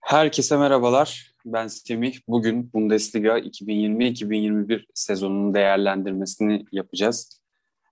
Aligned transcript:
Herkese 0.00 0.56
merhabalar. 0.56 1.32
Ben 1.44 1.66
Semih. 1.66 2.18
Bugün 2.28 2.72
Bundesliga 2.72 3.38
2020-2021 3.38 4.84
sezonunun 4.94 5.54
değerlendirmesini 5.54 6.64
yapacağız. 6.72 7.42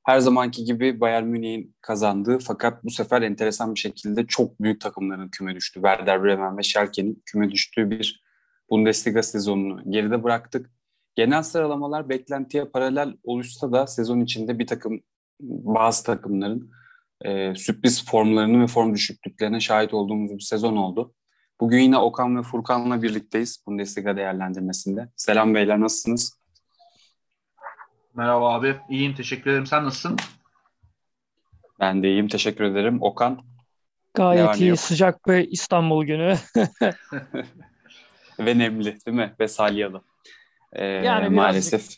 Her 0.04 0.18
zamanki 0.18 0.64
gibi 0.64 1.00
Bayern 1.00 1.25
Münih'in 1.25 1.75
kazandığı 1.80 2.38
fakat 2.38 2.84
bu 2.84 2.91
sefer 2.91 3.22
enteresan 3.22 3.75
bir 3.75 3.80
şekilde 3.80 4.27
çok 4.27 4.61
büyük 4.61 4.80
takımların 4.80 5.29
küme 5.29 5.54
düştü. 5.54 5.75
Werder 5.75 6.25
Bremen 6.25 6.59
ve 6.59 6.62
Schalke'nin 6.62 7.22
küme 7.26 7.50
düştüğü 7.50 7.90
bir 7.90 8.24
Bundesliga 8.70 9.22
sezonunu 9.22 9.90
geride 9.90 10.22
bıraktık. 10.22 10.70
Genel 11.14 11.42
sıralamalar 11.42 12.08
beklentiye 12.08 12.64
paralel 12.64 13.16
oluşsa 13.24 13.72
da 13.72 13.86
sezon 13.86 14.20
içinde 14.20 14.58
bir 14.58 14.66
takım 14.66 15.00
bazı 15.40 16.04
takımların 16.04 16.70
e, 17.25 17.54
sürpriz 17.54 18.04
formlarını 18.04 18.62
ve 18.62 18.66
form 18.66 18.95
düşüklüklerine 18.95 19.60
şahit 19.60 19.95
olduğumuz 19.95 20.34
bir 20.34 20.41
sezon 20.41 20.77
oldu. 20.77 21.14
Bugün 21.60 21.78
yine 21.78 21.98
Okan 21.98 22.38
ve 22.38 22.42
Furkan'la 22.42 23.02
birlikteyiz 23.02 23.62
Bundesliga 23.66 24.16
değerlendirmesinde. 24.16 25.09
Selam 25.16 25.55
beyler 25.55 25.80
nasılsınız? 25.80 26.41
Merhaba 28.14 28.55
abi. 28.55 28.77
İyiyim 28.91 29.14
teşekkür 29.14 29.50
ederim. 29.50 29.66
Sen 29.66 29.84
nasılsın? 29.84 30.16
Ben 31.80 32.02
de 32.02 32.09
iyiyim 32.09 32.28
teşekkür 32.28 32.64
ederim. 32.64 32.98
Okan? 33.02 33.41
Gayet 34.14 34.61
iyi. 34.61 34.69
Yok? 34.69 34.78
Sıcak 34.78 35.28
bir 35.28 35.48
İstanbul 35.48 36.05
günü. 36.05 36.36
ve 38.41 38.59
nemli 38.59 38.98
değil 39.06 39.16
mi? 39.16 39.34
Ve 39.41 39.48
salyalı. 39.48 40.02
Ee, 40.72 40.84
yani 40.86 41.28
maalesef 41.28 41.88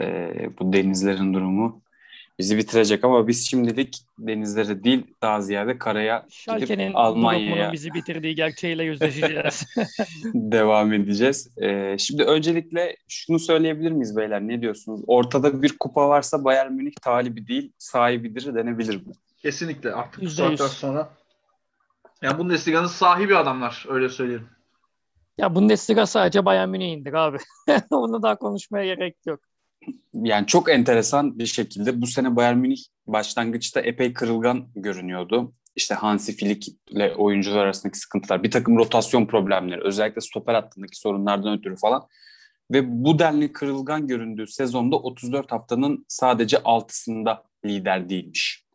e, 0.00 0.30
bu 0.58 0.72
denizlerin 0.72 1.34
durumu 1.34 1.82
bizi 2.38 2.56
bitirecek 2.56 3.04
ama 3.04 3.28
biz 3.28 3.50
şimdilik 3.50 3.98
denizlere 4.18 4.84
değil 4.84 5.06
daha 5.22 5.40
ziyade 5.40 5.78
karaya 5.78 6.26
gidip 6.58 6.90
Almanya'ya 6.94 7.72
bizi 7.72 7.94
bitirdiği 7.94 8.34
gerçeğiyle 8.34 8.84
yüzleşeceğiz. 8.84 9.66
devam 10.34 10.92
edeceğiz. 10.92 11.50
Ee, 11.62 11.96
şimdi 11.98 12.22
öncelikle 12.24 12.96
şunu 13.08 13.38
söyleyebilir 13.38 13.90
miyiz 13.90 14.16
beyler 14.16 14.40
ne 14.40 14.60
diyorsunuz? 14.60 15.00
Ortada 15.06 15.62
bir 15.62 15.78
kupa 15.78 16.08
varsa 16.08 16.44
Bayern 16.44 16.72
Münih 16.72 16.94
talibi 17.02 17.46
değil 17.46 17.72
sahibidir 17.78 18.54
denebilir 18.54 19.06
mi? 19.06 19.12
Kesinlikle 19.42 19.92
artık 19.92 20.22
bu 20.22 20.30
saatten 20.30 20.66
sonra. 20.66 21.10
Yani 22.22 22.38
Bundesliga'nın 22.38 22.86
sahibi 22.86 23.36
adamlar 23.36 23.86
öyle 23.88 24.08
söyleyelim. 24.08 24.48
Ya 25.38 25.54
Bundesliga 25.54 26.06
sadece 26.06 26.44
Bayern 26.44 26.68
Münih'indir 26.68 27.12
abi. 27.12 27.38
Onu 27.90 28.22
daha 28.22 28.36
konuşmaya 28.36 28.94
gerek 28.94 29.16
yok 29.26 29.40
yani 30.14 30.46
çok 30.46 30.70
enteresan 30.70 31.38
bir 31.38 31.46
şekilde 31.46 32.00
bu 32.00 32.06
sene 32.06 32.36
Bayern 32.36 32.58
Münih 32.58 32.80
başlangıçta 33.06 33.80
epey 33.80 34.12
kırılgan 34.12 34.68
görünüyordu. 34.74 35.52
İşte 35.76 35.94
Hansi 35.94 36.36
Flick 36.36 36.68
ile 36.90 37.14
oyuncular 37.14 37.64
arasındaki 37.64 37.98
sıkıntılar, 37.98 38.42
bir 38.42 38.50
takım 38.50 38.76
rotasyon 38.78 39.26
problemleri, 39.26 39.80
özellikle 39.84 40.20
stoper 40.20 40.54
hattındaki 40.54 40.98
sorunlardan 40.98 41.58
ötürü 41.58 41.76
falan. 41.76 42.06
Ve 42.70 43.04
bu 43.04 43.18
denli 43.18 43.52
kırılgan 43.52 44.06
göründüğü 44.06 44.46
sezonda 44.46 44.96
34 44.96 45.52
haftanın 45.52 46.04
sadece 46.08 46.56
6'sında 46.56 47.42
lider 47.64 48.08
değilmiş. 48.08 48.66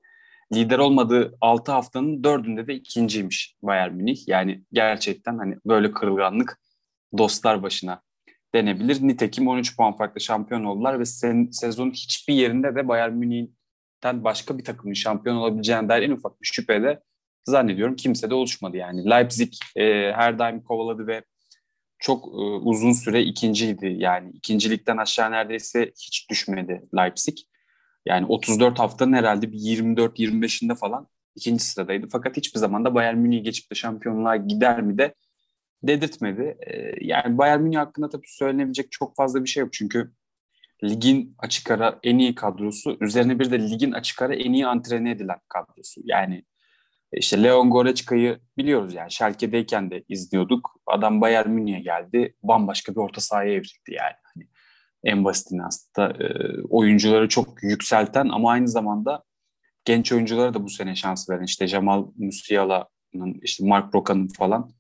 Lider 0.54 0.80
olmadığı 0.80 1.38
6 1.42 1.72
haftanın 1.72 2.24
4'ünde 2.24 2.68
de 2.68 2.74
ikinciymiş 2.74 3.56
Bayern 3.62 3.94
Münih. 3.94 4.28
Yani 4.28 4.64
gerçekten 4.74 5.38
hani 5.38 5.56
böyle 5.66 5.92
kırılganlık 5.92 6.60
dostlar 7.18 7.64
başına 7.64 8.02
denebilir. 8.56 9.08
Nitekim 9.08 9.48
13 9.48 9.78
puan 9.78 9.96
farklı 9.96 10.22
şampiyon 10.22 10.64
oldular 10.64 11.00
ve 11.00 11.06
sen, 11.06 11.50
sezonun 11.52 11.92
hiçbir 11.92 12.34
yerinde 12.34 12.76
de 12.76 12.88
Bayern 12.88 13.14
Münih'ten 13.14 14.24
başka 14.24 14.58
bir 14.58 14.64
takımın 14.64 14.94
şampiyon 14.94 15.36
olabileceğine 15.36 15.90
dair 15.90 16.04
en 16.04 16.12
ufak 16.12 16.42
bir 16.42 16.48
şüphe 16.48 16.84
de 16.84 17.02
zannediyorum 17.46 17.96
kimse 17.96 18.30
de 18.30 18.34
oluşmadı 18.34 18.78
yani. 18.78 19.10
Leipzig 19.10 19.54
e, 19.76 19.84
her 20.16 20.40
daim 20.40 20.64
kovaladı 20.64 21.08
ve 21.08 21.24
çok 22.00 22.26
e, 22.26 22.42
uzun 22.42 22.92
süre 22.92 23.24
ikinciydi. 23.24 23.96
Yani 23.98 24.32
ikincilikten 24.32 24.98
aşağı 24.98 25.32
neredeyse 25.32 25.86
hiç 25.86 26.30
düşmedi 26.30 26.82
Leipzig. 26.98 27.38
Yani 28.06 28.26
34 28.26 28.80
haftanın 28.80 29.14
herhalde 29.14 29.52
bir 29.52 29.58
24-25'inde 29.58 30.76
falan 30.76 31.08
ikinci 31.36 31.64
sıradaydı. 31.64 32.08
Fakat 32.12 32.38
hiçbir 32.38 32.60
zaman 32.60 32.86
da 32.86 32.96
Bayern 32.96 33.18
Münih'i 33.18 33.44
geçip 33.44 33.72
de 33.72 33.76
şampiyonluğa 33.76 34.36
gider 34.36 34.82
mi 34.82 34.98
de 34.98 35.16
dedirtmedi. 35.84 36.58
Ee, 36.68 36.92
yani 37.02 37.38
Bayern 37.38 37.62
Münih 37.62 37.78
hakkında 37.78 38.10
tabii 38.10 38.28
söylenebilecek 38.28 38.92
çok 38.92 39.16
fazla 39.16 39.44
bir 39.44 39.50
şey 39.50 39.62
yok. 39.62 39.74
Çünkü 39.74 40.12
ligin 40.84 41.36
açık 41.40 41.72
ara 41.72 42.00
en 42.04 42.18
iyi 42.18 42.36
kadrosu. 42.36 42.98
Üzerine 43.02 43.40
bir 43.40 43.52
de 43.52 43.60
ligin 43.70 43.92
açık 43.92 44.22
ara 44.22 44.36
en 44.36 44.54
iyi 44.54 44.68
antrene 44.68 45.12
edilen 45.12 45.40
kadrosu. 45.50 46.02
Yani 46.04 46.44
işte 47.14 47.44
Leon 47.44 47.70
Goretzka'yı 47.70 48.40
biliyoruz 48.58 48.94
yani. 48.94 49.12
Schalke'deyken 49.12 49.92
de 49.92 50.04
izliyorduk. 50.10 50.70
Adam 50.86 51.22
Bayern 51.22 51.50
Münih'e 51.50 51.80
geldi. 51.80 52.36
Bambaşka 52.44 52.92
bir 52.92 52.98
orta 52.98 53.22
sahaya 53.22 53.52
evrildi 53.52 53.92
yani. 53.92 54.16
Hani 54.24 54.48
en 55.04 55.26
basitini 55.26 55.64
aslında 55.64 56.24
e, 56.24 56.28
oyuncuları 56.70 57.30
çok 57.30 57.64
yükselten 57.64 58.30
ama 58.30 58.52
aynı 58.52 58.68
zamanda 58.68 59.24
genç 59.86 60.12
oyunculara 60.12 60.54
da 60.54 60.64
bu 60.64 60.70
sene 60.70 60.96
şans 60.96 61.30
veren 61.30 61.44
işte 61.44 61.68
Jamal 61.68 62.08
Musiala'nın 62.18 63.40
işte 63.42 63.68
Mark 63.68 63.96
Roka'nın 63.96 64.28
falan 64.28 64.72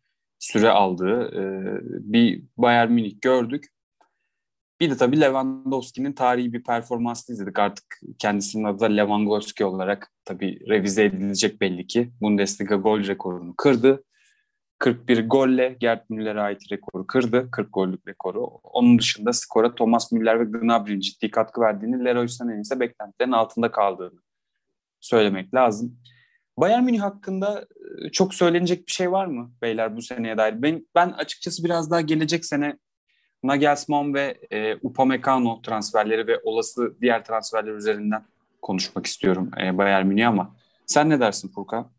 süre 0.42 0.70
aldığı 0.70 1.22
e, 1.36 1.42
bir 2.14 2.44
Bayern 2.58 2.92
Münih 2.92 3.22
gördük. 3.22 3.66
Bir 4.80 4.90
de 4.90 4.98
tabii 4.98 5.22
Lewandowski'nin 5.22 6.14
tarihi 6.14 6.54
bir 6.54 6.64
performansını 6.64 7.34
izledik. 7.34 7.60
Artık 7.60 7.86
kendisinin 8.20 8.64
adı 8.64 8.80
da 8.80 8.86
Lewandowski 8.86 9.66
olarak 9.66 10.12
tabii 10.26 10.70
revize 10.70 11.04
edilecek 11.06 11.62
belli 11.62 11.88
ki. 11.88 12.12
Bundesliga 12.22 12.76
gol 12.76 13.00
rekorunu 13.00 13.54
kırdı. 13.58 14.04
41 14.80 15.30
golle 15.30 15.78
Gerd 15.80 16.02
Müller'e 16.10 16.42
ait 16.42 16.72
rekoru 16.72 17.08
kırdı. 17.08 17.52
40 17.52 17.74
gollük 17.74 18.08
rekoru. 18.08 18.44
Onun 18.64 19.00
dışında 19.00 19.34
skora 19.34 19.76
Thomas 19.76 20.12
Müller 20.12 20.40
ve 20.40 20.44
Gnabry'in 20.44 21.00
ciddi 21.00 21.32
katkı 21.32 21.62
verdiğini, 21.62 22.06
Leroy 22.06 22.26
Sané'nin 22.26 22.62
ise 22.62 22.80
beklentilerin 22.80 23.32
altında 23.32 23.72
kaldığını 23.72 24.20
söylemek 25.00 25.54
lazım. 25.54 26.00
Bayern 26.58 26.84
Münih 26.84 27.02
hakkında 27.02 27.66
e, 28.06 28.12
çok 28.12 28.34
söylenecek 28.34 28.88
bir 28.88 28.92
şey 28.92 29.12
var 29.12 29.26
mı 29.26 29.52
beyler 29.62 29.96
bu 29.96 30.02
seneye 30.02 30.38
dair? 30.38 30.62
Ben, 30.62 30.88
ben 30.96 31.10
açıkçası 31.10 31.64
biraz 31.64 31.92
daha 31.92 32.02
gelecek 32.02 32.46
sene 32.46 32.78
Nagelsmann 33.44 34.14
ve 34.14 34.38
e, 34.52 34.76
Upamecano 34.76 35.62
transferleri 35.62 36.28
ve 36.28 36.40
olası 36.44 36.96
diğer 37.02 37.26
transferler 37.26 37.74
üzerinden 37.74 38.26
konuşmak 38.62 39.06
istiyorum 39.06 39.52
e, 39.62 39.78
Bayern 39.78 40.08
Münih 40.08 40.28
ama 40.28 40.56
sen 40.86 41.10
ne 41.10 41.20
dersin 41.20 41.52
Furkan? 41.56 41.92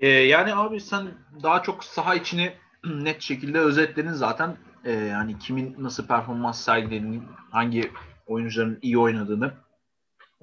E, 0.00 0.08
yani 0.08 0.54
abi 0.54 0.80
sen 0.80 1.08
daha 1.42 1.62
çok 1.62 1.84
saha 1.84 2.14
içini 2.14 2.52
net 2.84 3.22
şekilde 3.22 3.58
özetledin 3.58 4.12
zaten. 4.12 4.56
E, 4.84 4.92
yani 4.92 5.38
kimin 5.38 5.76
nasıl 5.78 6.06
performans 6.06 6.64
sergilediğini, 6.64 7.22
hangi 7.50 7.90
oyuncuların 8.26 8.78
iyi 8.82 8.98
oynadığını. 8.98 9.52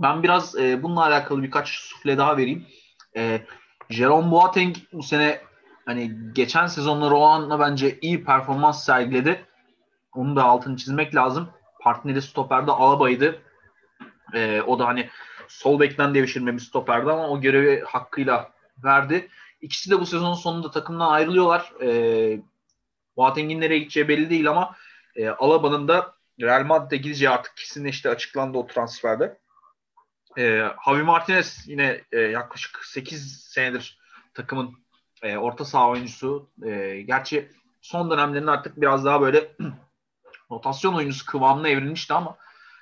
Ben 0.02 0.24
biraz 0.24 0.56
e, 0.60 0.84
bununla 0.84 1.06
alakalı 1.06 1.44
birkaç 1.44 1.70
sufle 1.70 2.18
daha 2.18 2.38
vereyim. 2.38 2.66
E, 3.16 3.42
Jerome 3.90 4.32
Boateng 4.32 4.76
bu 4.94 5.04
sene 5.04 5.42
hani 5.86 6.12
geçen 6.34 6.68
sezonları 6.68 7.16
o 7.16 7.24
anla 7.24 7.60
bence 7.60 8.00
iyi 8.00 8.24
performans 8.24 8.86
sergiledi. 8.86 9.46
Onu 10.14 10.36
da 10.36 10.44
altını 10.44 10.78
çizmek 10.78 11.16
lazım. 11.16 11.50
Partneri 11.82 12.22
stoperde 12.22 12.72
Alaba'ydı. 12.72 13.42
E, 14.34 14.62
o 14.62 14.80
da 14.80 14.88
hani 14.88 15.10
sol 15.48 15.80
bekten 15.80 16.16
devşirme 16.16 16.54
bir 16.54 16.60
stoperdi 16.60 17.12
ama 17.12 17.30
o 17.30 17.42
görevi 17.42 17.82
hakkıyla 17.82 18.52
verdi. 18.84 19.30
İkisi 19.62 19.92
de 19.92 20.00
bu 20.00 20.06
sezonun 20.06 20.34
sonunda 20.34 20.72
takımdan 20.72 21.10
ayrılıyorlar. 21.10 21.74
E, 21.82 22.40
Boateng'in 23.18 23.62
nereye 23.62 23.80
gideceği 23.80 24.08
belli 24.08 24.30
değil 24.30 24.50
ama 24.50 24.76
e, 25.16 25.30
Alaba'nın 25.30 25.88
da 25.88 26.16
Real 26.42 26.66
Madrid'e 26.66 26.98
gideceği 26.98 27.30
artık 27.30 27.58
kesinleşti 27.58 28.10
açıklandı 28.10 28.58
o 28.58 28.68
transferde. 28.68 29.38
E, 30.38 30.72
Javi 30.86 31.04
Martinez 31.04 31.64
yine 31.68 32.02
e, 32.12 32.20
yaklaşık 32.20 32.86
8 32.86 33.42
senedir 33.42 34.00
takımın 34.34 34.74
e, 35.24 35.38
orta 35.38 35.66
saha 35.66 35.90
oyuncusu. 35.90 36.50
E, 36.66 37.02
gerçi 37.02 37.52
son 37.82 38.12
dönemlerinde 38.12 38.52
artık 38.52 38.82
biraz 38.82 39.06
daha 39.06 39.22
böyle 39.22 39.52
rotasyon 40.52 40.94
oyuncusu 40.94 41.26
kıvamına 41.26 41.70
evrilmişti 41.70 42.14
ama 42.14 42.38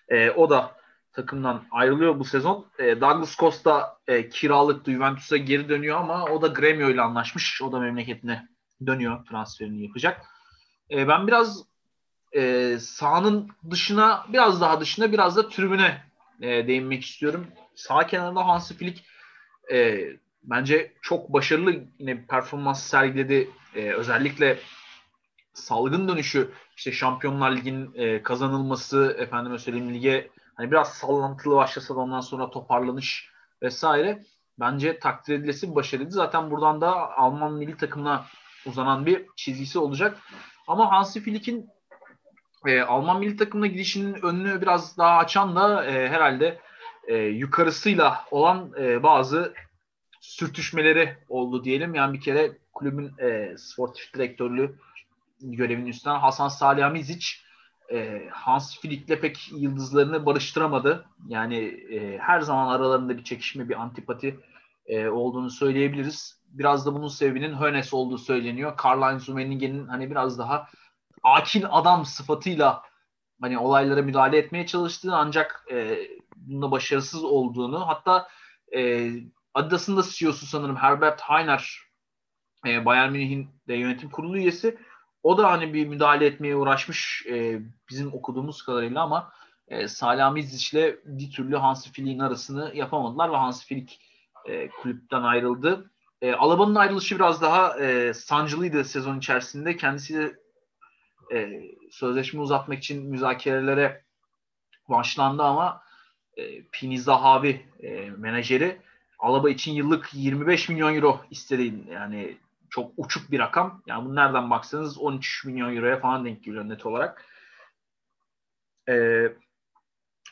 e, 0.09 0.31
o 0.31 0.49
da 0.49 0.75
takımdan 1.13 1.63
ayrılıyor 1.71 2.19
bu 2.19 2.25
sezon. 2.25 2.65
E, 2.79 3.01
Douglas 3.01 3.37
Costa 3.37 3.97
e, 4.07 4.29
kiralık 4.29 4.85
Juventus'a 4.85 5.37
geri 5.37 5.69
dönüyor 5.69 5.97
ama 5.97 6.25
o 6.25 6.41
da 6.41 6.47
Gremio 6.47 6.89
ile 6.89 7.01
anlaşmış. 7.01 7.61
O 7.61 7.71
da 7.71 7.79
memleketine 7.79 8.47
dönüyor 8.85 9.25
transferini 9.25 9.83
yapacak. 9.83 10.25
E, 10.91 11.07
ben 11.07 11.27
biraz 11.27 11.63
e, 12.35 12.77
sahanın 12.79 13.49
dışına 13.71 14.25
biraz 14.29 14.61
daha 14.61 14.81
dışına 14.81 15.11
biraz 15.11 15.37
da 15.37 15.49
tribüne 15.49 16.12
e, 16.41 16.67
değinmek 16.67 17.05
istiyorum. 17.05 17.47
Sağ 17.75 18.07
kenarında 18.07 18.47
Hansi 18.47 18.77
Flick 18.77 19.03
e, 19.71 20.07
bence 20.43 20.93
çok 21.01 21.33
başarılı 21.33 21.83
yine 21.99 22.25
performans 22.25 22.83
sergiledi. 22.83 23.49
E, 23.75 23.91
özellikle 23.91 24.59
salgın 25.53 26.07
dönüşü 26.07 26.51
işte 26.77 26.91
Şampiyonlar 26.91 27.51
Ligi'nin 27.51 27.91
e, 27.95 28.23
kazanılması 28.23 29.15
efendime 29.19 29.57
söyleyeyim 29.57 29.93
lige 29.93 30.29
hani 30.55 30.71
biraz 30.71 30.93
sallantılı 30.93 31.55
başlasa 31.55 31.95
da 31.95 31.99
ondan 31.99 32.21
sonra 32.21 32.49
toparlanış 32.49 33.29
vesaire 33.61 34.23
bence 34.59 34.99
takdir 34.99 35.33
edilesi 35.33 35.69
bir 35.69 35.75
başarıydı. 35.75 36.11
Zaten 36.11 36.51
buradan 36.51 36.81
da 36.81 37.17
Alman 37.17 37.53
milli 37.53 37.77
takımına 37.77 38.25
uzanan 38.65 39.05
bir 39.05 39.25
çizgisi 39.35 39.79
olacak. 39.79 40.17
Ama 40.67 40.91
Hansi 40.91 41.21
Flick'in 41.21 41.69
e, 42.65 42.81
Alman 42.81 43.19
milli 43.19 43.37
takımına 43.37 43.67
gidişinin 43.67 44.13
önünü 44.13 44.61
biraz 44.61 44.97
daha 44.97 45.17
açan 45.17 45.55
da 45.55 45.85
e, 45.85 46.09
herhalde 46.09 46.59
e, 47.07 47.15
yukarısıyla 47.17 48.25
olan 48.31 48.71
e, 48.79 49.03
bazı 49.03 49.53
sürtüşmeleri 50.21 51.17
oldu 51.29 51.63
diyelim. 51.63 51.95
Yani 51.95 52.13
bir 52.13 52.21
kere 52.21 52.57
kulübün 52.73 53.11
e, 53.17 53.57
sportif 53.57 54.13
direktörlüğü 54.13 54.75
görevini 55.41 55.89
üstlenen 55.89 56.19
Hasan 56.19 56.47
Salihamidzic 56.47 57.27
e, 57.91 58.29
Hans 58.31 58.79
Flick'le 58.79 59.21
pek 59.21 59.51
yıldızlarını 59.51 60.25
barıştıramadı. 60.25 61.05
Yani 61.27 61.57
e, 61.91 62.17
her 62.17 62.41
zaman 62.41 62.67
aralarında 62.67 63.17
bir 63.17 63.23
çekişme, 63.23 63.69
bir 63.69 63.81
antipati 63.81 64.39
e, 64.85 65.07
olduğunu 65.07 65.49
söyleyebiliriz. 65.49 66.39
Biraz 66.49 66.85
da 66.85 66.93
bunun 66.93 67.07
sebebinin 67.07 67.53
Hönes 67.53 67.93
olduğu 67.93 68.17
söyleniyor. 68.17 68.77
Karl-Heinz 68.77 69.29
Rummenigge'nin 69.29 69.87
hani 69.87 70.11
biraz 70.11 70.39
daha 70.39 70.67
akil 71.23 71.65
adam 71.69 72.05
sıfatıyla 72.05 72.83
hani 73.41 73.59
olaylara 73.59 74.01
müdahale 74.01 74.37
etmeye 74.37 74.65
çalıştığı 74.65 75.15
ancak 75.15 75.65
e, 75.71 75.97
bunda 76.35 76.71
başarısız 76.71 77.23
olduğunu 77.23 77.87
hatta 77.87 78.27
e, 78.75 79.11
Adidas'ın 79.53 79.97
da 79.97 80.03
CEO'su 80.09 80.45
sanırım 80.45 80.75
Herbert 80.75 81.21
Heiner 81.21 81.79
e, 82.67 82.85
Bayern 82.85 83.11
Münih'in 83.11 83.49
de 83.67 83.73
yönetim 83.73 84.09
kurulu 84.09 84.37
üyesi. 84.37 84.77
O 85.23 85.37
da 85.37 85.51
hani 85.51 85.73
bir 85.73 85.87
müdahale 85.87 86.25
etmeye 86.25 86.55
uğraşmış 86.55 87.25
e, 87.29 87.61
bizim 87.89 88.13
okuduğumuz 88.13 88.61
kadarıyla 88.61 89.01
ama 89.01 89.33
e, 89.67 89.87
Salamidzic'le 89.87 90.95
bir 91.05 91.31
türlü 91.31 91.55
Hansi 91.55 91.91
Flick'in 91.91 92.19
arasını 92.19 92.71
yapamadılar 92.75 93.31
ve 93.31 93.35
Hansi 93.35 93.67
Flick 93.67 93.99
e, 94.45 94.69
kulüpten 94.69 95.21
ayrıldı. 95.21 95.91
E, 96.21 96.33
Alaba'nın 96.33 96.75
ayrılışı 96.75 97.15
biraz 97.15 97.41
daha 97.41 97.79
e, 97.79 98.13
sancılıydı 98.13 98.83
sezon 98.83 99.17
içerisinde. 99.17 99.77
Kendisi 99.77 100.42
e, 101.33 101.61
sözleşme 101.91 102.41
uzatmak 102.41 102.77
için 102.77 103.05
müzakerelere 103.05 104.03
başlandı 104.89 105.43
ama 105.43 105.83
e, 106.37 106.63
Pini 106.63 106.99
Zahavi 106.99 107.65
e, 107.79 108.09
menajeri 108.09 108.81
Alaba 109.23 109.49
için 109.49 109.71
yıllık 109.71 110.09
25 110.13 110.69
milyon 110.69 110.95
euro 110.95 111.21
istedi. 111.31 111.73
Yani 111.91 112.37
çok 112.69 112.91
uçuk 112.97 113.31
bir 113.31 113.39
rakam. 113.39 113.81
Yani 113.87 114.05
bunu 114.05 114.15
nereden 114.15 114.49
baksanız 114.49 114.97
13 114.97 115.45
milyon 115.45 115.75
euroya 115.75 115.99
falan 115.99 116.25
denk 116.25 116.43
geliyor 116.43 116.69
net 116.69 116.85
olarak. 116.85 117.25
Ee, 118.89 119.33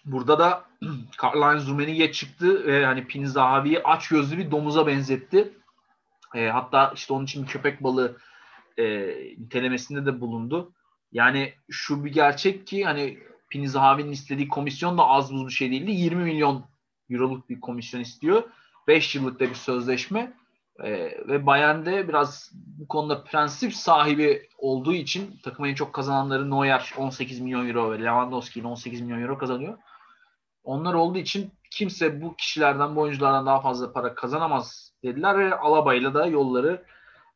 burada 0.05 0.39
da 0.39 0.65
Karl-Heinz 1.17 1.67
Rummenigge 1.67 2.11
çıktı 2.11 2.67
ve 2.67 2.85
hani 2.85 3.07
Pini 3.07 3.27
Zahavi'yi 3.27 3.83
aç 3.83 4.07
gözlü 4.07 4.37
bir 4.37 4.51
domuza 4.51 4.87
benzetti. 4.87 5.53
E, 6.35 6.47
hatta 6.47 6.91
işte 6.95 7.13
onun 7.13 7.25
için 7.25 7.45
köpek 7.45 7.83
balığı 7.83 8.17
e, 8.77 8.85
nitelemesinde 9.37 10.05
de 10.05 10.21
bulundu. 10.21 10.73
Yani 11.11 11.53
şu 11.69 12.05
bir 12.05 12.11
gerçek 12.13 12.67
ki 12.67 12.85
hani 12.85 13.19
Pini 13.49 13.69
Zahavi'nin 13.69 14.11
istediği 14.11 14.47
komisyon 14.47 14.97
da 14.97 15.07
az 15.07 15.33
buz 15.33 15.47
bir 15.47 15.51
şey 15.51 15.71
değildi. 15.71 15.91
20 15.91 16.23
milyon 16.23 16.65
euroluk 17.09 17.49
bir 17.49 17.61
komisyon 17.61 18.01
istiyor. 18.01 18.43
5 18.87 19.15
yıllık 19.15 19.39
da 19.39 19.49
bir 19.49 19.55
sözleşme. 19.55 20.33
Ee, 20.83 21.17
ve 21.27 21.45
Bayern'de 21.45 22.07
biraz 22.07 22.51
bu 22.53 22.87
konuda 22.87 23.23
prensip 23.23 23.73
sahibi 23.73 24.49
olduğu 24.57 24.93
için 24.93 25.39
takımın 25.43 25.69
en 25.69 25.75
çok 25.75 25.93
kazananları 25.93 26.49
Neuer 26.49 26.93
18 26.97 27.39
milyon 27.39 27.67
euro 27.67 27.91
ve 27.91 27.99
Lewandowski 27.99 28.67
18 28.67 29.01
milyon 29.01 29.21
euro 29.21 29.37
kazanıyor. 29.37 29.77
Onlar 30.63 30.93
olduğu 30.93 31.17
için 31.17 31.51
kimse 31.71 32.21
bu 32.21 32.35
kişilerden, 32.35 32.95
bu 32.95 33.01
oyunculardan 33.01 33.45
daha 33.45 33.61
fazla 33.61 33.93
para 33.93 34.15
kazanamaz 34.15 34.93
dediler 35.03 35.39
ve 35.39 35.55
Alaba'yla 35.55 36.13
da 36.13 36.25
yolları 36.25 36.85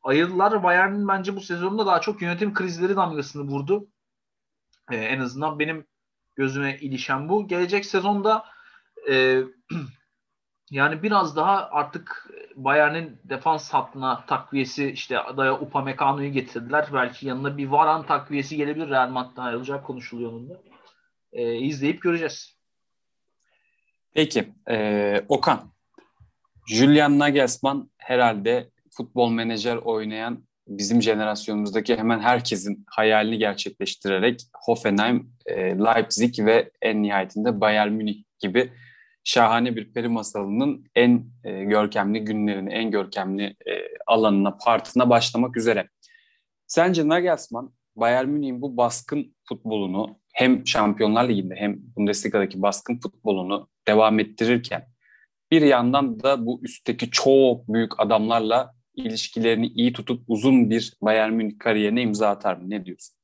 ayırdılar. 0.05 0.63
Bayern'in 0.63 1.07
bence 1.07 1.35
bu 1.35 1.41
sezonda 1.41 1.85
daha 1.85 2.01
çok 2.01 2.21
yönetim 2.21 2.53
krizleri 2.53 2.95
damgasını 2.95 3.43
vurdu. 3.43 3.87
Ee, 4.91 4.95
en 4.95 5.19
azından 5.19 5.59
benim 5.59 5.87
gözüme 6.35 6.77
ilişen 6.77 7.29
bu. 7.29 7.47
Gelecek 7.47 7.85
sezonda 7.85 8.45
e, 9.09 9.43
yani 10.69 11.03
biraz 11.03 11.35
daha 11.35 11.69
artık 11.71 12.29
Bayern'in 12.55 13.19
defans 13.23 13.69
hattına 13.73 14.25
takviyesi 14.25 14.91
işte 14.91 15.19
adaya 15.19 15.59
Upamecano'yu 15.59 16.31
getirdiler. 16.31 16.89
Belki 16.93 17.27
yanına 17.27 17.57
bir 17.57 17.67
Varan 17.67 18.05
takviyesi 18.05 18.57
gelebilir. 18.57 18.89
Real 18.89 19.09
Madrid'den 19.09 19.41
ayrılacak 19.41 19.85
konuşuluyor 19.85 20.31
onun 20.31 20.49
da. 20.49 20.61
Ee, 21.31 21.55
izleyip 21.55 22.01
göreceğiz. 22.01 22.55
Peki. 24.13 24.53
Ee, 24.69 25.25
Okan. 25.29 25.75
Julian 26.67 27.19
Nagelsmann 27.19 27.89
herhalde 27.97 28.69
futbol 28.97 29.29
menajer 29.29 29.75
oynayan 29.75 30.43
bizim 30.67 31.01
jenerasyonumuzdaki 31.01 31.97
hemen 31.97 32.19
herkesin 32.19 32.83
hayalini 32.87 33.37
gerçekleştirerek 33.37 34.41
Hoffenheim, 34.65 35.31
e, 35.45 35.55
Leipzig 35.55 36.45
ve 36.45 36.71
en 36.81 37.03
nihayetinde 37.03 37.61
Bayern 37.61 37.91
Münih 37.91 38.23
gibi 38.39 38.71
şahane 39.23 39.75
bir 39.75 39.93
peri 39.93 40.07
masalının 40.07 40.85
en 40.95 41.25
e, 41.43 41.63
görkemli 41.63 42.19
günlerini, 42.19 42.73
en 42.73 42.91
görkemli 42.91 43.43
e, 43.43 43.73
alanına, 44.07 44.57
partına 44.57 45.09
başlamak 45.09 45.57
üzere. 45.57 45.89
Sence 46.67 47.07
Nagelsmann 47.07 47.73
Bayern 47.95 48.27
Münih'in 48.27 48.61
bu 48.61 48.77
baskın 48.77 49.35
futbolunu 49.43 50.19
hem 50.33 50.67
Şampiyonlar 50.67 51.29
Ligi'nde 51.29 51.55
hem 51.55 51.77
Bundesliga'daki 51.95 52.61
baskın 52.61 52.99
futbolunu 52.99 53.69
devam 53.87 54.19
ettirirken 54.19 54.87
bir 55.51 55.61
yandan 55.61 56.23
da 56.23 56.45
bu 56.45 56.59
üstteki 56.63 57.11
çok 57.11 57.67
büyük 57.67 57.99
adamlarla 57.99 58.73
ilişkilerini 58.97 59.67
iyi 59.67 59.93
tutup 59.93 60.23
uzun 60.27 60.69
bir 60.69 60.93
Bayern 61.01 61.33
Münih 61.33 61.59
kariyerine 61.59 62.01
imza 62.01 62.29
atar 62.29 62.55
mı? 62.55 62.69
Ne 62.69 62.85
diyorsun? 62.85 63.15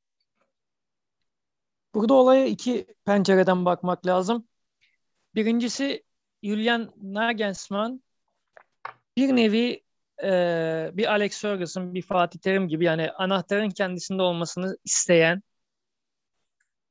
Burada 1.94 2.14
olaya 2.14 2.46
iki 2.46 2.86
pencereden 3.06 3.66
bakmak 3.66 4.06
lazım. 4.06 4.48
Birincisi 5.36 6.04
Julian 6.44 6.94
Nagelsmann 7.02 8.04
bir 9.18 9.36
nevi 9.36 9.84
e, 10.24 10.30
bir 10.94 11.12
Alex 11.12 11.42
Ferguson, 11.42 11.94
bir 11.94 12.02
Fatih 12.02 12.40
Terim 12.40 12.68
gibi 12.68 12.86
yani 12.86 13.12
anahtarın 13.12 13.70
kendisinde 13.70 14.22
olmasını 14.22 14.78
isteyen 14.84 15.42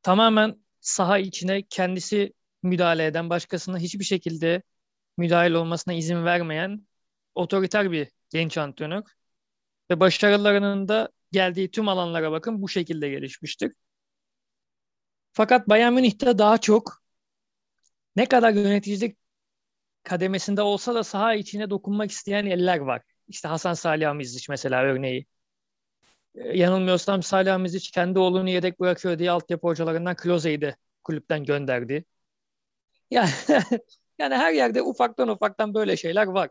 tamamen 0.03 0.57
saha 0.81 1.19
içine 1.19 1.63
kendisi 1.63 2.33
müdahale 2.63 3.07
eden, 3.07 3.31
başkasına 3.31 3.79
hiçbir 3.79 4.05
şekilde 4.05 4.63
müdahale 5.17 5.59
olmasına 5.59 5.95
izin 5.95 6.25
vermeyen 6.25 6.87
otoriter 7.35 7.93
bir 7.93 8.09
genç 8.31 8.59
antrenör. 8.59 9.03
Ve 9.91 10.01
başarılarının 10.01 10.89
da 10.89 11.09
geldiği 11.33 11.71
tüm 11.71 11.89
alanlara 11.89 12.33
bakın 12.33 12.63
bu 12.63 12.69
şekilde 12.69 13.09
gelişmiştir. 13.09 13.73
Fakat 15.33 15.69
Bayern 15.69 15.93
Münih'te 15.93 16.39
daha 16.39 16.59
çok 16.59 17.03
ne 18.17 18.27
kadar 18.27 18.53
yöneticilik 18.53 19.19
kademesinde 20.05 20.63
olsa 20.63 20.95
da 20.95 21.05
saha 21.05 21.35
içine 21.35 21.71
dokunmak 21.71 22.11
isteyen 22.11 22.47
eller 22.47 22.79
var. 22.79 23.03
İşte 23.29 23.49
Hasan 23.49 23.75
Salihamidzic 23.75 24.47
mesela 24.51 24.83
örneği. 24.83 25.27
Ee, 26.35 26.59
yanılmıyorsam 26.59 27.23
Salihamidzic 27.23 27.91
kendi 27.95 28.19
oğlunu 28.19 28.51
yedek 28.51 28.81
bırakıyor 28.81 29.19
diye 29.19 29.31
altyapı 29.31 29.67
hocalarından 29.67 30.17
Klose'yi 30.17 30.61
de 30.61 30.77
kulüpten 31.05 31.45
gönderdi. 31.45 32.05
Yani, 33.11 33.31
yani 34.19 34.35
her 34.35 34.53
yerde 34.53 34.83
ufaktan 34.83 35.29
ufaktan 35.29 35.75
böyle 35.75 35.97
şeyler 35.97 36.27
var. 36.27 36.51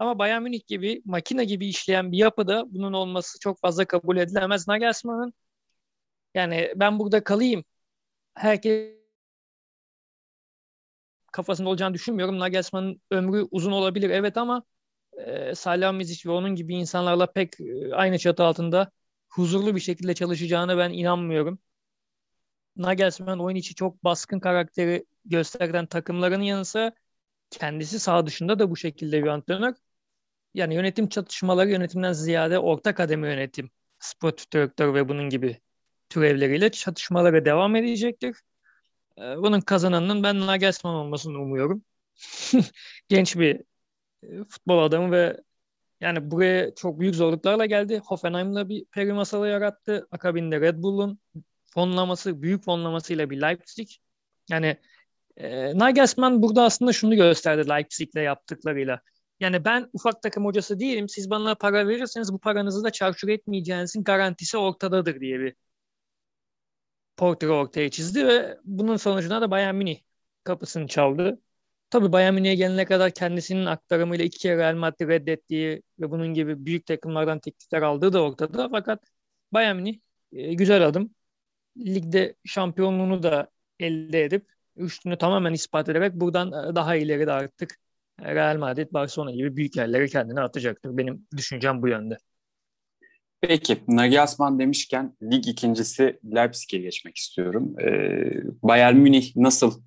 Ama 0.00 0.20
Bayern 0.20 0.42
Münih 0.42 0.66
gibi 0.68 1.02
makine 1.06 1.46
gibi 1.46 1.68
işleyen 1.68 2.12
bir 2.12 2.18
yapıda 2.18 2.64
bunun 2.74 2.94
olması 2.94 3.40
çok 3.40 3.60
fazla 3.60 3.86
kabul 3.86 4.18
edilemez. 4.18 4.68
Nagelsmann'ın 4.68 5.34
yani 6.34 6.72
ben 6.76 6.98
burada 6.98 7.24
kalayım. 7.24 7.64
Herkes 8.34 8.96
kafasında 11.32 11.68
olacağını 11.68 11.94
düşünmüyorum. 11.94 12.38
Nagelsmann'ın 12.38 13.00
ömrü 13.10 13.48
uzun 13.50 13.72
olabilir 13.72 14.10
evet 14.10 14.36
ama 14.36 14.62
e, 15.18 15.54
Salihamidzic 15.54 16.30
ve 16.30 16.32
onun 16.34 16.54
gibi 16.56 16.74
insanlarla 16.76 17.32
pek 17.32 17.60
e, 17.60 17.94
aynı 17.94 18.18
çatı 18.18 18.44
altında 18.44 18.92
huzurlu 19.28 19.76
bir 19.76 19.80
şekilde 19.80 20.14
çalışacağını 20.14 20.78
ben 20.78 20.90
inanmıyorum. 20.92 21.58
Nagelsmann 22.76 23.38
oyun 23.40 23.56
içi 23.56 23.74
çok 23.74 24.04
baskın 24.04 24.40
karakteri 24.40 25.06
gösteren 25.24 25.86
takımların 25.86 26.40
yanı 26.42 26.64
sıra 26.64 26.92
kendisi 27.50 28.00
sağ 28.00 28.26
dışında 28.26 28.58
da 28.58 28.70
bu 28.70 28.76
şekilde 28.76 29.22
bir 29.22 29.28
antrenör. 29.28 29.74
Yani 30.54 30.74
yönetim 30.74 31.08
çatışmaları 31.08 31.70
yönetimden 31.70 32.12
ziyade 32.12 32.58
orta 32.58 32.94
kademe 32.94 33.28
yönetim, 33.28 33.70
spor 33.98 34.32
direktör 34.52 34.94
ve 34.94 35.08
bunun 35.08 35.28
gibi 35.30 35.60
türevleriyle 36.08 36.70
çatışmalara 36.70 37.44
devam 37.44 37.76
edecektir. 37.76 38.36
Ee, 39.18 39.22
bunun 39.22 39.60
kazananının 39.60 40.22
ben 40.22 40.46
Nagelsmann 40.46 40.94
olmasını 40.94 41.38
umuyorum. 41.38 41.84
Genç 43.08 43.36
bir 43.36 43.60
e, 44.22 44.44
futbol 44.44 44.78
adamı 44.78 45.12
ve 45.12 45.36
yani 46.00 46.30
buraya 46.30 46.74
çok 46.74 47.00
büyük 47.00 47.14
zorluklarla 47.14 47.66
geldi. 47.66 48.02
Hoffenheim'la 48.06 48.68
bir 48.68 48.84
peri 48.84 49.12
masalı 49.12 49.48
yarattı. 49.48 50.08
Akabinde 50.10 50.60
Red 50.60 50.82
Bull'un 50.82 51.20
fonlaması, 51.74 52.42
büyük 52.42 52.64
fonlamasıyla 52.64 53.30
bir 53.30 53.42
Leipzig. 53.42 53.88
Yani 54.50 54.76
e, 55.36 55.78
Nagelsmann 55.78 56.42
burada 56.42 56.62
aslında 56.64 56.92
şunu 56.92 57.16
gösterdi 57.16 57.68
Leipzig'le 57.68 58.22
yaptıklarıyla. 58.22 59.00
Yani 59.40 59.64
ben 59.64 59.90
ufak 59.92 60.22
takım 60.22 60.44
hocası 60.44 60.80
değilim. 60.80 61.08
Siz 61.08 61.30
bana 61.30 61.54
para 61.54 61.88
verirseniz 61.88 62.32
bu 62.32 62.38
paranızı 62.38 62.84
da 62.84 62.90
çarçur 62.92 63.28
etmeyeceğinizin 63.28 64.04
garantisi 64.04 64.58
ortadadır 64.58 65.20
diye 65.20 65.40
bir 65.40 65.54
portre 67.16 67.48
ortaya 67.48 67.90
çizdi 67.90 68.26
ve 68.26 68.58
bunun 68.64 68.96
sonucunda 68.96 69.40
da 69.40 69.50
Bayern 69.50 69.74
Münih 69.74 70.00
kapısını 70.44 70.86
çaldı. 70.86 71.40
Tabii 71.90 72.12
Bayern 72.12 72.34
Münih'e 72.34 72.54
gelene 72.54 72.84
kadar 72.84 73.10
kendisinin 73.10 73.66
aktarımıyla 73.66 74.24
iki 74.24 74.38
kere 74.38 74.56
Real 74.56 74.74
Madrid 74.74 75.08
reddettiği 75.08 75.82
ve 76.00 76.10
bunun 76.10 76.34
gibi 76.34 76.66
büyük 76.66 76.86
takımlardan 76.86 77.38
teklifler 77.40 77.82
aldığı 77.82 78.12
da 78.12 78.22
ortada. 78.22 78.68
Fakat 78.70 79.04
Bayern 79.52 79.76
Münih 79.76 80.00
e, 80.32 80.54
güzel 80.54 80.86
adım. 80.86 81.14
Ligde 81.78 82.36
şampiyonluğunu 82.44 83.22
da 83.22 83.50
elde 83.80 84.24
edip 84.24 84.46
üstünü 84.76 85.18
tamamen 85.18 85.52
ispat 85.52 85.88
ederek 85.88 86.14
buradan 86.14 86.70
e, 86.72 86.74
daha 86.76 86.96
ileri 86.96 87.26
de 87.26 87.32
artık 87.32 87.78
Real 88.24 88.56
Madrid, 88.56 88.92
Barcelona 88.92 89.30
gibi 89.30 89.56
büyük 89.56 89.76
yerlere 89.76 90.08
kendini 90.08 90.40
atacaktır. 90.40 90.96
Benim 90.96 91.26
düşüncem 91.36 91.82
bu 91.82 91.88
yönde. 91.88 92.16
Peki 93.40 93.78
Nagelsmann 93.88 94.58
demişken 94.58 95.16
lig 95.22 95.48
ikincisi 95.48 96.20
Leipzig'e 96.34 96.78
geçmek 96.78 97.16
istiyorum. 97.16 97.74
Ee, 97.80 98.32
Bayern 98.62 98.96
Münih 98.96 99.36
nasıl 99.36 99.82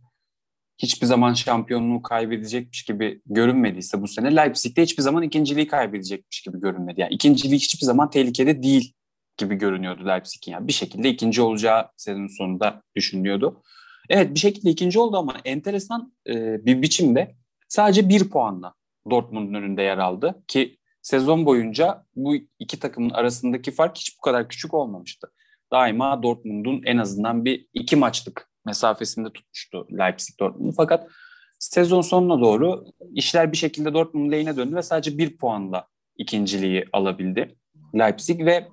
hiçbir 0.78 1.08
zaman 1.08 1.34
şampiyonluğu 1.34 2.02
kaybedecekmiş 2.02 2.84
gibi 2.84 3.22
görünmediyse 3.26 4.02
bu 4.02 4.08
sene 4.08 4.36
Leipzig 4.36 4.78
de 4.78 4.82
hiçbir 4.82 5.04
zaman 5.04 5.24
ikinciliği 5.24 5.68
kaybedecekmiş 5.68 6.42
gibi 6.42 6.60
görünmedi. 6.60 7.02
Yani 7.02 7.14
ikinciliği 7.14 7.60
hiçbir 7.60 7.86
zaman 7.86 8.10
tehlikede 8.10 8.64
değil 8.64 8.94
gibi 9.38 9.56
görünüyordu 9.56 10.08
Leipzig'in. 10.08 10.52
Yani 10.52 10.68
bir 10.68 10.74
şekilde 10.74 11.10
ikinci 11.10 11.42
olacağı 11.42 11.90
sezon 11.98 12.28
sonunda 12.28 12.82
düşünülüyordu. 12.96 13.64
Evet 14.10 14.34
bir 14.34 14.40
şekilde 14.40 14.70
ikinci 14.70 15.00
oldu 15.00 15.18
ama 15.18 15.36
enteresan 15.46 16.14
e, 16.28 16.66
bir 16.66 16.82
biçimde 16.82 17.36
sadece 17.74 18.10
bir 18.10 18.30
puanla 18.30 18.74
Dortmund'un 19.10 19.54
önünde 19.54 19.82
yer 19.82 19.98
aldı 19.98 20.44
ki 20.48 20.78
sezon 21.02 21.46
boyunca 21.46 22.06
bu 22.16 22.36
iki 22.60 22.80
takımın 22.80 23.10
arasındaki 23.10 23.72
fark 23.72 23.98
hiç 23.98 24.18
bu 24.18 24.22
kadar 24.22 24.50
küçük 24.50 24.74
olmamıştı. 24.74 25.32
Daima 25.72 26.24
Dortmund'un 26.24 26.82
en 26.86 26.98
azından 26.98 27.46
bir 27.46 27.68
iki 27.74 27.96
maçlık 27.96 28.50
mesafesinde 28.66 29.30
tutmuştu 29.34 29.88
Leipzig 29.92 30.40
Dortmund'u. 30.40 30.74
Fakat 30.78 31.08
sezon 31.60 32.02
sonuna 32.02 32.42
doğru 32.42 32.86
işler 33.14 33.52
bir 33.52 33.58
şekilde 33.58 33.94
Dortmund 33.94 34.32
lehine 34.32 34.58
döndü 34.58 34.76
ve 34.76 34.82
sadece 34.82 35.18
bir 35.18 35.38
puanla 35.38 35.88
ikinciliği 36.18 36.86
alabildi 36.94 37.56
Leipzig 37.96 38.46
ve 38.46 38.68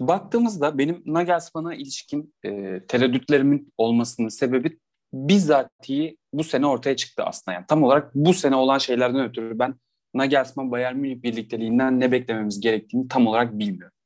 baktığımızda 0.00 0.78
benim 0.78 1.02
Nagelsmann'a 1.06 1.74
ilişkin 1.74 2.34
e, 2.44 2.80
tereddütlerimin 2.88 3.72
olmasının 3.78 4.28
sebebi 4.28 4.78
bizzatihi 5.14 6.16
bu 6.32 6.44
sene 6.44 6.66
ortaya 6.66 6.96
çıktı 6.96 7.22
aslında. 7.22 7.54
Yani 7.54 7.64
tam 7.68 7.82
olarak 7.82 8.14
bu 8.14 8.34
sene 8.34 8.56
olan 8.56 8.78
şeylerden 8.78 9.24
ötürü 9.28 9.58
ben 9.58 9.74
Nagelsmann 10.14 10.70
Bayern 10.70 10.96
Münih 10.96 11.22
birlikteliğinden 11.22 12.00
ne 12.00 12.12
beklememiz 12.12 12.60
gerektiğini 12.60 13.08
tam 13.08 13.26
olarak 13.26 13.58
bilmiyorum. 13.58 13.96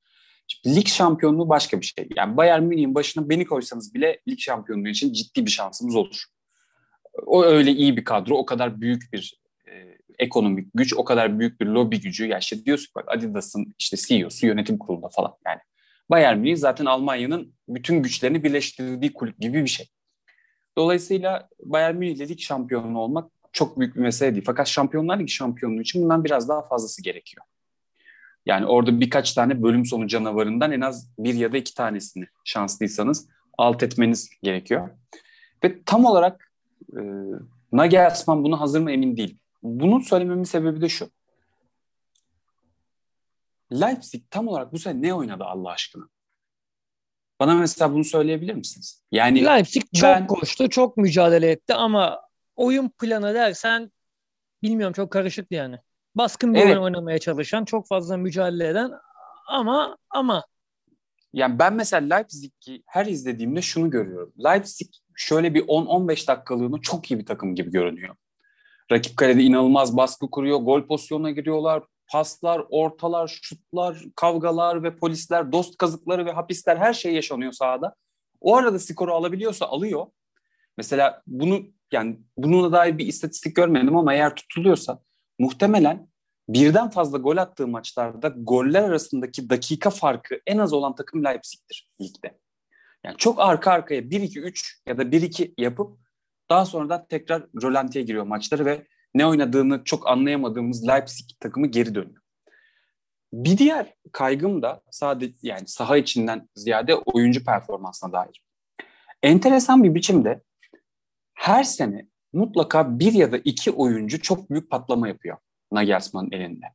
Şimdi 0.49 0.77
lig 0.77 0.87
şampiyonluğu 0.87 1.49
başka 1.49 1.81
bir 1.81 1.87
şey. 1.87 2.09
Yani 2.17 2.37
Bayern 2.37 2.63
Münih'in 2.63 2.95
başına 2.95 3.29
beni 3.29 3.45
koysanız 3.45 3.95
bile 3.95 4.21
lig 4.29 4.39
şampiyonluğu 4.39 4.89
için 4.89 5.13
ciddi 5.13 5.47
bir 5.47 5.51
şansımız 5.51 5.97
olur. 5.97 6.25
O 7.27 7.45
öyle 7.45 7.71
iyi 7.71 7.97
bir 7.97 8.05
kadro, 8.05 8.35
o 8.37 8.47
kadar 8.47 8.81
büyük 8.81 9.13
bir 9.13 9.41
e, 9.67 9.99
ekonomik 10.19 10.69
güç, 10.75 10.95
o 10.95 11.05
kadar 11.05 11.39
büyük 11.39 11.61
bir 11.61 11.67
lobi 11.67 12.01
gücü. 12.01 12.27
Ya 12.27 12.39
işte 12.39 12.65
diyorsun 12.65 12.89
bak 12.97 13.05
Adidas'ın 13.09 13.75
işte 13.79 13.97
CEO'su 13.97 14.47
yönetim 14.47 14.79
kurulunda 14.79 15.09
falan 15.09 15.35
yani. 15.47 15.61
Bayern 16.11 16.39
Münih 16.39 16.57
zaten 16.57 16.85
Almanya'nın 16.85 17.55
bütün 17.69 18.03
güçlerini 18.03 18.45
birleştirdiği 18.45 19.13
kulüp 19.13 19.39
gibi 19.39 19.63
bir 19.65 19.69
şey. 19.69 19.89
Dolayısıyla 20.79 21.49
Bayern 21.65 21.97
Münih 21.97 22.17
ile 22.17 22.29
lig 22.29 22.41
şampiyonu 22.41 22.99
olmak 22.99 23.31
çok 23.53 23.79
büyük 23.79 23.97
bir 23.97 24.01
mesele 24.01 24.35
değil. 24.35 24.45
Fakat 24.47 24.69
Şampiyonlar 24.69 25.19
Ligi 25.19 25.33
şampiyonluğu 25.33 25.81
için 25.81 26.03
bundan 26.03 26.25
biraz 26.25 26.49
daha 26.49 26.63
fazlası 26.63 27.03
gerekiyor. 27.03 27.47
Yani 28.47 28.67
orada 28.67 29.01
birkaç 29.01 29.33
tane 29.33 29.63
bölüm 29.63 29.85
sonu 29.85 30.07
canavarından 30.07 30.73
en 30.73 30.81
az 30.81 31.11
bir 31.19 31.35
ya 31.35 31.53
da 31.53 31.57
iki 31.57 31.75
tanesini 31.75 32.27
şanslıysanız 32.45 33.29
alt 33.59 33.83
etmeniz 33.83 34.31
gerekiyor. 34.43 34.91
Ve 35.65 35.83
tam 35.83 36.05
olarak 36.05 36.53
e, 36.93 37.01
Nagelsmann 37.73 38.45
bunu 38.45 38.61
hazır 38.61 38.81
mı 38.81 38.93
emin 38.93 39.17
değil. 39.17 39.39
Bunun 39.63 40.01
söylememin 40.01 40.45
sebebi 40.45 40.81
de 40.81 40.89
şu. 40.89 41.11
Leipzig 43.73 44.23
tam 44.31 44.49
olarak 44.49 44.73
bu 44.73 44.79
sene 44.79 45.03
ne 45.03 45.15
oynadı 45.15 45.45
Allah 45.45 45.71
aşkına? 45.71 46.09
Bana 47.41 47.55
mesela 47.55 47.93
bunu 47.93 48.05
söyleyebilir 48.05 48.55
misiniz? 48.55 49.03
Yani 49.13 49.45
Leipzig 49.45 49.83
çok 49.95 50.03
ben... 50.03 50.27
koştu, 50.27 50.69
çok 50.69 50.97
mücadele 50.97 51.51
etti 51.51 51.75
ama 51.75 52.21
oyun 52.57 52.89
planı 52.89 53.35
dersen 53.35 53.93
bilmiyorum 54.63 54.93
çok 54.93 55.11
karışık 55.11 55.53
yani. 55.53 55.79
Baskın 56.15 56.55
bir 56.55 56.59
evet. 56.59 56.71
oyun 56.71 56.83
oynamaya 56.83 57.19
çalışan, 57.19 57.65
çok 57.65 57.89
fazla 57.89 58.17
mücadele 58.17 58.69
eden 58.69 58.91
ama 59.49 59.97
ama 60.11 60.45
yani 61.33 61.59
ben 61.59 61.75
mesela 61.75 62.15
Leipzig'i 62.15 62.83
her 62.87 63.07
izlediğimde 63.07 63.63
şunu 63.63 63.91
görüyorum. 63.91 64.33
Leipzig 64.45 64.89
şöyle 65.17 65.55
bir 65.55 65.63
10-15 65.63 66.29
dakikalığını 66.29 66.81
çok 66.81 67.11
iyi 67.11 67.19
bir 67.19 67.27
takım 67.27 67.55
gibi 67.55 67.71
görünüyor. 67.71 68.15
Rakip 68.93 69.17
kalede 69.17 69.43
inanılmaz 69.43 69.97
baskı 69.97 70.31
kuruyor, 70.31 70.59
gol 70.59 70.87
pozisyonuna 70.87 71.31
giriyorlar, 71.31 71.83
paslar, 72.13 72.63
ortalar, 72.71 73.39
şutlar, 73.43 74.05
kavgalar 74.17 74.83
ve 74.83 74.97
polisler, 74.97 75.53
dost 75.53 75.77
kazıkları 75.77 76.27
ve 76.27 76.33
hapisler 76.33 76.77
her 76.77 76.93
şey 76.93 77.15
yaşanıyor 77.15 77.53
sahada. 77.53 77.95
O 78.41 78.57
arada 78.57 78.79
skoru 78.79 79.15
alabiliyorsa 79.15 79.67
alıyor. 79.67 80.07
Mesela 80.77 81.23
bunu 81.27 81.63
yani 81.93 82.19
bununla 82.37 82.73
dair 82.73 82.99
bir 82.99 83.07
istatistik 83.07 83.57
görmedim 83.57 83.97
ama 83.97 84.15
eğer 84.15 84.35
tutuluyorsa 84.35 85.03
muhtemelen 85.39 86.09
birden 86.49 86.91
fazla 86.91 87.19
gol 87.19 87.37
attığı 87.37 87.69
maçlarda 87.69 88.29
goller 88.29 88.83
arasındaki 88.83 89.51
dakika 89.51 89.91
farkı 89.91 90.41
en 90.47 90.59
az 90.59 90.73
olan 90.73 90.95
takım 90.95 91.25
Leipzig'tir 91.25 91.89
ligde. 92.01 92.39
Yani 93.05 93.17
çok 93.17 93.41
arka 93.41 93.71
arkaya 93.71 94.01
1-2-3 94.01 94.81
ya 94.87 94.99
da 94.99 95.03
1-2 95.03 95.55
yapıp 95.59 95.99
daha 96.51 96.65
sonra 96.65 96.89
da 96.89 97.07
tekrar 97.07 97.43
rölantiye 97.63 98.05
giriyor 98.05 98.25
maçları 98.25 98.65
ve 98.65 98.87
ne 99.19 99.27
oynadığını 99.27 99.85
çok 99.85 100.09
anlayamadığımız 100.09 100.89
Leipzig 100.89 101.31
takımı 101.41 101.67
geri 101.67 101.95
dönüyor. 101.95 102.23
Bir 103.33 103.59
diğer 103.59 103.95
kaygım 104.13 104.63
da 104.63 104.83
sadece 104.91 105.35
yani 105.43 105.69
saha 105.69 105.97
içinden 105.97 106.49
ziyade 106.55 106.95
oyuncu 106.95 107.45
performansına 107.45 108.13
dair. 108.13 108.43
Enteresan 109.23 109.85
bir 109.85 109.95
biçimde 109.95 110.43
her 111.35 111.65
sene 111.65 112.07
mutlaka 112.33 112.99
bir 112.99 113.13
ya 113.13 113.33
da 113.33 113.39
iki 113.39 113.71
oyuncu 113.71 114.23
çok 114.23 114.51
büyük 114.51 114.71
patlama 114.71 115.09
yapıyor 115.09 115.37
Nagelsmann'ın 115.73 116.33
elinde. 116.33 116.67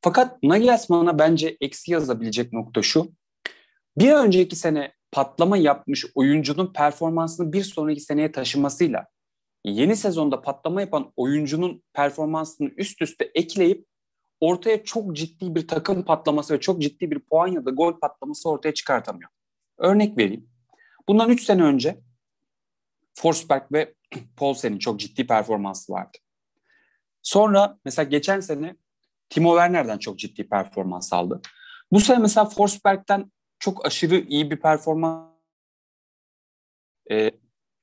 Fakat 0.00 0.42
Nagelsmann'a 0.42 1.18
bence 1.18 1.56
eksi 1.60 1.92
yazabilecek 1.92 2.52
nokta 2.52 2.82
şu. 2.82 3.12
Bir 3.98 4.12
önceki 4.12 4.56
sene 4.56 4.92
patlama 5.12 5.56
yapmış 5.56 6.06
oyuncunun 6.14 6.72
performansını 6.72 7.52
bir 7.52 7.62
sonraki 7.62 8.00
seneye 8.00 8.32
taşımasıyla 8.32 9.06
yeni 9.64 9.96
sezonda 9.96 10.42
patlama 10.42 10.80
yapan 10.80 11.12
oyuncunun 11.16 11.82
performansını 11.92 12.68
üst 12.68 13.02
üste 13.02 13.30
ekleyip 13.34 13.86
ortaya 14.40 14.84
çok 14.84 15.16
ciddi 15.16 15.54
bir 15.54 15.68
takım 15.68 16.04
patlaması 16.04 16.54
ve 16.54 16.60
çok 16.60 16.82
ciddi 16.82 17.10
bir 17.10 17.18
puan 17.18 17.46
ya 17.46 17.64
da 17.64 17.70
gol 17.70 18.00
patlaması 18.00 18.48
ortaya 18.48 18.74
çıkartamıyor. 18.74 19.30
Örnek 19.78 20.18
vereyim. 20.18 20.48
Bundan 21.08 21.30
3 21.30 21.44
sene 21.44 21.62
önce 21.62 22.00
Forsberg 23.14 23.72
ve 23.72 23.94
Paulsen'in 24.36 24.78
çok 24.78 25.00
ciddi 25.00 25.26
performansı 25.26 25.92
vardı. 25.92 26.18
Sonra 27.22 27.78
mesela 27.84 28.08
geçen 28.08 28.40
sene 28.40 28.76
Timo 29.28 29.50
Werner'den 29.50 29.98
çok 29.98 30.18
ciddi 30.18 30.48
performans 30.48 31.12
aldı. 31.12 31.40
Bu 31.92 32.00
sene 32.00 32.18
mesela 32.18 32.44
Forsberg'den 32.44 33.32
çok 33.58 33.86
aşırı 33.86 34.16
iyi 34.16 34.50
bir 34.50 34.56
performans 34.56 35.30
e, 37.10 37.30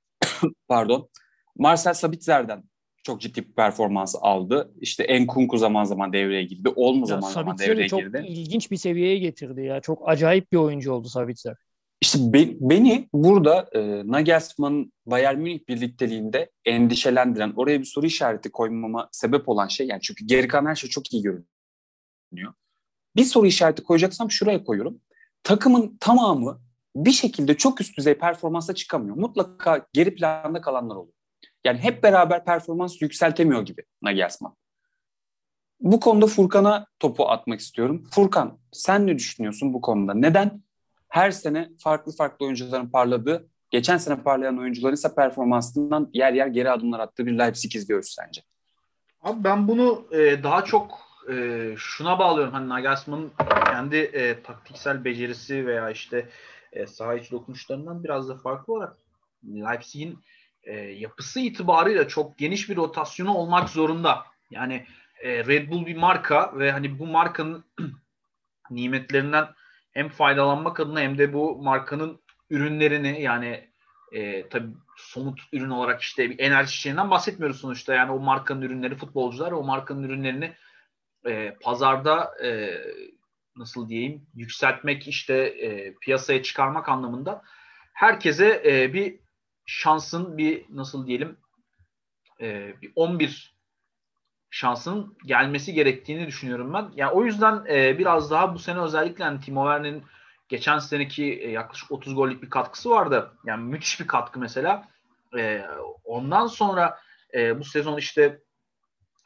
pardon 0.67 1.09
Marcel 1.57 1.93
Sabitzer'den 1.93 2.63
çok 3.03 3.21
ciddi 3.21 3.47
bir 3.47 3.53
performans 3.53 4.15
aldı. 4.21 4.73
İşte 4.81 5.03
Enkunku 5.03 5.57
zaman 5.57 5.83
zaman 5.83 6.13
devreye 6.13 6.43
girdi. 6.43 6.69
Olma 6.75 7.05
zaman 7.05 7.29
zaman 7.29 7.57
devreye 7.57 7.87
çok 7.87 7.99
girdi. 7.99 8.17
çok 8.17 8.29
ilginç 8.29 8.71
bir 8.71 8.77
seviyeye 8.77 9.17
getirdi 9.17 9.61
ya. 9.61 9.81
Çok 9.81 10.09
acayip 10.09 10.51
bir 10.51 10.57
oyuncu 10.57 10.93
oldu 10.93 11.07
Sabitzer. 11.07 11.55
İşte 12.01 12.33
be, 12.33 12.47
beni 12.59 13.09
burada 13.13 13.69
e, 13.71 13.79
Nagelsmann'ın 14.11 14.93
Bayern 15.05 15.39
Münih 15.39 15.67
birlikteliğinde 15.67 16.51
endişelendiren, 16.65 17.53
oraya 17.55 17.79
bir 17.79 17.85
soru 17.85 18.05
işareti 18.05 18.51
koymama 18.51 19.09
sebep 19.11 19.49
olan 19.49 19.67
şey 19.67 19.87
yani 19.87 20.01
çünkü 20.01 20.25
geri 20.25 20.47
kalan 20.47 20.65
her 20.65 20.75
şey 20.75 20.89
çok 20.89 21.13
iyi 21.13 21.23
görünüyor. 21.23 22.53
Bir 23.15 23.23
soru 23.23 23.47
işareti 23.47 23.83
koyacaksam 23.83 24.31
şuraya 24.31 24.63
koyuyorum. 24.63 25.01
Takımın 25.43 25.97
tamamı 25.99 26.61
bir 26.95 27.11
şekilde 27.11 27.57
çok 27.57 27.81
üst 27.81 27.97
düzey 27.97 28.13
performansa 28.13 28.75
çıkamıyor. 28.75 29.15
Mutlaka 29.15 29.87
geri 29.93 30.15
planda 30.15 30.61
kalanlar 30.61 30.95
oluyor. 30.95 31.16
Yani 31.67 31.79
hep 31.79 32.03
beraber 32.03 32.45
performans 32.45 33.01
yükseltemiyor 33.01 33.61
gibi 33.61 33.83
Nagelsmann. 34.01 34.55
Bu 35.79 35.99
konuda 35.99 36.27
Furkan'a 36.27 36.87
topu 36.99 37.29
atmak 37.29 37.59
istiyorum. 37.59 38.03
Furkan 38.11 38.57
sen 38.71 39.07
ne 39.07 39.17
düşünüyorsun 39.17 39.73
bu 39.73 39.81
konuda? 39.81 40.13
Neden 40.13 40.63
her 41.09 41.31
sene 41.31 41.69
farklı 41.79 42.11
farklı 42.11 42.45
oyuncuların 42.45 42.89
parladığı, 42.89 43.49
geçen 43.69 43.97
sene 43.97 44.23
parlayan 44.23 44.59
oyuncuların 44.59 44.93
ise 44.93 45.15
performansından 45.15 46.09
yer 46.13 46.33
yer 46.33 46.47
geri 46.47 46.71
adımlar 46.71 46.99
attığı 46.99 47.25
bir 47.25 47.37
Leipzig 47.39 47.75
izliyoruz 47.75 48.15
sence? 48.19 48.41
Abi 49.21 49.43
ben 49.43 49.67
bunu 49.67 50.07
e, 50.11 50.43
daha 50.43 50.63
çok 50.63 50.99
e, 51.31 51.73
şuna 51.77 52.19
bağlıyorum. 52.19 52.53
Hani 52.53 52.69
Nagelsmann'ın 52.69 53.31
kendi 53.65 53.97
e, 53.97 54.43
taktiksel 54.43 55.05
becerisi 55.05 55.67
veya 55.67 55.89
işte 55.89 56.29
e, 56.73 56.87
saha 56.87 57.15
içi 57.15 57.31
dokunuşlarından 57.31 58.03
biraz 58.03 58.29
da 58.29 58.35
farklı 58.35 58.73
olarak 58.73 58.97
Leipzig'in 59.43 60.19
e, 60.67 60.75
yapısı 60.75 61.39
itibarıyla 61.39 62.07
çok 62.07 62.37
geniş 62.37 62.69
bir 62.69 62.75
rotasyonu 62.75 63.33
olmak 63.33 63.69
zorunda. 63.69 64.25
Yani 64.49 64.85
e, 65.21 65.45
Red 65.45 65.71
Bull 65.71 65.85
bir 65.85 65.95
marka 65.95 66.59
ve 66.59 66.71
hani 66.71 66.99
bu 66.99 67.07
markanın 67.07 67.65
nimetlerinden 68.71 69.47
hem 69.91 70.09
faydalanmak 70.09 70.79
adına 70.79 70.99
hem 70.99 71.17
de 71.17 71.33
bu 71.33 71.63
markanın 71.63 72.21
ürünlerini 72.49 73.21
yani 73.21 73.69
e, 74.11 74.49
tabii 74.49 74.73
somut 74.97 75.39
ürün 75.53 75.69
olarak 75.69 76.01
işte 76.01 76.29
bir 76.29 76.39
enerji 76.39 76.69
içeceğinden 76.69 77.11
bahsetmiyoruz 77.11 77.59
sonuçta. 77.59 77.93
Yani 77.93 78.11
o 78.11 78.19
markanın 78.19 78.61
ürünleri 78.61 78.95
futbolcular 78.95 79.51
o 79.51 79.63
markanın 79.63 80.03
ürünlerini 80.03 80.53
e, 81.25 81.55
pazarda 81.61 82.31
e, 82.43 82.77
nasıl 83.55 83.89
diyeyim 83.89 84.27
yükseltmek 84.35 85.07
işte 85.07 85.33
e, 85.35 85.95
piyasaya 85.95 86.43
çıkarmak 86.43 86.89
anlamında 86.89 87.41
herkese 87.93 88.63
e, 88.65 88.93
bir 88.93 89.26
şansın 89.67 90.37
bir 90.37 90.65
nasıl 90.69 91.07
diyelim 91.07 91.37
e, 92.41 92.73
bir 92.81 92.91
11 92.95 93.57
şansın 94.49 95.17
gelmesi 95.25 95.73
gerektiğini 95.73 96.27
düşünüyorum 96.27 96.73
ben. 96.73 96.91
Yani 96.95 97.11
o 97.11 97.25
yüzden 97.25 97.65
e, 97.69 97.97
biraz 97.97 98.31
daha 98.31 98.53
bu 98.53 98.59
sene 98.59 98.79
özellikle 98.79 99.23
yani 99.23 99.41
Timo 99.41 99.63
Werner'in 99.63 100.03
geçen 100.49 100.79
seneki 100.79 101.23
e, 101.25 101.51
yaklaşık 101.51 101.91
30 101.91 102.15
gollük 102.15 102.43
bir 102.43 102.49
katkısı 102.49 102.89
vardı. 102.89 103.31
Yani 103.45 103.63
müthiş 103.63 103.99
bir 103.99 104.07
katkı 104.07 104.39
mesela. 104.39 104.87
E, 105.37 105.65
ondan 106.03 106.47
sonra 106.47 106.99
e, 107.33 107.59
bu 107.59 107.63
sezon 107.63 107.97
işte 107.97 108.39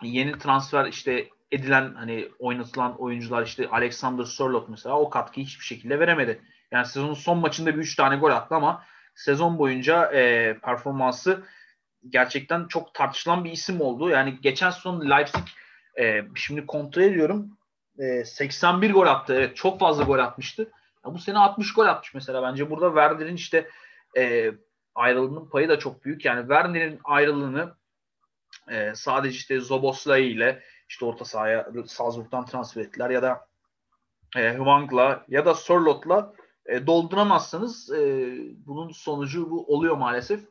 yeni 0.03 0.37
transfer 0.37 0.85
işte 0.85 1.29
edilen 1.51 1.93
hani 1.95 2.29
oynatılan 2.39 3.01
oyuncular 3.01 3.43
işte 3.43 3.69
Alexander 3.69 4.23
Sörloth 4.23 4.69
mesela 4.69 4.99
o 4.99 5.09
katkıyı 5.09 5.45
hiçbir 5.45 5.65
şekilde 5.65 5.99
veremedi. 5.99 6.41
Yani 6.71 6.85
sezonun 6.85 7.13
son 7.13 7.37
maçında 7.37 7.75
bir 7.75 7.79
3 7.79 7.95
tane 7.95 8.15
gol 8.15 8.31
attı 8.31 8.55
ama 8.55 8.83
sezon 9.15 9.57
boyunca 9.57 10.11
e, 10.11 10.53
performansı 10.59 11.43
gerçekten 12.09 12.67
çok 12.67 12.93
tartışılan 12.93 13.43
bir 13.43 13.51
isim 13.51 13.81
oldu. 13.81 14.09
Yani 14.09 14.37
geçen 14.41 14.69
sezon 14.69 15.09
Leipzig 15.09 15.43
e, 15.99 16.23
şimdi 16.35 16.65
kontrol 16.65 17.01
ediyorum 17.01 17.57
e, 17.99 18.25
81 18.25 18.93
gol 18.93 19.07
attı. 19.07 19.33
Evet 19.33 19.55
çok 19.55 19.79
fazla 19.79 20.03
gol 20.03 20.19
atmıştı. 20.19 20.71
Ya 21.05 21.13
bu 21.13 21.19
sene 21.19 21.37
60 21.37 21.73
gol 21.73 21.85
atmış 21.85 22.13
mesela. 22.13 22.43
Bence 22.43 22.69
burada 22.69 22.87
Werner'in 22.87 23.35
işte 23.35 23.69
e, 24.17 24.51
ayrılığının 24.95 25.49
payı 25.49 25.69
da 25.69 25.79
çok 25.79 26.05
büyük. 26.05 26.25
Yani 26.25 26.41
Werner'in 26.41 26.99
ayrılığını 27.03 27.75
e, 28.69 28.91
sadece 28.95 29.35
işte 29.35 29.59
Zoboslay 29.59 30.31
ile 30.31 30.63
işte 30.89 31.05
orta 31.05 31.25
sahaya 31.25 31.67
Salzburg'dan 31.87 32.45
transfer 32.45 32.81
ettiler 32.81 33.09
ya 33.09 33.21
da 33.21 33.47
e, 34.37 34.51
Hwang'la 34.51 35.25
ya 35.27 35.45
da 35.45 35.55
Sörlot'la 35.55 36.33
e, 36.65 36.87
dolduramazsanız 36.87 37.91
e, 37.91 38.33
bunun 38.65 38.91
sonucu 38.91 39.49
bu 39.49 39.65
oluyor 39.75 39.97
maalesef. 39.97 40.41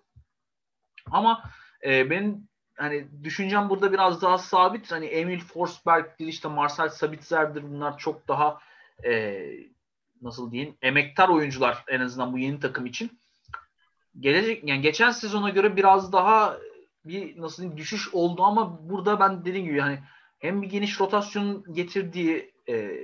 Ama 1.11 1.50
e, 1.85 2.11
benim 2.11 2.49
hani 2.76 3.25
düşüncem 3.25 3.69
burada 3.69 3.93
biraz 3.93 4.23
daha 4.23 4.38
sabit. 4.38 4.93
Hani 4.93 5.07
Emil 5.07 5.40
Forsberg'dir 5.40 6.26
işte 6.26 6.49
Marcel 6.49 6.88
Sabitzer'dir 6.88 7.62
bunlar 7.62 7.99
çok 7.99 8.29
daha 8.29 8.59
e, 9.05 9.43
nasıl 10.23 10.52
diyeyim 10.52 10.76
emektar 10.83 11.29
oyuncular 11.29 11.85
en 11.88 12.00
azından 12.00 12.33
bu 12.33 12.38
yeni 12.38 12.61
takım 12.61 12.87
için. 12.87 13.21
Gelecek 14.21 14.69
yani 14.69 14.83
geçen 14.83 15.11
sezona 15.11 15.50
göre 15.50 15.76
biraz 15.76 16.12
daha 16.12 16.59
bir 17.05 17.40
nasıl 17.40 17.62
diyeyim 17.62 17.79
düşüş 17.79 18.14
oldu 18.14 18.43
ama 18.43 18.90
burada 18.90 19.21
ben 19.21 19.45
dediğim 19.45 19.67
gibi 19.67 19.81
hani 19.81 19.99
hem 20.38 20.62
bir 20.62 20.67
geniş 20.67 21.00
rotasyon 21.00 21.64
getirdiği 21.73 22.55
e, 22.69 22.97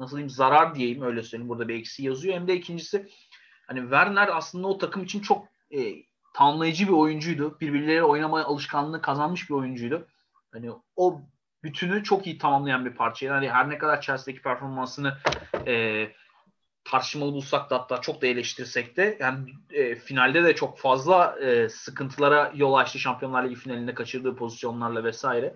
nasıl 0.00 0.16
diyeyim 0.16 0.30
zarar 0.30 0.74
diyeyim 0.74 1.02
öyle 1.02 1.22
söyleyeyim 1.22 1.48
burada 1.48 1.68
bir 1.68 1.74
eksi 1.74 2.04
yazıyor 2.04 2.34
hem 2.34 2.48
de 2.48 2.54
ikincisi 2.54 3.08
hani 3.66 3.80
Werner 3.80 4.28
aslında 4.36 4.66
o 4.68 4.78
takım 4.78 5.04
için 5.04 5.20
çok 5.20 5.48
e, 5.70 5.94
tamamlayıcı 6.34 6.88
bir 6.88 6.92
oyuncuydu. 6.92 7.60
Birbirleriyle 7.60 8.04
oynama 8.04 8.44
alışkanlığı 8.44 9.02
kazanmış 9.02 9.50
bir 9.50 9.54
oyuncuydu. 9.54 10.06
Hani 10.52 10.70
o 10.96 11.20
bütünü 11.62 12.04
çok 12.04 12.26
iyi 12.26 12.38
tamamlayan 12.38 12.84
bir 12.84 12.94
parça. 12.94 13.26
Yani 13.26 13.50
her 13.50 13.70
ne 13.70 13.78
kadar 13.78 14.00
Chelsea'deki 14.00 14.42
performansını 14.42 15.18
e, 15.66 16.06
tartışmalı 16.84 17.32
bulsak 17.32 17.70
da 17.70 17.78
hatta 17.78 18.00
çok 18.00 18.22
da 18.22 18.26
eleştirsek 18.26 18.96
de 18.96 19.16
yani 19.20 19.50
e, 19.70 19.94
finalde 19.94 20.44
de 20.44 20.54
çok 20.54 20.78
fazla 20.78 21.38
e, 21.40 21.68
sıkıntılara 21.68 22.52
yol 22.54 22.74
açtı 22.74 22.98
Şampiyonlar 22.98 23.44
Ligi 23.44 23.54
finalinde 23.54 23.94
kaçırdığı 23.94 24.36
pozisyonlarla 24.36 25.04
vesaire. 25.04 25.54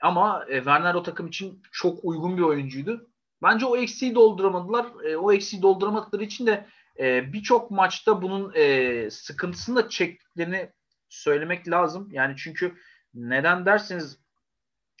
Ama 0.00 0.44
e, 0.48 0.56
Werner 0.56 0.94
o 0.94 1.02
takım 1.02 1.26
için 1.26 1.62
çok 1.72 1.98
uygun 2.02 2.36
bir 2.36 2.42
oyuncuydu. 2.42 3.06
Bence 3.46 3.66
o 3.66 3.76
eksiği 3.76 4.14
dolduramadılar. 4.14 4.86
E, 5.04 5.16
o 5.16 5.32
eksiği 5.32 5.62
dolduramadıkları 5.62 6.24
için 6.24 6.46
de 6.46 6.66
e, 6.98 7.32
birçok 7.32 7.70
maçta 7.70 8.22
bunun 8.22 8.52
e, 8.54 9.10
sıkıntısını 9.10 9.76
da 9.76 9.88
çektiklerini 9.88 10.72
söylemek 11.08 11.68
lazım. 11.68 12.08
Yani 12.12 12.34
çünkü 12.36 12.74
neden 13.14 13.66
derseniz 13.66 14.18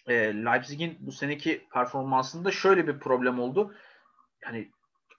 e, 0.06 0.14
Leipzig'in 0.14 0.96
bu 1.00 1.12
seneki 1.12 1.66
performansında 1.72 2.50
şöyle 2.50 2.88
bir 2.88 2.98
problem 2.98 3.40
oldu. 3.40 3.74
Yani 4.42 4.70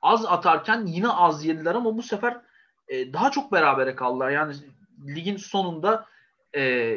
az 0.01 0.25
atarken 0.25 0.85
yine 0.85 1.09
az 1.09 1.45
yediler 1.45 1.75
ama 1.75 1.97
bu 1.97 2.03
sefer 2.03 2.41
e, 2.87 3.13
daha 3.13 3.31
çok 3.31 3.51
berabere 3.51 3.95
kaldılar. 3.95 4.29
Yani 4.29 4.55
ligin 5.07 5.37
sonunda 5.37 6.05
e, 6.55 6.95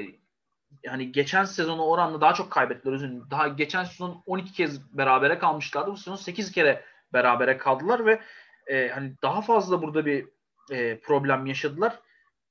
yani 0.84 1.12
geçen 1.12 1.44
sezonu 1.44 1.82
oranla 1.82 2.20
daha 2.20 2.34
çok 2.34 2.50
kaybettiler. 2.50 2.92
Özür 2.92 3.10
Daha 3.30 3.48
geçen 3.48 3.84
sezon 3.84 4.22
12 4.26 4.52
kez 4.52 4.98
berabere 4.98 5.38
kalmışlardı. 5.38 5.90
Bu 5.90 5.96
sezon 5.96 6.16
8 6.16 6.52
kere 6.52 6.84
berabere 7.12 7.58
kaldılar 7.58 8.06
ve 8.06 8.20
e, 8.66 8.88
hani 8.88 9.12
daha 9.22 9.42
fazla 9.42 9.82
burada 9.82 10.06
bir 10.06 10.26
e, 10.70 11.00
problem 11.00 11.46
yaşadılar. 11.46 11.98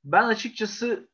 Ben 0.03 0.23
açıkçası 0.23 1.09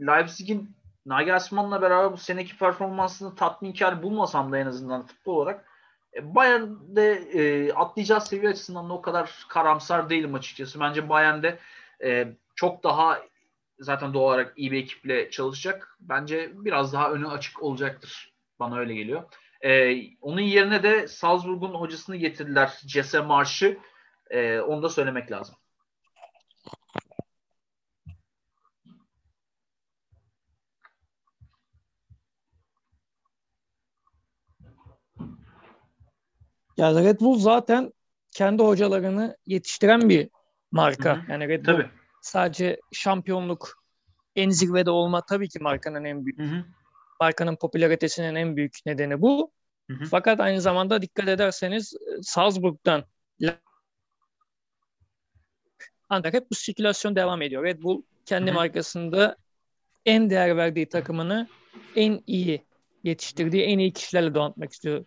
Leipzig'in 0.00 0.76
Nagelsmann'la 1.06 1.82
beraber 1.82 2.12
bu 2.12 2.16
seneki 2.16 2.58
performansını 2.58 3.34
tatminkar 3.34 4.02
bulmasam 4.02 4.52
da 4.52 4.58
en 4.58 4.66
azından 4.66 5.06
futbol 5.06 5.36
olarak 5.36 5.64
e, 6.14 6.34
Bayern'de 6.34 7.12
e, 7.12 7.72
atlayacağı 7.72 8.20
seviye 8.20 8.50
açısından 8.50 8.88
da 8.88 8.92
o 8.92 9.02
kadar 9.02 9.46
karamsar 9.48 10.10
değilim 10.10 10.34
açıkçası. 10.34 10.80
Bence 10.80 11.08
Bayern'de 11.08 11.58
e, 12.04 12.28
çok 12.54 12.84
daha 12.84 13.18
zaten 13.80 14.14
doğal 14.14 14.24
olarak 14.24 14.52
iyi 14.56 14.72
bir 14.72 14.82
ekiple 14.82 15.30
çalışacak. 15.30 15.96
Bence 16.00 16.50
biraz 16.54 16.92
daha 16.92 17.12
önü 17.12 17.28
açık 17.28 17.62
olacaktır. 17.62 18.32
Bana 18.60 18.78
öyle 18.78 18.94
geliyor. 18.94 19.22
E, 19.60 19.96
onun 20.20 20.40
yerine 20.40 20.82
de 20.82 21.08
Salzburg'un 21.08 21.74
hocasını 21.74 22.16
getirdiler. 22.16 22.80
Jesse 22.86 23.20
Marş'ı. 23.20 23.78
E, 24.30 24.60
onu 24.60 24.82
da 24.82 24.88
söylemek 24.88 25.32
lazım. 25.32 25.56
Ya 36.76 36.94
Red 36.94 37.20
Bull 37.20 37.38
zaten 37.38 37.92
kendi 38.32 38.62
hocalarını 38.62 39.36
yetiştiren 39.46 40.08
bir 40.08 40.28
marka. 40.70 41.16
Hı 41.16 41.20
hı. 41.20 41.32
Yani 41.32 41.48
Red 41.48 41.66
Bull 41.66 41.72
Tabii. 41.72 41.99
Sadece 42.20 42.80
şampiyonluk 42.92 43.82
en 44.36 44.50
zirvede 44.50 44.90
olma 44.90 45.22
tabii 45.28 45.48
ki 45.48 45.58
markanın 45.60 46.04
en 46.04 46.24
büyük. 46.24 46.38
Hı 46.38 46.42
hı. 46.42 46.64
Markanın 47.20 47.56
popülaritesinin 47.56 48.34
en 48.34 48.56
büyük 48.56 48.76
nedeni 48.86 49.20
bu. 49.20 49.52
Hı 49.90 49.96
hı. 49.96 50.04
Fakat 50.04 50.40
aynı 50.40 50.60
zamanda 50.60 51.02
dikkat 51.02 51.28
ederseniz 51.28 51.92
Salzburg'dan 52.22 53.04
ancak 56.08 56.34
hep 56.34 56.50
bu 56.50 56.54
sirkülasyon 56.54 57.16
devam 57.16 57.42
ediyor. 57.42 57.64
Red 57.64 57.82
Bull 57.82 58.02
kendi 58.26 58.46
Hı-hı. 58.46 58.54
markasında 58.54 59.36
en 60.06 60.30
değer 60.30 60.56
verdiği 60.56 60.88
takımını 60.88 61.48
en 61.96 62.22
iyi 62.26 62.64
yetiştirdiği, 63.04 63.62
en 63.62 63.78
iyi 63.78 63.92
kişilerle 63.92 64.34
donatmak 64.34 64.72
istiyor. 64.72 65.04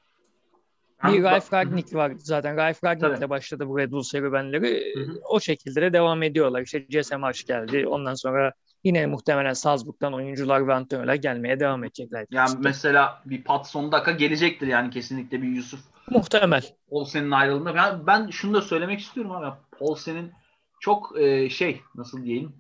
Bir 1.04 1.24
Ralf 1.24 1.54
Ragnick 1.54 1.98
var 1.98 2.14
zaten. 2.18 2.58
Ralf 2.58 2.84
Ragnick'le 2.84 3.30
başladı 3.30 3.68
bu 3.68 3.78
Red 3.78 3.92
Bull 3.92 4.04
serüvenleri. 4.04 4.96
Hı-hı. 4.96 5.20
O 5.30 5.40
şekilde 5.40 5.82
de 5.82 5.94
devam 5.94 6.24
ediyorlar. 6.24 6.62
İşte 6.62 7.18
Marş 7.18 7.44
geldi. 7.44 7.88
Ondan 7.88 8.14
sonra 8.14 8.54
yine 8.84 9.06
muhtemelen 9.06 9.54
Salzburg'dan 9.54 10.14
oyuncular 10.14 10.68
ve 10.68 10.74
antrenörler 10.74 11.16
gelmeye 11.16 11.60
devam 11.60 11.84
edecekler. 11.84 12.26
Yani 12.32 12.48
işte. 12.48 12.60
mesela 12.64 13.22
bir 13.26 13.44
Pat 13.44 13.68
Sondaka 13.68 14.12
gelecektir 14.12 14.68
yani 14.68 14.90
kesinlikle 14.90 15.42
bir 15.42 15.48
Yusuf. 15.48 15.80
Muhtemel. 16.10 16.64
Olsen'in 16.90 17.32
ayrılığında. 17.32 17.76
Ben, 17.76 18.08
ben 18.08 18.30
şunu 18.30 18.54
da 18.54 18.62
söylemek 18.62 19.00
istiyorum 19.00 19.32
abi. 19.32 19.58
Olsen'in 19.80 20.32
çok 20.80 21.20
e, 21.20 21.50
şey 21.50 21.82
nasıl 21.96 22.24
diyeyim 22.24 22.54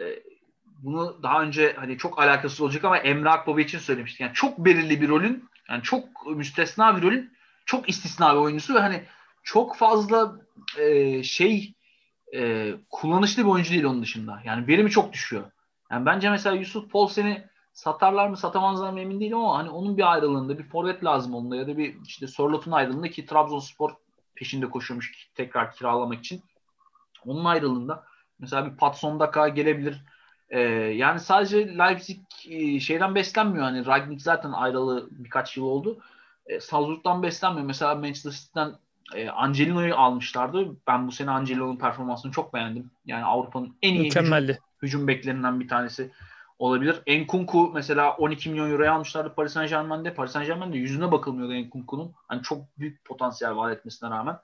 e, 0.00 0.04
bunu 0.82 1.18
daha 1.22 1.42
önce 1.42 1.72
hani 1.78 1.98
çok 1.98 2.18
alakasız 2.18 2.60
olacak 2.60 2.84
ama 2.84 2.98
Emre 2.98 3.30
Akbaba 3.30 3.60
için 3.60 3.78
söylemiştik. 3.78 4.20
Yani 4.20 4.34
çok 4.34 4.58
belirli 4.58 5.00
bir 5.00 5.08
rolün 5.08 5.49
yani 5.70 5.82
çok 5.82 6.26
müstesna 6.26 6.96
bir 6.96 7.02
rolün 7.02 7.32
çok 7.66 7.88
istisna 7.88 8.32
bir 8.32 8.40
oyuncusu 8.40 8.74
ve 8.74 8.78
hani 8.78 9.04
çok 9.42 9.76
fazla 9.76 10.36
e, 10.78 11.22
şey 11.22 11.74
e, 12.34 12.72
kullanışlı 12.90 13.42
bir 13.42 13.48
oyuncu 13.48 13.70
değil 13.70 13.84
onun 13.84 14.02
dışında. 14.02 14.42
Yani 14.44 14.66
verimi 14.66 14.90
çok 14.90 15.12
düşüyor. 15.12 15.50
Yani 15.90 16.06
bence 16.06 16.30
mesela 16.30 16.56
Yusuf 16.56 16.90
Polsen'i 16.90 17.50
satarlar 17.72 18.28
mı 18.28 18.36
satamazlar 18.36 18.92
mı 18.92 19.00
emin 19.00 19.20
değilim 19.20 19.38
ama 19.38 19.58
hani 19.58 19.70
onun 19.70 19.96
bir 19.96 20.12
ayrılığında 20.12 20.58
bir 20.58 20.64
forvet 20.64 21.04
lazım 21.04 21.34
onda 21.34 21.56
ya 21.56 21.66
da 21.66 21.78
bir 21.78 21.96
işte 22.06 22.26
Sorlot'un 22.26 22.72
ayrılığında 22.72 23.10
ki 23.10 23.26
Trabzonspor 23.26 23.90
peşinde 24.34 24.70
koşuyormuş 24.70 25.28
tekrar 25.34 25.72
kiralamak 25.72 26.18
için. 26.18 26.42
Onun 27.26 27.44
ayrılığında 27.44 28.04
mesela 28.38 28.66
bir 28.66 28.76
Patson 28.76 29.20
Daka 29.20 29.48
gelebilir. 29.48 30.04
Ee, 30.50 30.60
yani 30.60 31.20
sadece 31.20 31.78
Leipzig 31.78 32.20
e, 32.48 32.80
şeyden 32.80 33.14
beslenmiyor. 33.14 33.64
Hani 33.64 33.86
Ragnik 33.86 34.22
zaten 34.22 34.52
ayrılı 34.52 35.08
birkaç 35.10 35.56
yıl 35.56 35.64
oldu. 35.64 35.98
E, 36.46 36.60
Salzburg'dan 36.60 37.22
beslenmiyor. 37.22 37.66
Mesela 37.66 37.94
Manchester 37.94 38.30
City'den 38.30 38.74
e, 39.14 39.28
Angelino'yu 39.28 39.96
almışlardı. 39.96 40.76
Ben 40.86 41.06
bu 41.06 41.12
sene 41.12 41.30
Angelino'nun 41.30 41.76
performansını 41.76 42.32
çok 42.32 42.54
beğendim. 42.54 42.90
Yani 43.06 43.24
Avrupa'nın 43.24 43.76
en 43.82 43.94
iyi 43.94 44.04
hücum, 44.04 44.56
hücum 44.82 45.08
beklerinden 45.08 45.60
bir 45.60 45.68
tanesi 45.68 46.10
olabilir. 46.58 47.02
Enkunku 47.06 47.70
mesela 47.74 48.16
12 48.16 48.50
milyon 48.50 48.70
euroya 48.70 48.92
almışlardı 48.92 49.34
Paris 49.34 49.52
Saint 49.52 49.70
Germain'de. 49.70 50.14
Paris 50.14 50.32
Saint 50.32 50.46
Germain'de 50.46 50.78
yüzüne 50.78 51.12
bakılmıyordu 51.12 51.52
Enkunku'nun. 51.52 52.12
Hani 52.28 52.42
çok 52.42 52.78
büyük 52.78 53.04
potansiyel 53.04 53.56
var 53.56 53.70
etmesine 53.70 54.10
rağmen. 54.10 54.38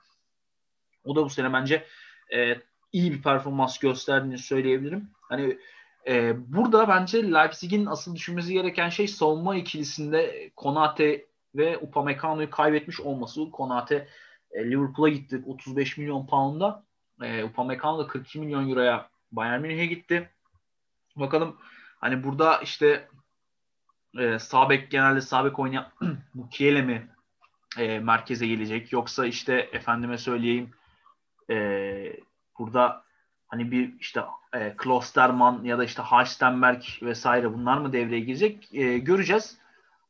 O 1.05 1.17
da 1.17 1.25
bu 1.25 1.31
sene 1.31 1.53
bence 1.53 1.87
e, 2.35 2.57
iyi 2.93 3.13
bir 3.13 3.23
performans 3.23 3.79
gösterdiğini 3.79 4.39
söyleyebilirim. 4.39 5.11
Hani 5.21 5.59
e, 6.07 6.35
burada 6.53 6.89
bence 6.89 7.33
Leipzig'in 7.33 7.87
asıl 7.87 8.15
düşünmesi 8.15 8.53
gereken 8.53 8.89
şey 8.89 9.09
savunma 9.09 9.57
ikilisinde 9.57 10.51
Konate 10.57 11.27
ve 11.55 11.79
Upamecano'yu 11.79 12.51
kaybetmiş 12.51 13.01
olması. 13.01 13.51
Konate 13.51 14.09
e, 14.51 14.71
Liverpool'a 14.71 15.09
gitti 15.09 15.43
35 15.47 15.97
milyon 15.97 16.27
pound'a. 16.27 16.85
E, 17.23 17.45
Upamecano 17.45 17.99
da 17.99 18.07
42 18.07 18.41
milyon 18.41 18.69
euroya 18.69 19.09
Bayern 19.33 19.63
Münih'e 19.63 19.87
gitti. 19.87 20.31
Bakalım 21.17 21.57
hani 22.01 22.25
burada 22.25 22.59
işte 22.59 23.09
e, 24.19 24.39
Sabek 24.39 24.91
genelde 24.91 25.21
Sabek 25.21 25.59
oynayan 25.59 25.93
bu 26.35 26.49
Kiele 26.49 26.83
mi 26.83 27.09
e, 27.79 27.99
merkeze 27.99 28.47
gelecek 28.47 28.93
yoksa 28.93 29.27
işte 29.27 29.69
efendime 29.73 30.19
söyleyeyim 30.19 30.71
e, 31.51 31.57
burada 32.59 33.06
hani 33.47 33.71
bir 33.71 34.01
işte 34.01 34.21
e, 34.53 34.77
Klosterman 34.77 35.65
ya 35.65 35.79
da 35.79 35.85
işte 35.85 36.03
Halstenberg 36.03 36.83
vesaire 37.03 37.55
bunlar 37.55 37.79
mı 37.79 37.93
devreye 37.93 38.21
girecek 38.21 38.75
e, 38.75 38.99
göreceğiz. 38.99 39.59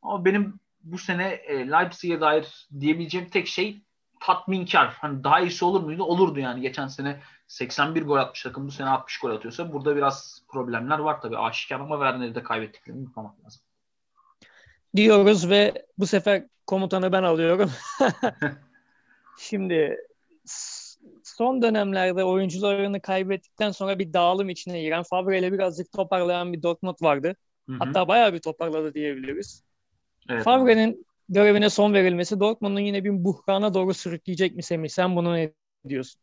Ama 0.03 0.25
benim 0.25 0.61
bu 0.83 0.99
sene 0.99 1.29
e, 1.29 1.71
Leipzig'e 1.71 2.21
dair 2.21 2.69
diyebileceğim 2.81 3.29
tek 3.29 3.47
şey 3.47 3.81
tatminkar. 4.21 4.97
Hani 5.01 5.25
daha 5.25 5.41
iyisi 5.41 5.65
olur 5.65 5.81
muydu? 5.81 6.05
Olurdu 6.05 6.41
yani. 6.41 6.61
Geçen 6.61 6.87
sene 6.87 7.21
81 7.47 8.03
gol 8.03 8.17
atmış 8.17 8.43
takım 8.43 8.67
bu 8.67 8.71
sene 8.71 8.89
60 8.89 9.19
gol 9.19 9.31
atıyorsa 9.31 9.73
burada 9.73 9.97
biraz 9.97 10.43
problemler 10.49 10.99
var 10.99 11.21
tabii 11.21 11.39
aşikar 11.39 11.81
ama 11.81 11.97
Werner'i 11.97 12.35
de 12.35 12.43
kaybettiklerini 12.43 13.01
unutmamak 13.01 13.45
lazım. 13.45 13.63
Diyoruz 14.97 15.51
ve 15.51 15.87
bu 15.99 16.07
sefer 16.07 16.45
komutanı 16.67 17.13
ben 17.13 17.23
alıyorum. 17.23 17.71
Şimdi 19.39 19.97
son 21.29 21.63
dönemlerde 21.63 22.25
oyuncularını 22.25 23.01
kaybettikten 23.01 23.71
sonra 23.71 23.99
bir 23.99 24.13
dağılım 24.13 24.49
içine 24.49 24.83
giren 24.83 25.03
Favre 25.03 25.39
ile 25.39 25.53
birazcık 25.53 25.93
toparlayan 25.93 26.53
bir 26.53 26.63
Dortmund 26.63 26.97
vardı. 27.03 27.37
Hı 27.69 27.73
hı. 27.73 27.79
Hatta 27.79 28.09
bayağı 28.09 28.33
bir 28.33 28.39
toparladı 28.39 28.95
diyebiliriz. 28.95 29.65
Evet. 30.29 30.45
Favre'nin 30.45 31.07
görevine 31.29 31.71
son 31.71 31.95
verilmesi 31.95 32.41
Dortmund'un 32.41 32.81
yine 32.81 33.05
bir 33.05 33.25
buhrana 33.25 33.75
doğru 33.75 33.95
sürükleyecek 33.95 34.57
mi 34.57 34.63
Semih? 34.63 34.89
Sen 34.89 35.17
bunu 35.17 35.35
ne 35.35 35.53
diyorsun? 35.89 36.21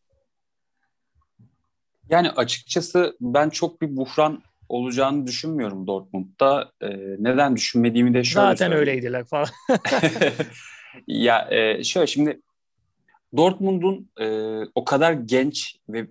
Yani 2.09 2.29
açıkçası 2.29 3.17
ben 3.21 3.49
çok 3.49 3.81
bir 3.81 3.97
buhran 3.97 4.43
olacağını 4.69 5.27
düşünmüyorum 5.27 5.87
Dortmund'da. 5.87 6.71
Ee, 6.81 6.87
neden 7.19 7.55
düşünmediğimi 7.55 8.13
de 8.13 8.23
şöyle 8.23 8.45
Zaten 8.45 8.57
söyleyeyim. 8.57 8.79
öyleydiler 8.79 9.25
falan. 9.25 9.47
ya 11.07 11.47
e, 11.51 11.83
şöyle 11.83 12.07
şimdi 12.07 12.41
Dortmund'un 13.37 14.09
e, 14.19 14.57
o 14.75 14.85
kadar 14.85 15.13
genç 15.13 15.75
ve 15.89 16.07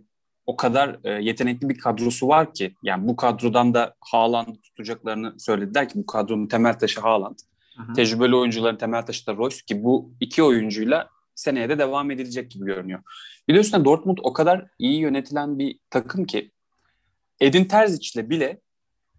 o 0.46 0.56
kadar 0.56 0.98
e, 1.04 1.10
yetenekli 1.10 1.68
bir 1.68 1.78
kadrosu 1.78 2.28
var 2.28 2.54
ki 2.54 2.74
yani 2.82 3.08
bu 3.08 3.16
kadrodan 3.16 3.74
da 3.74 3.94
Haaland'ı 4.00 4.60
tutacaklarını 4.60 5.40
söylediler 5.40 5.88
ki 5.88 5.98
bu 5.98 6.06
kadronun 6.06 6.46
temel 6.46 6.78
taşı 6.78 7.00
Haaland. 7.00 7.38
Hı-hı. 7.76 7.92
Tecrübeli 7.92 8.36
oyuncuların 8.36 8.76
temel 8.76 9.02
taşı 9.02 9.26
da 9.26 9.36
Royce 9.36 9.56
ki 9.66 9.84
bu 9.84 10.12
iki 10.20 10.42
oyuncuyla 10.42 11.08
seneye 11.34 11.68
de 11.68 11.78
devam 11.78 12.10
edilecek 12.10 12.50
gibi 12.50 12.64
görünüyor. 12.64 13.02
Bir 13.48 13.54
de 13.54 13.58
üstüne 13.58 13.84
Dortmund 13.84 14.18
o 14.22 14.32
kadar 14.32 14.66
iyi 14.78 15.00
yönetilen 15.00 15.58
bir 15.58 15.78
takım 15.90 16.24
ki 16.24 16.50
Edin 17.40 17.64
Terzic'le 17.64 18.30
bile 18.30 18.60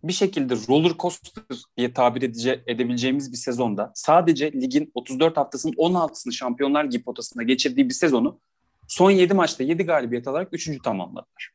bir 0.04 0.13
şekilde 0.13 0.56
roller 0.70 0.94
coaster 1.00 1.44
diye 1.78 1.94
tabir 1.94 2.22
edice, 2.22 2.63
edebileceğimiz 2.68 3.32
bir 3.32 3.38
sezonda 3.38 3.92
sadece 3.96 4.52
ligin 4.52 4.92
34 4.94 5.38
haftasının 5.38 5.74
16'sını 5.74 6.32
Şampiyonlar 6.32 6.86
Ligi 6.86 7.04
potasında 7.04 7.44
geçirdiği 7.44 7.89
bir 7.89 7.94
sezonu 7.94 8.39
son 8.88 9.12
7 9.12 9.34
maçta 9.34 9.63
7 9.63 9.84
galibiyet 9.84 10.28
alarak 10.28 10.50
3. 10.52 10.82
tamamladılar. 10.84 11.52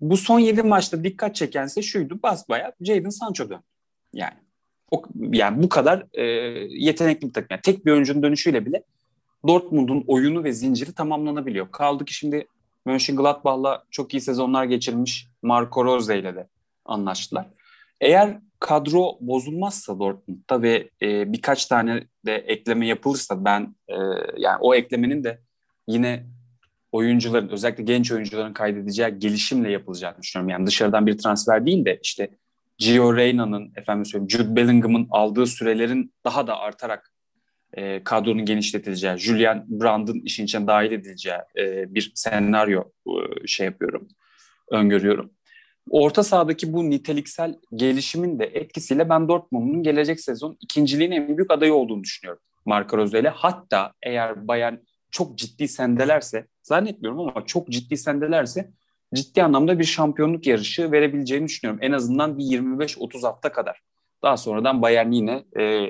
Bu 0.00 0.16
son 0.16 0.38
7 0.38 0.62
maçta 0.62 1.04
dikkat 1.04 1.36
çekense 1.36 1.82
şuydu 1.82 2.22
basbaya 2.22 2.72
Jadon 2.80 3.10
Sancho 3.10 3.50
döndü. 3.50 3.62
Yani 4.12 4.34
o, 4.90 5.02
yani 5.32 5.62
bu 5.62 5.68
kadar 5.68 6.06
e, 6.12 6.22
yetenekli 6.68 7.28
bir 7.28 7.32
takım. 7.32 7.48
Yani 7.50 7.62
tek 7.62 7.86
bir 7.86 7.92
oyuncunun 7.92 8.22
dönüşüyle 8.22 8.66
bile 8.66 8.82
Dortmund'un 9.46 10.04
oyunu 10.06 10.44
ve 10.44 10.52
zinciri 10.52 10.92
tamamlanabiliyor. 10.92 11.70
Kaldı 11.72 12.04
ki 12.04 12.14
şimdi 12.14 12.46
Mönchengladbach'la 12.86 13.84
çok 13.90 14.14
iyi 14.14 14.20
sezonlar 14.20 14.64
geçirmiş 14.64 15.28
Marco 15.42 15.84
Rose 15.84 16.18
ile 16.18 16.36
de 16.36 16.48
anlaştılar. 16.88 17.46
Eğer 18.00 18.38
kadro 18.60 19.18
bozulmazsa 19.20 19.98
Dortmund'da 19.98 20.62
ve 20.62 20.90
e, 21.02 21.32
birkaç 21.32 21.66
tane 21.66 22.04
de 22.26 22.34
ekleme 22.34 22.86
yapılırsa 22.86 23.44
ben 23.44 23.74
e, 23.88 23.94
yani 24.36 24.58
o 24.60 24.74
eklemenin 24.74 25.24
de 25.24 25.40
yine 25.88 26.26
oyuncuların 26.92 27.48
özellikle 27.48 27.82
genç 27.82 28.12
oyuncuların 28.12 28.52
kaydedeceği 28.52 29.18
gelişimle 29.18 29.70
yapılacağını 29.70 30.22
düşünüyorum. 30.22 30.48
Yani 30.48 30.66
dışarıdan 30.66 31.06
bir 31.06 31.18
transfer 31.18 31.66
değil 31.66 31.84
de 31.84 32.00
işte 32.02 32.30
Gio 32.78 33.16
Reyna'nın 33.16 33.72
efendim 33.76 34.04
söyleyeyim 34.04 34.30
Jude 34.30 34.56
Bellingham'ın 34.56 35.06
aldığı 35.10 35.46
sürelerin 35.46 36.12
daha 36.24 36.46
da 36.46 36.58
artarak 36.58 37.12
e, 37.72 38.04
kadronun 38.04 38.44
genişletileceği, 38.44 39.16
Julian 39.16 39.64
Brand'ın 39.68 40.20
işin 40.20 40.44
içine 40.44 40.66
dahil 40.66 40.92
edileceği 40.92 41.38
e, 41.58 41.94
bir 41.94 42.12
senaryo 42.14 42.84
e, 43.06 43.46
şey 43.46 43.66
yapıyorum, 43.66 44.08
öngörüyorum. 44.70 45.30
Orta 45.90 46.22
sahadaki 46.22 46.72
bu 46.72 46.90
niteliksel 46.90 47.54
gelişimin 47.74 48.38
de 48.38 48.44
etkisiyle 48.44 49.08
ben 49.08 49.28
Dortmund'un 49.28 49.82
gelecek 49.82 50.20
sezon 50.20 50.56
ikinciliğin 50.60 51.10
en 51.10 51.36
büyük 51.36 51.50
adayı 51.50 51.74
olduğunu 51.74 52.04
düşünüyorum 52.04 52.42
Marco 52.64 52.96
Rose 52.96 53.20
ile. 53.20 53.28
Hatta 53.28 53.92
eğer 54.02 54.48
Bayern 54.48 54.74
çok 55.10 55.38
ciddi 55.38 55.68
sendelerse, 55.68 56.46
zannetmiyorum 56.62 57.20
ama 57.20 57.46
çok 57.46 57.68
ciddi 57.68 57.96
sendelerse 57.96 58.70
ciddi 59.14 59.42
anlamda 59.42 59.78
bir 59.78 59.84
şampiyonluk 59.84 60.46
yarışı 60.46 60.92
verebileceğini 60.92 61.46
düşünüyorum. 61.46 61.80
En 61.82 61.92
azından 61.92 62.38
bir 62.38 62.44
25-30 62.44 63.26
hafta 63.26 63.52
kadar. 63.52 63.80
Daha 64.22 64.36
sonradan 64.36 64.82
Bayern 64.82 65.10
yine 65.10 65.44
e, 65.58 65.86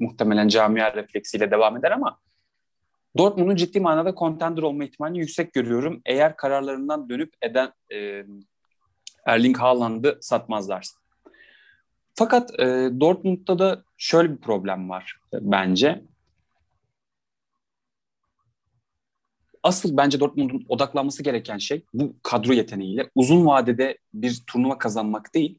muhtemelen 0.00 0.48
camia 0.48 0.94
refleksiyle 0.94 1.50
devam 1.50 1.76
eder 1.76 1.90
ama 1.90 2.18
Dortmund'un 3.18 3.56
ciddi 3.56 3.80
manada 3.80 4.14
contender 4.14 4.62
olma 4.62 4.84
ihtimalini 4.84 5.18
yüksek 5.18 5.52
görüyorum. 5.52 6.00
Eğer 6.06 6.36
kararlarından 6.36 7.08
dönüp 7.08 7.32
eden 7.42 7.72
e, 7.92 8.24
Erling 9.28 9.58
Haaland'ı 9.58 10.18
satmazlarsa. 10.20 10.98
Fakat 12.14 12.60
e, 12.60 12.64
Dortmund'da 13.00 13.58
da 13.58 13.82
şöyle 13.96 14.32
bir 14.32 14.36
problem 14.36 14.90
var 14.90 15.20
e, 15.34 15.36
bence. 15.40 16.02
Asıl 19.62 19.96
bence 19.96 20.20
Dortmund'un 20.20 20.66
odaklanması 20.68 21.22
gereken 21.22 21.58
şey 21.58 21.82
bu 21.94 22.14
kadro 22.22 22.52
yeteneğiyle 22.52 23.10
uzun 23.14 23.46
vadede 23.46 23.98
bir 24.14 24.42
turnuva 24.46 24.78
kazanmak 24.78 25.34
değil, 25.34 25.58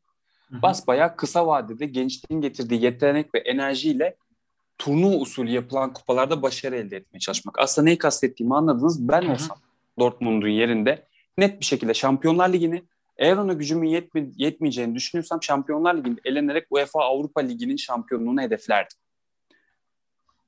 Basbaya 0.52 1.16
kısa 1.16 1.48
vadede 1.48 1.86
gençliğin 1.86 2.42
getirdiği 2.42 2.84
yetenek 2.84 3.36
ve 3.36 3.40
enerjiyle 3.40 4.16
turnuva 4.78 5.16
usulü 5.16 5.50
yapılan 5.50 5.94
kupalarda 5.94 6.42
başarı 6.42 6.76
elde 6.76 6.98
etmeye 6.98 7.20
çalışmak. 7.20 7.60
Aslında 7.60 7.86
neyi 7.86 7.98
kastettiğimi 7.98 8.56
anladınız. 8.56 9.08
Ben 9.08 9.22
Hı-hı. 9.22 9.32
olsam 9.32 9.58
Dortmund'un 10.00 10.48
yerinde 10.48 11.06
net 11.38 11.60
bir 11.60 11.66
şekilde 11.66 11.94
Şampiyonlar 11.94 12.54
Ligi'ni 12.54 12.84
eğer 13.20 13.38
ona 13.38 13.54
gücümün 13.54 13.88
yetme, 13.88 14.30
yetmeyeceğini 14.36 14.96
düşünüyorsam 14.96 15.44
Şampiyonlar 15.44 15.96
Ligi'nde 15.96 16.22
elenerek 16.26 16.68
UEFA 16.70 17.04
Avrupa 17.04 17.42
Ligi'nin 17.42 17.76
şampiyonluğunu 17.76 18.42
hedeflerdim. 18.42 18.98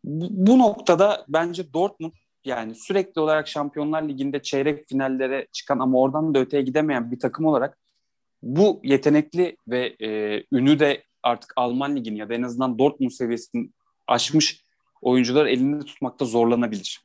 Bu, 0.04 0.28
bu 0.30 0.60
noktada 0.60 1.26
bence 1.28 1.74
Dortmund 1.74 2.12
yani 2.46 2.76
sürekli 2.76 3.22
olarak 3.22 3.48
Şampiyonlar 3.48 4.04
Ligi'nde 4.04 4.42
çeyrek 4.42 4.88
finallere 4.90 5.48
çıkan 5.52 5.80
ama 5.80 6.00
oradan 6.00 6.34
da 6.34 6.40
öteye 6.40 6.64
gidemeyen 6.64 7.12
bir 7.12 7.20
takım 7.20 7.46
olarak 7.46 7.78
bu 8.44 8.80
yetenekli 8.84 9.58
ve 9.68 9.96
e, 10.02 10.44
ünü 10.52 10.80
de 10.80 11.04
artık 11.24 11.54
Alman 11.56 11.96
ligini 11.96 12.18
ya 12.18 12.30
da 12.30 12.34
en 12.34 12.44
azından 12.44 12.80
Dortmund 12.80 13.12
seviyesini 13.12 13.70
aşmış 14.08 14.66
oyuncular 15.02 15.46
elinde 15.46 15.86
tutmakta 15.86 16.26
zorlanabilir. 16.26 17.02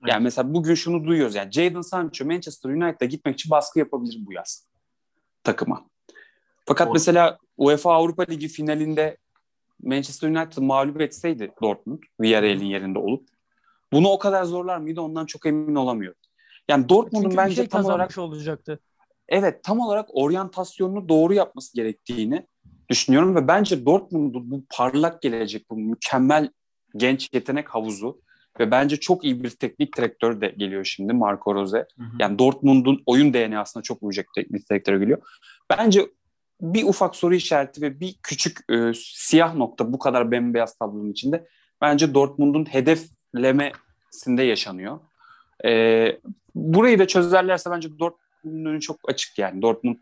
Evet. 0.00 0.12
Yani 0.12 0.22
mesela 0.22 0.54
bugün 0.54 0.74
şunu 0.74 1.04
duyuyoruz 1.04 1.34
yani 1.34 1.52
Jadon 1.52 1.80
Sancho 1.80 2.24
Manchester 2.24 2.70
United'a 2.70 3.04
gitmek 3.04 3.34
için 3.34 3.50
baskı 3.50 3.78
yapabilir 3.78 4.18
bu 4.26 4.32
yaz 4.32 4.68
takıma. 5.48 5.84
Fakat 6.66 6.86
Doğru. 6.86 6.92
mesela 6.92 7.38
UEFA 7.56 7.92
Avrupa 7.94 8.22
Ligi 8.22 8.48
finalinde 8.48 9.16
Manchester 9.82 10.28
United 10.28 10.62
mağlup 10.62 11.00
etseydi 11.00 11.50
Dortmund 11.62 12.02
Villarreal'in 12.20 12.64
yerinde 12.64 12.98
olup 12.98 13.28
bunu 13.92 14.08
o 14.08 14.18
kadar 14.18 14.44
zorlar 14.44 14.78
mıydı 14.78 15.00
ondan 15.00 15.26
çok 15.26 15.46
emin 15.46 15.74
olamıyorum. 15.74 16.20
Yani 16.68 16.88
Dortmund'un 16.88 17.36
bence 17.36 17.54
şey 17.54 17.68
tam 17.68 17.84
olarak 17.84 18.18
olacaktı. 18.18 18.80
evet 19.28 19.64
tam 19.64 19.80
olarak 19.80 20.08
oryantasyonunu 20.12 21.08
doğru 21.08 21.34
yapması 21.34 21.74
gerektiğini 21.74 22.46
düşünüyorum 22.90 23.36
ve 23.36 23.48
bence 23.48 23.86
Dortmund'un 23.86 24.50
bu 24.50 24.62
parlak 24.70 25.22
gelecek, 25.22 25.70
bu 25.70 25.76
mükemmel 25.76 26.50
genç 26.96 27.28
yetenek 27.32 27.68
havuzu 27.68 28.20
ve 28.60 28.70
bence 28.70 28.96
çok 28.96 29.24
iyi 29.24 29.42
bir 29.42 29.50
teknik 29.50 29.96
direktör 29.96 30.40
de 30.40 30.48
geliyor 30.48 30.84
şimdi 30.84 31.12
Marco 31.12 31.54
Rose. 31.54 31.78
Hı 31.78 32.02
hı. 32.02 32.06
Yani 32.18 32.38
Dortmund'un 32.38 33.02
oyun 33.06 33.34
DNA'sına 33.34 33.82
çok 33.82 34.02
uyacak 34.02 34.26
teknik 34.34 34.70
direktör 34.70 35.00
geliyor. 35.00 35.18
Bence 35.70 36.06
bir 36.60 36.84
ufak 36.84 37.16
soru 37.16 37.34
işareti 37.34 37.82
ve 37.82 38.00
bir 38.00 38.14
küçük 38.22 38.58
e, 38.70 38.92
siyah 38.94 39.54
nokta 39.54 39.92
bu 39.92 39.98
kadar 39.98 40.30
bembeyaz 40.30 40.78
tablonun 40.78 41.12
içinde 41.12 41.46
bence 41.80 42.14
Dortmund'un 42.14 42.64
hedeflemesinde 42.64 44.42
yaşanıyor. 44.42 44.98
E, 45.64 46.12
burayı 46.54 46.98
da 46.98 47.06
çözerlerse 47.06 47.70
bence 47.70 47.88
Dortmund'un 47.98 48.80
çok 48.80 48.96
açık 49.08 49.38
yani. 49.38 49.62
Dortmund 49.62 49.96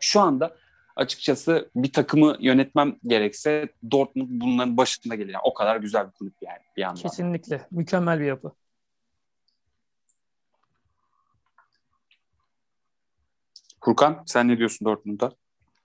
şu 0.00 0.20
anda 0.20 0.56
açıkçası 1.00 1.70
bir 1.76 1.92
takımı 1.92 2.36
yönetmem 2.40 2.96
gerekse 3.02 3.68
Dortmund 3.90 4.28
bunların 4.30 4.76
başında 4.76 5.14
gelir. 5.14 5.32
Yani 5.32 5.42
o 5.44 5.54
kadar 5.54 5.76
güzel 5.76 6.06
bir 6.06 6.12
kulüp 6.12 6.34
yani 6.40 6.58
bir 6.76 6.82
yandan. 6.82 7.02
Kesinlikle. 7.02 7.66
Mükemmel 7.70 8.20
bir 8.20 8.24
yapı. 8.24 8.52
Furkan 13.84 14.22
sen 14.26 14.48
ne 14.48 14.58
diyorsun 14.58 14.84
Dortmund'a 14.86 15.32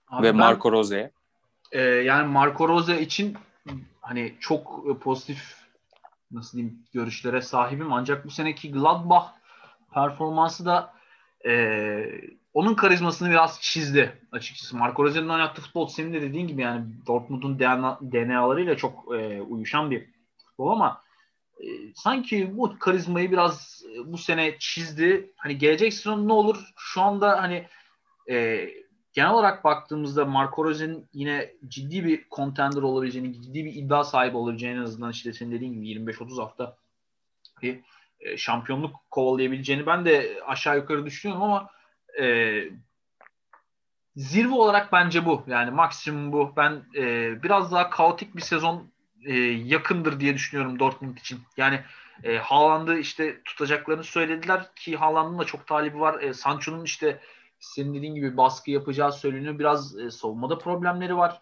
Abi 0.08 0.26
ve 0.26 0.30
ben- 0.30 0.36
Marco 0.36 0.72
Rose'ye? 0.72 1.10
Ee, 1.72 1.80
yani 1.80 2.26
Marco 2.26 2.68
Rose 2.68 3.00
için 3.00 3.36
hani 4.00 4.34
çok 4.40 4.84
e, 4.90 4.98
pozitif 4.98 5.56
nasıl 6.30 6.58
diyeyim 6.58 6.82
görüşlere 6.92 7.42
sahibim 7.42 7.92
ancak 7.92 8.24
bu 8.24 8.30
seneki 8.30 8.72
Gladbach 8.72 9.26
performansı 9.92 10.66
da 10.66 10.94
e, 11.46 11.52
onun 12.56 12.74
karizmasını 12.74 13.30
biraz 13.30 13.60
çizdi 13.60 14.20
açıkçası. 14.32 14.76
Marco 14.76 15.04
Rose'nin 15.04 15.28
oynattığı 15.28 15.62
futbol 15.62 15.86
senin 15.86 16.12
de 16.12 16.22
dediğin 16.22 16.46
gibi 16.46 16.62
yani 16.62 16.84
Dortmund'un 17.06 17.58
DNA, 17.58 18.00
DNA'larıyla 18.12 18.76
çok 18.76 19.14
e, 19.14 19.42
uyuşan 19.42 19.90
bir 19.90 20.06
futbol 20.46 20.70
ama 20.70 21.02
e, 21.60 21.66
sanki 21.94 22.56
bu 22.56 22.78
karizmayı 22.78 23.30
biraz 23.30 23.82
e, 23.94 24.12
bu 24.12 24.18
sene 24.18 24.56
çizdi. 24.58 25.32
Hani 25.36 25.58
gelecek 25.58 25.94
sezon 25.94 26.28
ne 26.28 26.32
olur? 26.32 26.56
Şu 26.76 27.02
anda 27.02 27.42
hani 27.42 27.66
e, 28.30 28.68
genel 29.12 29.30
olarak 29.30 29.64
baktığımızda 29.64 30.24
Marco 30.24 30.64
Rose'nin 30.64 31.08
yine 31.12 31.52
ciddi 31.68 32.04
bir 32.04 32.26
contender 32.36 32.82
olabileceğini, 32.82 33.42
ciddi 33.42 33.64
bir 33.64 33.74
iddia 33.74 34.04
sahibi 34.04 34.36
olabileceğini 34.36 34.78
en 34.78 34.82
azından 34.82 35.10
işte 35.10 35.32
senin 35.32 35.52
dediğin 35.52 35.72
gibi 35.72 36.10
25-30 36.10 36.40
hafta 36.40 36.76
bir 37.62 37.80
e, 38.20 38.36
şampiyonluk 38.36 38.96
kovalayabileceğini 39.10 39.86
ben 39.86 40.04
de 40.04 40.40
aşağı 40.46 40.76
yukarı 40.76 41.06
düşünüyorum 41.06 41.42
ama 41.42 41.75
e, 42.20 42.56
zirve 44.16 44.54
olarak 44.54 44.92
bence 44.92 45.26
bu. 45.26 45.44
Yani 45.46 45.70
maksimum 45.70 46.32
bu. 46.32 46.52
Ben 46.56 46.82
e, 46.96 47.42
biraz 47.42 47.72
daha 47.72 47.90
kaotik 47.90 48.36
bir 48.36 48.40
sezon 48.40 48.90
e, 49.24 49.34
yakındır 49.44 50.20
diye 50.20 50.34
düşünüyorum 50.34 50.78
Dortmund 50.78 51.18
için. 51.18 51.40
Yani 51.56 51.80
e, 52.22 52.36
Haaland'ı 52.38 52.98
işte 52.98 53.42
tutacaklarını 53.44 54.04
söylediler 54.04 54.74
ki 54.76 54.96
Haaland'ın 54.96 55.38
da 55.38 55.44
çok 55.44 55.66
talibi 55.66 56.00
var. 56.00 56.20
E, 56.22 56.34
Sancho'nun 56.34 56.84
işte 56.84 57.20
senin 57.60 57.94
dediğin 57.94 58.14
gibi 58.14 58.36
baskı 58.36 58.70
yapacağı 58.70 59.12
söyleniyor. 59.12 59.58
Biraz 59.58 59.98
e, 59.98 60.10
savunmada 60.10 60.58
problemleri 60.58 61.16
var. 61.16 61.40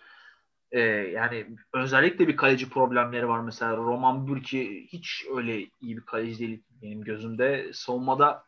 E, 0.72 0.80
yani 0.80 1.46
özellikle 1.72 2.28
bir 2.28 2.36
kaleci 2.36 2.70
problemleri 2.70 3.28
var. 3.28 3.40
Mesela 3.40 3.76
Roman 3.76 4.26
Bürki 4.26 4.86
hiç 4.92 5.24
öyle 5.36 5.58
iyi 5.80 5.96
bir 5.96 6.00
kaleci 6.00 6.38
değil 6.38 6.62
benim 6.82 7.04
gözümde. 7.04 7.70
Savunmada 7.72 8.44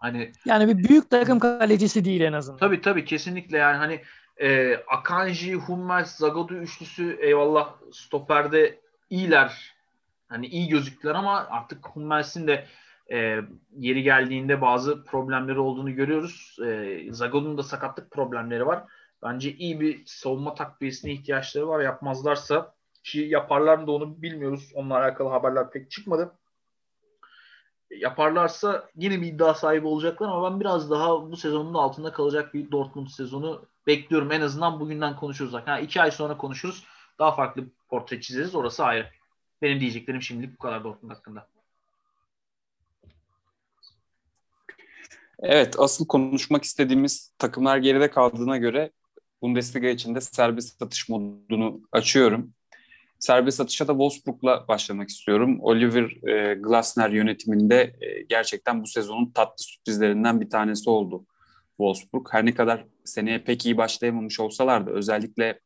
hani 0.00 0.32
Yani 0.44 0.68
bir 0.68 0.88
büyük 0.88 1.10
takım 1.10 1.38
kalecisi 1.38 2.04
değil 2.04 2.20
en 2.20 2.32
azından. 2.32 2.58
Tabii 2.58 2.80
tabii 2.80 3.04
kesinlikle 3.04 3.58
yani 3.58 3.76
hani 3.76 4.00
e, 4.40 4.76
Akanji, 4.76 5.54
Hummels, 5.54 6.16
Zagadou 6.16 6.54
üçlüsü 6.54 7.18
eyvallah 7.20 7.74
stoperde 7.92 8.80
iyiler. 9.10 9.74
Hani 10.28 10.46
iyi 10.46 10.68
gözüktüler 10.68 11.14
ama 11.14 11.46
artık 11.50 11.86
Hummels'in 11.86 12.46
de 12.46 12.66
e, 13.12 13.40
yeri 13.76 14.02
geldiğinde 14.02 14.60
bazı 14.60 15.04
problemleri 15.04 15.58
olduğunu 15.58 15.94
görüyoruz. 15.94 16.56
E, 16.66 16.98
Zagadou'nun 17.10 17.58
da 17.58 17.62
sakatlık 17.62 18.10
problemleri 18.10 18.66
var. 18.66 18.84
Bence 19.22 19.52
iyi 19.52 19.80
bir 19.80 20.02
savunma 20.06 20.54
takviyesine 20.54 21.12
ihtiyaçları 21.12 21.68
var. 21.68 21.80
Yapmazlarsa 21.80 22.74
ki 23.04 23.20
yaparlar 23.20 23.78
mı 23.78 23.86
da 23.86 23.92
onu 23.92 24.22
bilmiyoruz. 24.22 24.72
Onunla 24.74 24.98
alakalı 24.98 25.28
haberler 25.28 25.70
pek 25.70 25.90
çıkmadı 25.90 26.37
yaparlarsa 27.90 28.90
yine 28.96 29.20
bir 29.20 29.26
iddia 29.26 29.54
sahibi 29.54 29.86
olacaklar 29.86 30.28
ama 30.28 30.50
ben 30.50 30.60
biraz 30.60 30.90
daha 30.90 31.30
bu 31.30 31.36
sezonun 31.36 31.74
da 31.74 31.78
altında 31.78 32.12
kalacak 32.12 32.54
bir 32.54 32.70
Dortmund 32.70 33.08
sezonu 33.08 33.62
bekliyorum. 33.86 34.32
En 34.32 34.40
azından 34.40 34.80
bugünden 34.80 35.16
konuşuruz. 35.16 35.52
Ha, 35.52 35.78
iki 35.78 36.02
ay 36.02 36.10
sonra 36.10 36.36
konuşuruz. 36.36 36.84
Daha 37.18 37.32
farklı 37.32 37.62
bir 37.62 37.70
portre 37.88 38.20
çizeriz. 38.20 38.54
Orası 38.54 38.84
ayrı. 38.84 39.06
Benim 39.62 39.80
diyeceklerim 39.80 40.22
şimdilik 40.22 40.54
bu 40.54 40.58
kadar 40.58 40.84
Dortmund 40.84 41.12
hakkında. 41.12 41.48
Evet, 45.40 45.74
asıl 45.78 46.06
konuşmak 46.06 46.64
istediğimiz 46.64 47.32
takımlar 47.38 47.78
geride 47.78 48.10
kaldığına 48.10 48.56
göre 48.56 48.90
Bundesliga 49.42 49.88
içinde 49.88 50.20
serbest 50.20 50.78
satış 50.78 51.08
modunu 51.08 51.80
açıyorum. 51.92 52.54
Serbest 53.18 53.56
satışa 53.56 53.88
da 53.88 53.92
Wolfsburg'la 53.92 54.68
başlamak 54.68 55.08
istiyorum. 55.08 55.58
Oliver 55.60 56.28
e, 56.28 56.54
Glasner 56.54 57.10
yönetiminde 57.10 57.96
e, 58.00 58.22
gerçekten 58.28 58.82
bu 58.82 58.86
sezonun 58.86 59.30
tatlı 59.30 59.64
sürprizlerinden 59.64 60.40
bir 60.40 60.50
tanesi 60.50 60.90
oldu 60.90 61.24
Wolfsburg. 61.76 62.26
Her 62.30 62.46
ne 62.46 62.54
kadar 62.54 62.84
seneye 63.04 63.38
pek 63.38 63.66
iyi 63.66 63.76
başlayamamış 63.76 64.40
olsalar 64.40 64.86
da 64.86 64.90
özellikle 64.90 65.60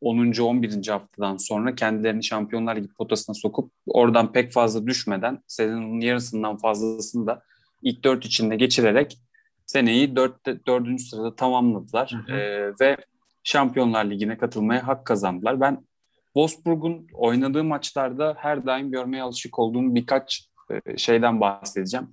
10. 0.00 0.32
11. 0.40 0.88
haftadan 0.88 1.36
sonra 1.36 1.74
kendilerini 1.74 2.24
Şampiyonlar 2.24 2.76
Ligi 2.76 2.88
potasına 2.88 3.34
sokup 3.34 3.72
oradan 3.86 4.32
pek 4.32 4.52
fazla 4.52 4.86
düşmeden 4.86 5.42
sezonun 5.46 6.00
yarısından 6.00 6.56
fazlasını 6.56 7.26
da 7.26 7.42
ilk 7.82 8.04
4 8.04 8.24
içinde 8.24 8.56
geçirerek 8.56 9.18
seneyi 9.66 10.16
4. 10.16 10.66
4. 10.66 11.00
sırada 11.00 11.36
tamamladılar. 11.36 12.12
Hı 12.12 12.32
hı. 12.32 12.36
E, 12.36 12.72
ve 12.80 12.96
Şampiyonlar 13.44 14.04
Ligi'ne 14.04 14.38
katılmaya 14.38 14.86
hak 14.86 15.04
kazandılar. 15.06 15.60
Ben 15.60 15.86
Wolfsburg'un 16.34 17.06
oynadığı 17.14 17.64
maçlarda 17.64 18.34
her 18.38 18.66
daim 18.66 18.90
görmeye 18.90 19.22
alışık 19.22 19.58
olduğum 19.58 19.94
birkaç 19.94 20.48
e, 20.70 20.96
şeyden 20.96 21.40
bahsedeceğim. 21.40 22.08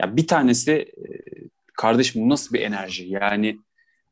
Ya 0.00 0.16
bir 0.16 0.26
tanesi 0.26 0.72
e, 0.72 1.08
kardeşim 1.74 2.22
bu 2.22 2.28
nasıl 2.28 2.54
bir 2.54 2.60
enerji? 2.60 3.06
Yani 3.08 3.58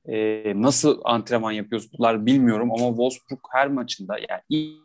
e, 0.08 0.42
nasıl 0.62 1.00
antrenman 1.04 1.52
yapıyorlar 1.52 2.26
bilmiyorum 2.26 2.72
ama 2.72 2.88
Wolfsburg 2.88 3.40
her 3.52 3.68
maçında 3.68 4.16
yani 4.18 4.80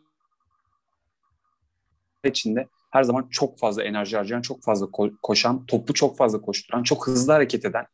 içinde 2.24 2.68
her 2.90 3.02
zaman 3.02 3.28
çok 3.30 3.58
fazla 3.58 3.82
enerji 3.82 4.16
harcayan, 4.16 4.40
çok 4.40 4.62
fazla 4.62 4.86
ko- 4.86 5.16
koşan, 5.22 5.66
topu 5.66 5.94
çok 5.94 6.16
fazla 6.16 6.40
koşturan, 6.40 6.82
çok 6.82 7.06
hızlı 7.06 7.32
hareket 7.32 7.64
eden, 7.64 7.86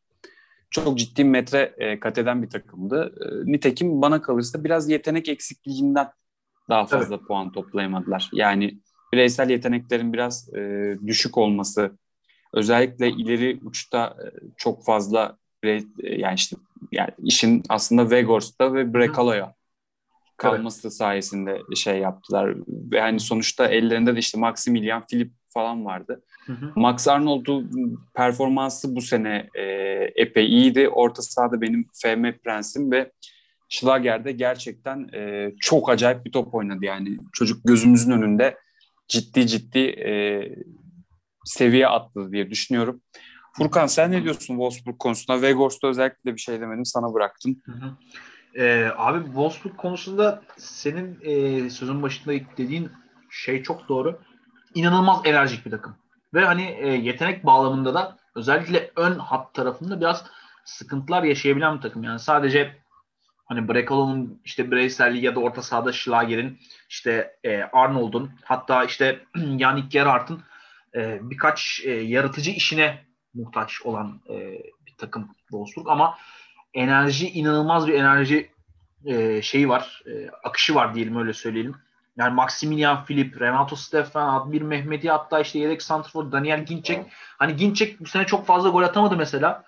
çok 0.70 0.98
ciddi 0.98 1.24
metre 1.24 1.74
e, 1.78 2.00
kat 2.00 2.18
eden 2.18 2.42
bir 2.42 2.50
takımdı. 2.50 3.14
Nitekim 3.44 4.02
bana 4.02 4.22
kalırsa 4.22 4.64
biraz 4.64 4.88
yetenek 4.88 5.28
eksikliğinden 5.28 6.08
daha 6.68 6.86
fazla 6.86 7.14
evet. 7.14 7.26
puan 7.26 7.52
toplayamadılar. 7.52 8.30
Yani 8.32 8.78
bireysel 9.12 9.50
yeteneklerin 9.50 10.12
biraz 10.12 10.54
e, 10.54 10.94
düşük 11.06 11.38
olması, 11.38 11.98
özellikle 12.52 13.08
ileri 13.10 13.60
uçta 13.64 14.16
e, 14.24 14.26
çok 14.56 14.84
fazla 14.84 15.36
e, 15.64 15.80
yani 16.02 16.34
işte 16.34 16.56
yani 16.92 17.10
işin 17.18 17.62
aslında 17.68 18.10
Vegors'ta 18.10 18.74
ve 18.74 18.94
Brekalo'ya 18.94 19.54
kalması 20.36 20.80
evet. 20.88 20.94
sayesinde 20.94 21.60
şey 21.76 21.98
yaptılar. 21.98 22.54
Ve 22.68 22.96
yani 22.96 23.20
sonuçta 23.20 23.66
ellerinde 23.66 24.16
de 24.16 24.18
işte 24.18 24.38
Maximilian 24.38 25.06
Philip 25.06 25.32
falan 25.48 25.84
vardı. 25.84 26.22
Hı 26.46 26.52
hı. 26.52 26.72
Max 26.76 27.08
Arnold'un 27.08 27.98
performansı 28.14 28.96
bu 28.96 29.00
sene 29.00 29.48
e, 29.54 29.62
epey 30.14 30.46
iyiydi. 30.46 30.88
Orta 30.88 31.22
sahada 31.22 31.60
benim 31.60 31.86
FM 31.92 32.32
prensim 32.44 32.92
ve 32.92 33.12
Schlager'de 33.72 34.32
gerçekten 34.32 35.08
e, 35.14 35.52
çok 35.60 35.90
acayip 35.90 36.24
bir 36.24 36.32
top 36.32 36.54
oynadı. 36.54 36.84
Yani 36.84 37.18
çocuk 37.32 37.60
gözümüzün 37.64 38.12
önünde 38.12 38.58
ciddi 39.08 39.46
ciddi 39.46 39.78
e, 39.78 40.12
seviye 41.44 41.88
attı 41.88 42.32
diye 42.32 42.50
düşünüyorum. 42.50 43.00
Furkan 43.52 43.86
sen 43.86 44.12
ne 44.12 44.22
diyorsun 44.22 44.54
Wolfsburg 44.54 44.98
konusunda? 44.98 45.42
Vegors'ta 45.42 45.88
özellikle 45.88 46.34
bir 46.34 46.40
şey 46.40 46.60
demedim 46.60 46.84
sana 46.84 47.14
bıraktım. 47.14 47.56
Hı 47.64 47.72
hı. 47.72 47.96
Ee, 48.54 48.90
abi 48.96 49.24
Wolfsburg 49.24 49.76
konusunda 49.76 50.42
senin 50.56 51.18
e, 51.22 51.70
sözün 51.70 52.02
başında 52.02 52.34
dediğin 52.56 52.90
şey 53.30 53.62
çok 53.62 53.88
doğru. 53.88 54.20
İnanılmaz 54.74 55.20
enerjik 55.24 55.66
bir 55.66 55.70
takım. 55.70 55.96
Ve 56.34 56.44
hani 56.44 56.62
e, 56.62 56.88
yetenek 56.88 57.46
bağlamında 57.46 57.94
da 57.94 58.16
özellikle 58.34 58.90
ön 58.96 59.18
hat 59.18 59.54
tarafında 59.54 60.00
biraz 60.00 60.24
sıkıntılar 60.64 61.22
yaşayabilen 61.22 61.76
bir 61.76 61.82
takım. 61.82 62.02
Yani 62.02 62.18
sadece 62.18 62.81
Hani 63.52 63.68
Brekalo'nun 63.68 64.40
işte 64.44 64.70
bireyselliği 64.70 65.24
ya 65.24 65.34
da 65.34 65.40
orta 65.40 65.62
sahada 65.62 65.92
Schlager'in 65.92 66.58
işte 66.88 67.36
e, 67.44 67.62
Arnold'un 67.62 68.30
hatta 68.44 68.84
işte 68.84 69.20
Yannick 69.36 69.88
Gerhardt'ın 69.98 70.42
e, 70.94 71.18
birkaç 71.22 71.80
e, 71.84 71.90
yaratıcı 71.90 72.50
işine 72.50 73.04
muhtaç 73.34 73.82
olan 73.82 74.20
e, 74.28 74.36
bir 74.86 74.96
takım 74.98 75.28
Wolfsburg 75.40 75.88
ama 75.88 76.18
enerji 76.74 77.30
inanılmaz 77.30 77.88
bir 77.88 77.94
enerji 77.94 78.50
e, 79.04 79.42
şeyi 79.42 79.68
var. 79.68 80.02
E, 80.06 80.30
akışı 80.44 80.74
var 80.74 80.94
diyelim 80.94 81.16
öyle 81.16 81.32
söyleyelim. 81.32 81.74
Yani 82.16 82.34
Maximilian 82.34 83.04
Philip, 83.04 83.40
Renato 83.40 83.76
Stefan, 83.76 84.34
Admir 84.34 84.62
Mehmeti 84.62 85.10
hatta 85.10 85.40
işte 85.40 85.58
yedek 85.58 85.82
santrfor 85.82 86.32
Daniel 86.32 86.66
Ginçek. 86.66 87.06
Hani 87.38 87.56
Ginçek 87.56 88.00
bu 88.00 88.06
sene 88.06 88.26
çok 88.26 88.46
fazla 88.46 88.68
gol 88.68 88.82
atamadı 88.82 89.16
mesela. 89.16 89.64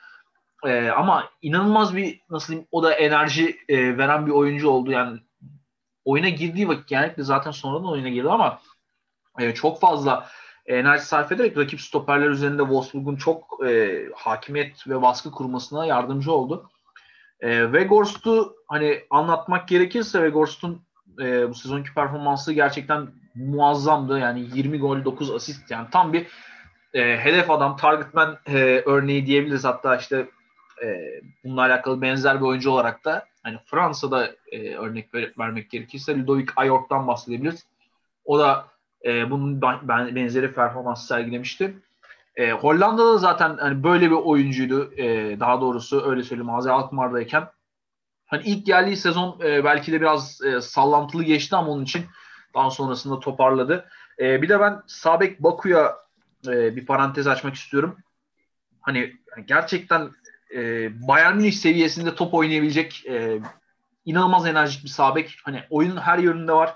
Ee, 0.66 0.88
ama 0.88 1.30
inanılmaz 1.42 1.96
bir 1.96 2.20
nasıl 2.30 2.48
diyeyim 2.48 2.68
o 2.70 2.82
da 2.82 2.92
enerji 2.94 3.56
e, 3.68 3.98
veren 3.98 4.26
bir 4.26 4.30
oyuncu 4.30 4.68
oldu. 4.68 4.90
Yani 4.90 5.20
oyuna 6.04 6.28
girdiği 6.28 6.68
vakit 6.68 6.88
genellikle 6.88 7.22
zaten 7.22 7.50
sonradan 7.50 7.90
oyuna 7.90 8.08
girdi 8.08 8.28
ama 8.28 8.60
e, 9.38 9.54
çok 9.54 9.80
fazla 9.80 10.28
enerji 10.66 11.04
sarf 11.04 11.32
ederek 11.32 11.58
rakip 11.58 11.80
stoperler 11.80 12.30
üzerinde 12.30 12.62
Wolfsburg'un 12.62 13.16
çok 13.16 13.66
e, 13.66 14.02
hakimiyet 14.14 14.88
ve 14.88 15.02
baskı 15.02 15.30
kurmasına 15.30 15.86
yardımcı 15.86 16.32
oldu. 16.32 16.70
E, 17.40 17.62
Weghorst'u 17.64 18.56
hani 18.68 19.00
anlatmak 19.10 19.68
gerekirse 19.68 20.18
Weghorst'un 20.18 20.82
e, 21.20 21.48
bu 21.48 21.54
sezonki 21.54 21.94
performansı 21.94 22.52
gerçekten 22.52 23.08
muazzamdı. 23.34 24.18
Yani 24.18 24.48
20 24.54 24.78
gol 24.78 25.04
9 25.04 25.30
asist 25.30 25.70
yani 25.70 25.86
tam 25.90 26.12
bir 26.12 26.26
e, 26.94 27.18
hedef 27.18 27.50
adam 27.50 27.76
targetman 27.76 28.38
e, 28.46 28.82
örneği 28.86 29.26
diyebiliriz. 29.26 29.64
Hatta 29.64 29.96
işte 29.96 30.28
e, 30.82 31.20
bununla 31.44 31.60
alakalı 31.60 32.02
benzer 32.02 32.40
bir 32.40 32.46
oyuncu 32.46 32.70
olarak 32.70 33.04
da 33.04 33.26
hani 33.42 33.58
Fransa'da 33.64 34.30
e, 34.52 34.74
örnek 34.74 35.14
ver, 35.14 35.32
vermek 35.38 35.70
gerekirse 35.70 36.18
Ludovic 36.18 36.46
Ayort'tan 36.56 37.06
bahsedebiliriz. 37.06 37.66
O 38.24 38.38
da 38.38 38.66
e, 39.04 39.30
bunun 39.30 39.62
benzeri 40.14 40.54
performans 40.54 41.08
sergilemişti. 41.08 41.76
E, 42.36 42.52
Hollanda'da 42.52 43.18
zaten 43.18 43.56
hani 43.56 43.84
böyle 43.84 44.10
bir 44.10 44.16
oyuncuydu. 44.16 44.94
E, 44.96 45.40
daha 45.40 45.60
doğrusu 45.60 46.10
öyle 46.10 46.22
söyleyeyim 46.22 46.50
Azi 46.50 46.70
Alkmaar'dayken. 46.70 47.48
Hani 48.26 48.42
ilk 48.44 48.66
geldiği 48.66 48.96
sezon 48.96 49.40
e, 49.44 49.64
belki 49.64 49.92
de 49.92 50.00
biraz 50.00 50.40
e, 50.42 50.60
sallantılı 50.60 51.22
geçti 51.22 51.56
ama 51.56 51.70
onun 51.70 51.84
için 51.84 52.06
daha 52.54 52.70
sonrasında 52.70 53.20
toparladı. 53.20 53.88
E, 54.18 54.42
bir 54.42 54.48
de 54.48 54.60
ben 54.60 54.82
Sabek 54.86 55.42
Baku'ya 55.42 55.96
e, 56.46 56.76
bir 56.76 56.86
parantez 56.86 57.26
açmak 57.26 57.54
istiyorum. 57.54 57.96
Hani 58.80 59.12
gerçekten 59.46 60.10
e, 60.54 60.90
Bayern 61.08 61.36
Münih 61.36 61.52
seviyesinde 61.52 62.14
top 62.14 62.34
oynayabilecek 62.34 63.06
e, 63.06 63.40
inanılmaz 64.04 64.46
enerjik 64.46 64.84
bir 64.84 64.88
sabek. 64.88 65.36
Hani 65.42 65.62
oyunun 65.70 65.96
her 65.96 66.18
yönünde 66.18 66.52
var. 66.52 66.74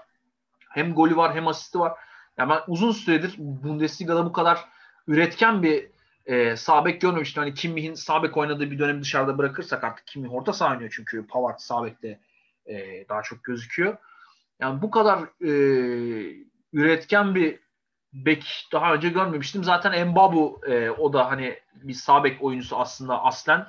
Hem 0.70 0.94
golü 0.94 1.16
var 1.16 1.34
hem 1.34 1.48
asisti 1.48 1.78
var. 1.78 1.92
Yani 2.38 2.50
ben 2.50 2.60
uzun 2.68 2.92
süredir 2.92 3.34
Bundesliga'da 3.38 4.26
bu 4.26 4.32
kadar 4.32 4.64
üretken 5.06 5.62
bir 5.62 5.90
e, 6.26 6.56
sabek 6.56 7.00
görmemiştim. 7.00 7.42
Hani 7.42 7.54
Kim 7.54 7.72
Mich'in 7.72 7.94
sabek 7.94 8.36
oynadığı 8.36 8.70
bir 8.70 8.78
dönemi 8.78 9.02
dışarıda 9.02 9.38
bırakırsak 9.38 9.84
artık 9.84 10.06
Kim 10.06 10.22
Mich 10.22 10.34
orta 10.34 10.52
saha 10.52 10.72
oynuyor 10.72 10.92
çünkü 10.96 11.26
Pavard 11.26 11.58
sabekte 11.58 12.20
e, 12.66 13.08
daha 13.08 13.22
çok 13.22 13.44
gözüküyor. 13.44 13.96
Yani 14.60 14.82
bu 14.82 14.90
kadar 14.90 15.18
e, 15.44 15.50
üretken 16.72 17.34
bir 17.34 17.60
bek 18.12 18.68
daha 18.72 18.94
önce 18.94 19.08
görmemiştim. 19.08 19.64
Zaten 19.64 20.08
Mbabu 20.08 20.60
e, 20.66 20.90
o 20.90 21.12
da 21.12 21.30
hani 21.30 21.58
bir 21.74 21.94
sabek 21.94 22.42
oyuncusu 22.42 22.76
aslında 22.76 23.24
aslen. 23.24 23.66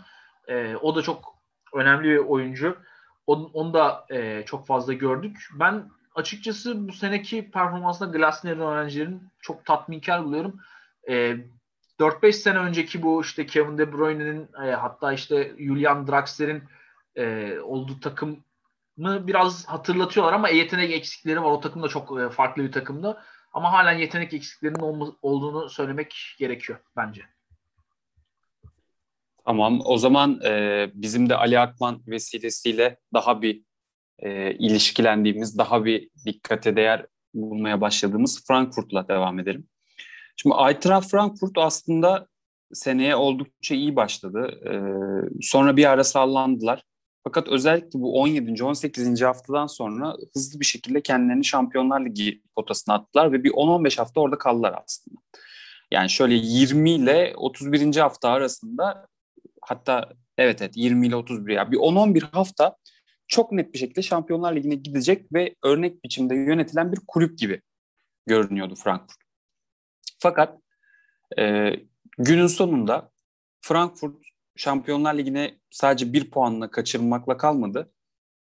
E, 0.48 0.76
o 0.76 0.96
da 0.96 1.02
çok 1.02 1.36
önemli 1.74 2.04
bir 2.04 2.18
oyuncu. 2.18 2.78
Onu, 3.28 3.50
onu 3.54 3.74
da 3.74 4.06
e, 4.10 4.44
çok 4.46 4.68
fazla 4.68 4.94
gördük. 4.94 5.38
Ben 5.54 5.90
açıkçası 6.16 6.88
bu 6.88 6.94
seneki 6.94 7.52
performansında 7.52 8.18
Glasner'in 8.18 8.60
öğrencilerin 8.60 9.24
çok 9.42 9.66
tatminkar 9.66 10.26
buluyorum. 10.26 10.60
E, 11.10 11.38
4-5 12.00 12.32
sene 12.32 12.58
önceki 12.58 13.02
bu 13.02 13.22
işte 13.22 13.46
Kevin 13.46 13.78
De 13.78 13.94
Bruyne'nin 13.94 14.50
e, 14.66 14.72
hatta 14.72 15.14
işte 15.14 15.56
Julian 15.60 16.08
Draxler'in 16.08 16.64
e, 17.16 17.56
olduğu 17.60 18.00
takımı 18.00 18.38
biraz 18.98 19.66
hatırlatıyorlar 19.66 20.34
ama 20.34 20.50
yetenek 20.50 20.92
eksikleri 20.92 21.42
var. 21.42 21.52
O 21.52 21.60
takım 21.60 21.84
da 21.84 21.88
çok 21.88 22.22
e, 22.22 22.30
farklı 22.30 22.64
bir 22.64 22.72
takımda. 22.72 23.24
Ama 23.52 23.74
halen 23.74 23.98
yetenek 23.98 24.34
eksiklerinin 24.34 24.80
olma, 24.80 25.16
olduğunu 25.22 25.70
söylemek 25.70 26.16
gerekiyor 26.40 26.80
bence. 26.98 27.22
Tamam. 29.46 29.82
O 29.86 29.98
zaman 29.98 30.42
e, 30.46 30.86
bizim 30.94 31.30
de 31.30 31.36
Ali 31.36 31.60
Akman 31.60 32.02
vesilesiyle 32.08 32.98
daha 33.14 33.42
bir 33.42 33.64
e, 34.20 34.54
ilişkilendiğimiz, 34.54 35.58
daha 35.58 35.86
bir 35.86 36.10
dikkate 36.26 36.76
değer 36.76 37.06
bulmaya 37.34 37.82
başladığımız 37.82 38.44
Frankfurt'la 38.48 39.08
devam 39.08 39.40
edelim. 39.40 39.68
Şimdi 40.36 40.56
Eintracht 40.68 41.12
Frankfurt 41.12 41.58
aslında 41.58 42.28
seneye 42.74 43.16
oldukça 43.16 43.76
iyi 43.76 43.96
başladı. 43.96 44.60
Ee, 44.66 45.42
sonra 45.42 45.78
bir 45.78 45.90
ara 45.90 46.04
sallandılar. 46.04 46.84
Fakat 47.24 47.48
özellikle 47.48 48.00
bu 48.00 48.20
17. 48.22 48.64
18. 48.64 49.22
haftadan 49.22 49.68
sonra 49.68 50.16
hızlı 50.34 50.60
bir 50.60 50.66
şekilde 50.66 51.02
kendilerini 51.02 51.46
Şampiyonlar 51.46 52.06
Ligi 52.06 52.42
potasına 52.56 52.96
attılar 52.96 53.32
ve 53.32 53.44
bir 53.44 53.52
10-15 53.52 53.98
hafta 53.98 54.22
orada 54.22 54.38
kaldılar 54.38 54.76
aslında. 54.84 55.22
Yani 55.92 56.10
şöyle 56.10 56.34
20 56.34 56.92
ile 56.92 57.34
31. 57.36 57.96
hafta 57.96 58.30
arasında 58.30 59.08
hatta 59.62 60.14
evet 60.38 60.62
evet 60.62 60.78
20 60.78 61.08
ile 61.08 61.16
31 61.16 61.54
ya 61.54 61.72
bir 61.72 61.78
10-11 61.78 62.22
hafta 62.32 62.76
çok 63.28 63.52
net 63.52 63.74
bir 63.74 63.80
şekilde 63.80 64.02
Şampiyonlar 64.02 64.56
Ligi'ne 64.56 64.76
gidecek 64.76 65.34
ve 65.34 65.56
örnek 65.64 66.04
biçimde 66.04 66.36
yönetilen 66.36 66.92
bir 66.92 67.00
kulüp 67.08 67.38
gibi 67.38 67.62
görünüyordu 68.28 68.76
Frankfurt. 68.76 69.18
Fakat 70.20 70.60
e, 71.40 71.72
günün 72.18 72.48
sonunda 72.48 73.12
Frankfurt 73.62 74.29
Şampiyonlar 74.60 75.18
Ligi'ne 75.18 75.58
sadece 75.70 76.14
bir 76.14 76.32
puanla 76.32 76.72
kaçırmakla 76.72 77.38
kalmadı. 77.38 77.92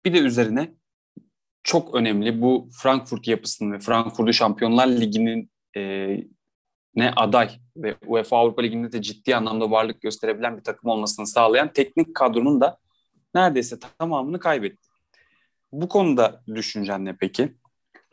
Bir 0.04 0.14
de 0.14 0.18
üzerine 0.18 0.74
çok 1.62 1.94
önemli 1.94 2.42
bu 2.42 2.68
Frankfurt 2.82 3.28
yapısının 3.28 3.72
ve 3.72 3.78
Frankfurt'u 3.78 4.32
Şampiyonlar 4.32 4.86
Ligi'nin 4.86 5.50
e, 5.76 6.16
ne 6.94 7.10
aday 7.16 7.50
ve 7.76 7.94
UEFA 8.06 8.38
Avrupa 8.38 8.62
Ligi'nde 8.62 8.92
de 8.92 9.02
ciddi 9.02 9.36
anlamda 9.36 9.70
varlık 9.70 10.02
gösterebilen 10.02 10.56
bir 10.56 10.62
takım 10.64 10.90
olmasını 10.90 11.26
sağlayan 11.26 11.72
teknik 11.72 12.14
kadronun 12.14 12.60
da 12.60 12.78
neredeyse 13.34 13.78
tamamını 13.98 14.38
kaybetti. 14.38 14.88
Bu 15.72 15.88
konuda 15.88 16.42
düşüncen 16.54 17.04
ne 17.04 17.16
peki? 17.16 17.54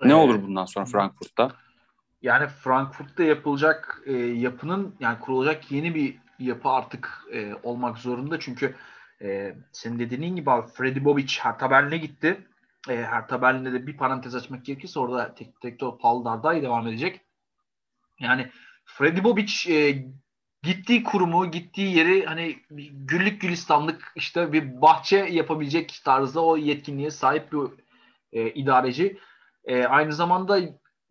Ne 0.04 0.16
olur 0.16 0.44
bundan 0.44 0.66
sonra 0.66 0.86
Frankfurt'ta? 0.86 1.52
yani 2.22 2.48
Frankfurt'ta 2.48 3.24
yapılacak 3.24 4.02
e, 4.06 4.13
yapının 4.18 4.96
yani 5.00 5.20
kurulacak 5.20 5.72
yeni 5.72 5.96
bir 5.96 6.16
yapı 6.39 6.69
artık 6.69 7.28
e, 7.34 7.54
olmak 7.63 7.98
zorunda. 7.98 8.39
Çünkü 8.39 8.76
e, 9.22 9.56
senin 9.72 10.00
dediğin 10.00 10.36
gibi 10.36 10.52
abi 10.52 10.67
Freddy 10.67 11.06
Bobic 11.06 11.39
Hertha 11.39 11.72
Berlin'e 11.72 11.98
gitti. 11.98 12.48
E, 12.89 12.96
Hertha 12.96 13.41
Berlin'de 13.41 13.74
de 13.74 13.88
bir 13.88 13.98
parantez 13.98 14.36
açmak 14.36 14.65
gerekirse 14.65 15.00
orada 15.00 15.36
tek 15.36 15.62
tek 15.62 15.82
de 15.82 15.86
Paul 16.02 16.26
Dardai 16.26 16.62
devam 16.62 16.88
edecek. 16.88 17.22
Yani 18.19 18.50
Freddy 18.86 19.24
Bobic 19.24 19.74
e, 19.74 20.06
gittiği 20.63 21.04
kurumu, 21.04 21.52
gittiği 21.52 21.98
yeri 21.98 22.26
hani 22.26 22.60
güllük 22.91 23.41
gülistanlık 23.41 24.12
işte 24.15 24.54
bir 24.54 24.82
bahçe 24.82 25.17
yapabilecek 25.17 26.02
tarzda 26.06 26.46
o 26.46 26.58
yetkinliğe 26.58 27.12
sahip 27.12 27.52
bir 27.52 27.60
e, 28.34 28.54
idareci. 28.54 29.17
E, 29.65 29.84
aynı 29.84 30.13
zamanda 30.13 30.60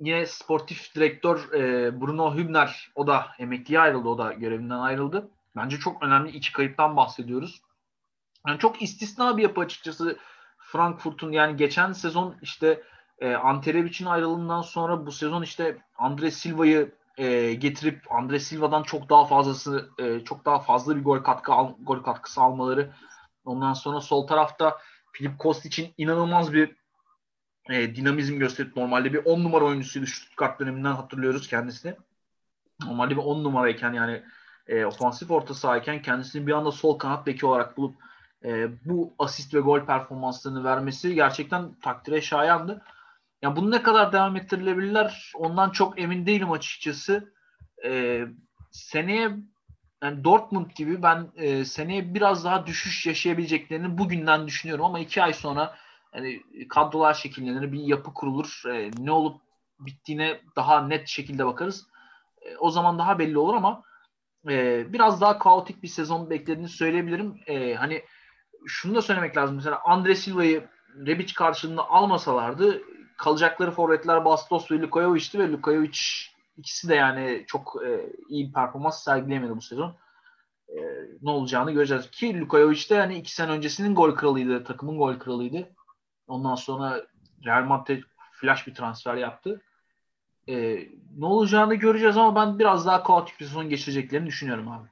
yine 0.02 0.26
sportif 0.26 0.94
direktör 0.94 1.52
e, 1.52 2.00
Bruno 2.00 2.34
Hübner 2.34 2.90
o 2.94 3.06
da 3.06 3.26
emekliye 3.38 3.80
ayrıldı. 3.80 4.08
O 4.08 4.18
da 4.18 4.32
görevinden 4.32 4.78
ayrıldı. 4.78 5.30
Bence 5.56 5.78
çok 5.78 6.02
önemli 6.02 6.30
iki 6.30 6.52
kayıptan 6.52 6.96
bahsediyoruz. 6.96 7.62
Yani 8.46 8.58
çok 8.58 8.82
istisna 8.82 9.36
bir 9.36 9.42
yapı 9.42 9.60
açıkçası 9.60 10.18
Frankfurt'un 10.58 11.32
yani 11.32 11.56
geçen 11.56 11.92
sezon 11.92 12.36
işte 12.42 12.82
e, 13.18 13.34
Ante 13.34 13.84
ayrılığından 14.06 14.62
sonra 14.62 15.06
bu 15.06 15.12
sezon 15.12 15.42
işte 15.42 15.78
Andre 15.98 16.30
Silva'yı 16.30 16.94
e, 17.18 17.54
getirip 17.54 18.12
Andre 18.12 18.40
Silva'dan 18.40 18.82
çok 18.82 19.10
daha 19.10 19.24
fazlası 19.24 19.90
e, 19.98 20.20
çok 20.20 20.44
daha 20.44 20.58
fazla 20.58 20.96
bir 20.96 21.04
gol 21.04 21.18
katkı 21.18 21.52
al, 21.52 21.74
gol 21.80 22.02
katkısı 22.02 22.40
almaları. 22.40 22.92
Ondan 23.44 23.72
sonra 23.72 24.00
sol 24.00 24.26
tarafta 24.26 24.78
Filip 25.12 25.38
Kostic'in 25.38 25.94
inanılmaz 25.98 26.52
bir 26.52 26.76
e, 27.70 27.96
dinamizm 27.96 28.38
gösterip 28.38 28.76
normalde 28.76 29.12
bir 29.12 29.24
10 29.24 29.44
numara 29.44 29.64
oyuncusuydu 29.64 30.06
Stuttgart 30.06 30.60
döneminden 30.60 30.92
hatırlıyoruz 30.92 31.48
kendisini. 31.48 31.94
Normalde 32.84 33.10
bir 33.10 33.22
10 33.22 33.44
numarayken 33.44 33.92
yani 33.92 34.22
e, 34.66 34.84
ofansif 34.84 35.30
orta 35.30 35.54
sahayken 35.54 36.02
kendisini 36.02 36.46
bir 36.46 36.52
anda 36.52 36.72
sol 36.72 36.98
kanat 36.98 37.26
beki 37.26 37.46
olarak 37.46 37.76
bulup 37.76 37.96
e, 38.44 38.68
bu 38.84 39.14
asist 39.18 39.54
ve 39.54 39.60
gol 39.60 39.80
performanslarını 39.80 40.64
vermesi 40.64 41.14
gerçekten 41.14 41.74
takdire 41.74 42.20
şayandı. 42.20 42.82
Yani 43.42 43.56
bunu 43.56 43.70
ne 43.70 43.82
kadar 43.82 44.12
devam 44.12 44.36
ettirilebilirler 44.36 45.32
ondan 45.34 45.70
çok 45.70 46.00
emin 46.00 46.26
değilim 46.26 46.52
açıkçası. 46.52 47.32
E, 47.84 48.22
seneye 48.70 49.36
yani 50.02 50.24
Dortmund 50.24 50.70
gibi 50.70 51.02
ben 51.02 51.28
e, 51.36 51.64
seneye 51.64 52.14
biraz 52.14 52.44
daha 52.44 52.66
düşüş 52.66 53.06
yaşayabileceklerini 53.06 53.98
bugünden 53.98 54.46
düşünüyorum 54.46 54.84
ama 54.84 55.00
iki 55.00 55.22
ay 55.22 55.32
sonra 55.32 55.76
yani 56.14 56.42
kadrolar 56.68 57.14
şekillenir, 57.14 57.72
bir 57.72 57.80
yapı 57.80 58.14
kurulur. 58.14 58.62
E, 58.68 58.90
ne 58.98 59.12
olup 59.12 59.40
bittiğine 59.80 60.40
daha 60.56 60.86
net 60.86 61.08
şekilde 61.08 61.46
bakarız. 61.46 61.86
E, 62.42 62.56
o 62.56 62.70
zaman 62.70 62.98
daha 62.98 63.18
belli 63.18 63.38
olur 63.38 63.54
ama 63.54 63.82
e, 64.50 64.86
biraz 64.92 65.20
daha 65.20 65.38
kaotik 65.38 65.82
bir 65.82 65.88
sezon 65.88 66.30
beklediğini 66.30 66.68
söyleyebilirim. 66.68 67.40
E, 67.46 67.74
hani 67.74 68.02
şunu 68.66 68.94
da 68.94 69.02
söylemek 69.02 69.36
lazım. 69.36 69.56
Mesela 69.56 69.80
Andre 69.84 70.14
Silva'yı 70.14 70.68
Rebic 71.06 71.34
karşılığında 71.34 71.90
almasalardı 71.90 72.82
kalacakları 73.22 73.70
forvetler 73.70 74.24
Bastos 74.24 74.70
ve 74.70 74.80
Lukajovic'ti 74.80 75.38
ve 75.38 75.52
Lukajovic 75.52 75.98
ikisi 76.56 76.88
de 76.88 76.94
yani 76.94 77.44
çok 77.46 77.82
e, 77.86 78.12
iyi 78.28 78.48
bir 78.48 78.52
performans 78.52 79.04
sergileyemedi 79.04 79.56
bu 79.56 79.60
sezon. 79.60 79.96
E, 80.68 80.78
ne 81.22 81.30
olacağını 81.30 81.72
göreceğiz. 81.72 82.10
Ki 82.10 82.40
Lukajovic 82.40 82.90
de 82.90 82.94
yani 82.94 83.18
iki 83.18 83.34
sene 83.34 83.50
öncesinin 83.50 83.94
gol 83.94 84.14
kralıydı. 84.14 84.64
Takımın 84.64 84.98
gol 84.98 85.18
kralıydı. 85.18 85.68
Ondan 86.32 86.54
sonra 86.54 87.06
Real 87.44 87.64
Madrid 87.64 88.02
flash 88.32 88.66
bir 88.66 88.74
transfer 88.74 89.14
yaptı. 89.14 89.62
E, 90.48 90.54
ne 91.18 91.26
olacağını 91.26 91.74
göreceğiz 91.74 92.16
ama 92.16 92.34
ben 92.34 92.58
biraz 92.58 92.86
daha 92.86 93.02
kaotik 93.02 93.40
bir 93.40 93.44
sezon 93.44 93.68
geçireceklerini 93.68 94.26
düşünüyorum 94.26 94.68
abi. 94.68 94.88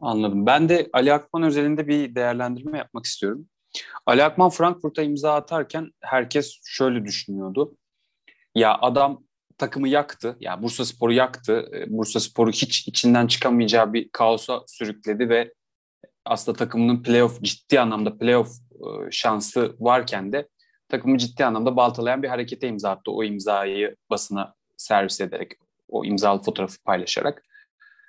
Anladım. 0.00 0.46
Ben 0.46 0.68
de 0.68 0.90
Ali 0.92 1.12
Akman 1.12 1.42
özelinde 1.42 1.88
bir 1.88 2.14
değerlendirme 2.14 2.78
yapmak 2.78 3.04
istiyorum. 3.04 3.48
Ali 4.06 4.24
Akman 4.24 4.50
Frankfurt'a 4.50 5.02
imza 5.02 5.34
atarken 5.34 5.90
herkes 6.00 6.60
şöyle 6.64 7.04
düşünüyordu. 7.04 7.76
Ya 8.54 8.78
adam 8.80 9.22
takımı 9.58 9.88
yaktı. 9.88 10.36
Ya 10.40 10.62
Bursa 10.62 10.84
Spor'u 10.84 11.12
yaktı. 11.12 11.70
E, 11.74 11.96
Bursa 11.98 12.20
Spor'u 12.20 12.50
hiç 12.50 12.88
içinden 12.88 13.26
çıkamayacağı 13.26 13.92
bir 13.92 14.08
kaosa 14.08 14.62
sürükledi 14.66 15.28
ve 15.28 15.52
aslında 16.26 16.58
takımının 16.58 17.02
playoff 17.02 17.42
ciddi 17.42 17.80
anlamda 17.80 18.18
playoff 18.18 18.50
e, 18.72 19.10
şansı 19.10 19.76
varken 19.80 20.32
de 20.32 20.48
takımı 20.88 21.18
ciddi 21.18 21.44
anlamda 21.44 21.76
baltalayan 21.76 22.22
bir 22.22 22.28
harekete 22.28 22.68
imza 22.68 22.90
attı. 22.90 23.10
O 23.10 23.24
imzayı 23.24 23.96
basına 24.10 24.54
servis 24.76 25.20
ederek, 25.20 25.52
o 25.88 26.04
imzalı 26.04 26.42
fotoğrafı 26.42 26.82
paylaşarak. 26.82 27.42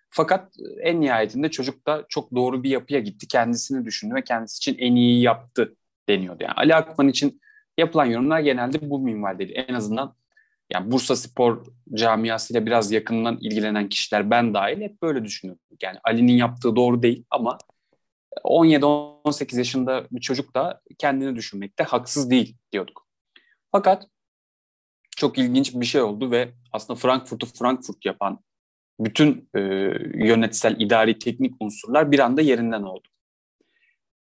Fakat 0.09 0.53
en 0.81 1.01
nihayetinde 1.01 1.51
çocuk 1.51 1.87
da 1.87 2.05
çok 2.09 2.35
doğru 2.35 2.63
bir 2.63 2.69
yapıya 2.69 2.99
gitti. 2.99 3.27
Kendisini 3.27 3.85
düşündü 3.85 4.15
ve 4.15 4.23
kendisi 4.23 4.57
için 4.57 4.77
en 4.79 4.95
iyi 4.95 5.21
yaptı 5.21 5.75
deniyordu. 6.09 6.43
Yani 6.43 6.53
Ali 6.53 6.75
Akman 6.75 7.07
için 7.07 7.41
yapılan 7.77 8.05
yorumlar 8.05 8.39
genelde 8.39 8.89
bu 8.89 8.99
minvaldeydi. 8.99 9.51
En 9.51 9.73
azından 9.73 10.15
yani 10.73 10.91
Bursa 10.91 11.15
Spor 11.15 11.65
camiasıyla 11.93 12.65
biraz 12.65 12.91
yakından 12.91 13.37
ilgilenen 13.41 13.89
kişiler 13.89 14.31
ben 14.31 14.53
dahil 14.53 14.81
hep 14.81 15.01
böyle 15.01 15.25
düşünüyorduk. 15.25 15.83
Yani 15.83 15.97
Ali'nin 16.03 16.33
yaptığı 16.33 16.75
doğru 16.75 17.03
değil 17.03 17.23
ama 17.29 17.57
17-18 18.43 19.57
yaşında 19.57 20.07
bir 20.11 20.21
çocuk 20.21 20.55
da 20.55 20.81
kendini 20.97 21.35
düşünmekte 21.35 21.83
haksız 21.83 22.29
değil 22.29 22.55
diyorduk. 22.71 23.07
Fakat 23.71 24.07
çok 25.17 25.37
ilginç 25.37 25.75
bir 25.75 25.85
şey 25.85 26.01
oldu 26.01 26.31
ve 26.31 26.53
aslında 26.71 26.99
Frankfurt'u 26.99 27.45
Frankfurt 27.45 28.05
yapan 28.05 28.39
bütün 28.99 29.49
e, 29.55 29.59
yönetsel, 30.25 30.75
idari, 30.79 31.19
teknik 31.19 31.53
unsurlar 31.59 32.11
bir 32.11 32.19
anda 32.19 32.41
yerinden 32.41 32.83
oldu. 32.83 33.07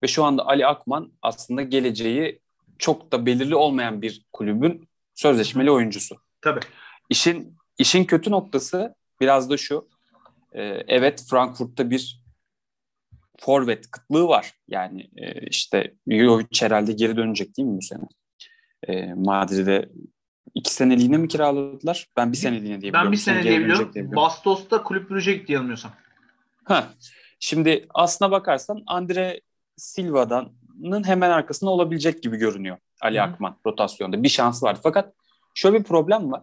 Ve 0.02 0.06
şu 0.06 0.24
anda 0.24 0.46
Ali 0.46 0.66
Akman 0.66 1.12
aslında 1.22 1.62
geleceği 1.62 2.40
çok 2.78 3.12
da 3.12 3.26
belirli 3.26 3.54
olmayan 3.54 4.02
bir 4.02 4.26
kulübün 4.32 4.88
sözleşmeli 5.14 5.70
oyuncusu. 5.70 6.16
Tabii. 6.40 6.60
İşin 7.10 7.56
işin 7.78 8.04
kötü 8.04 8.30
noktası 8.30 8.94
biraz 9.20 9.50
da 9.50 9.56
şu. 9.56 9.88
E, 10.52 10.62
evet 10.88 11.24
Frankfurt'ta 11.30 11.90
bir 11.90 12.23
forvet 13.40 13.90
kıtlığı 13.90 14.28
var. 14.28 14.52
Yani 14.68 15.10
e, 15.16 15.46
işte 15.46 15.94
Jovic 16.08 16.46
herhalde 16.60 16.92
geri 16.92 17.16
dönecek 17.16 17.56
değil 17.56 17.68
mi 17.68 17.76
bu 17.76 17.82
sene? 17.82 18.04
E, 18.88 19.14
Madrid'e 19.14 19.88
iki 20.54 20.74
seneliğine 20.74 21.16
mi 21.16 21.28
kiraladılar? 21.28 22.06
Ben 22.16 22.32
bir 22.32 22.36
seneliğine 22.36 22.80
diye 22.80 22.92
Ben 22.92 23.12
bir 23.12 23.16
sene 23.16 23.42
diye 23.42 23.60
biliyorum. 23.60 23.92
Bastos'ta 24.16 24.82
kulüp 24.82 25.10
büyüyecek 25.10 25.48
diye 25.48 25.56
yanılmıyorsam. 25.56 25.92
Ha. 26.64 26.88
Şimdi 27.40 27.86
aslına 27.94 28.30
bakarsan 28.30 28.82
Andre 28.86 29.40
Silva'nın 29.76 31.04
hemen 31.04 31.30
arkasında 31.30 31.70
olabilecek 31.70 32.22
gibi 32.22 32.36
görünüyor 32.36 32.78
Ali 33.00 33.18
Hı. 33.18 33.22
Akman 33.22 33.56
rotasyonda. 33.66 34.22
Bir 34.22 34.28
şansı 34.28 34.66
vardı. 34.66 34.80
Fakat 34.82 35.14
şöyle 35.54 35.78
bir 35.78 35.84
problem 35.84 36.32
var. 36.32 36.42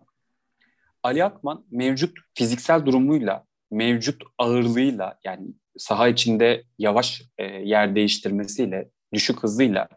Ali 1.04 1.24
Akman 1.24 1.66
mevcut 1.72 2.18
fiziksel 2.34 2.86
durumuyla, 2.86 3.46
mevcut 3.72 4.24
ağırlığıyla 4.38 5.20
yani 5.24 5.48
saha 5.78 6.08
içinde 6.08 6.64
yavaş 6.78 7.22
e, 7.38 7.46
yer 7.46 7.96
değiştirmesiyle, 7.96 8.90
düşük 9.14 9.44
hızıyla 9.44 9.90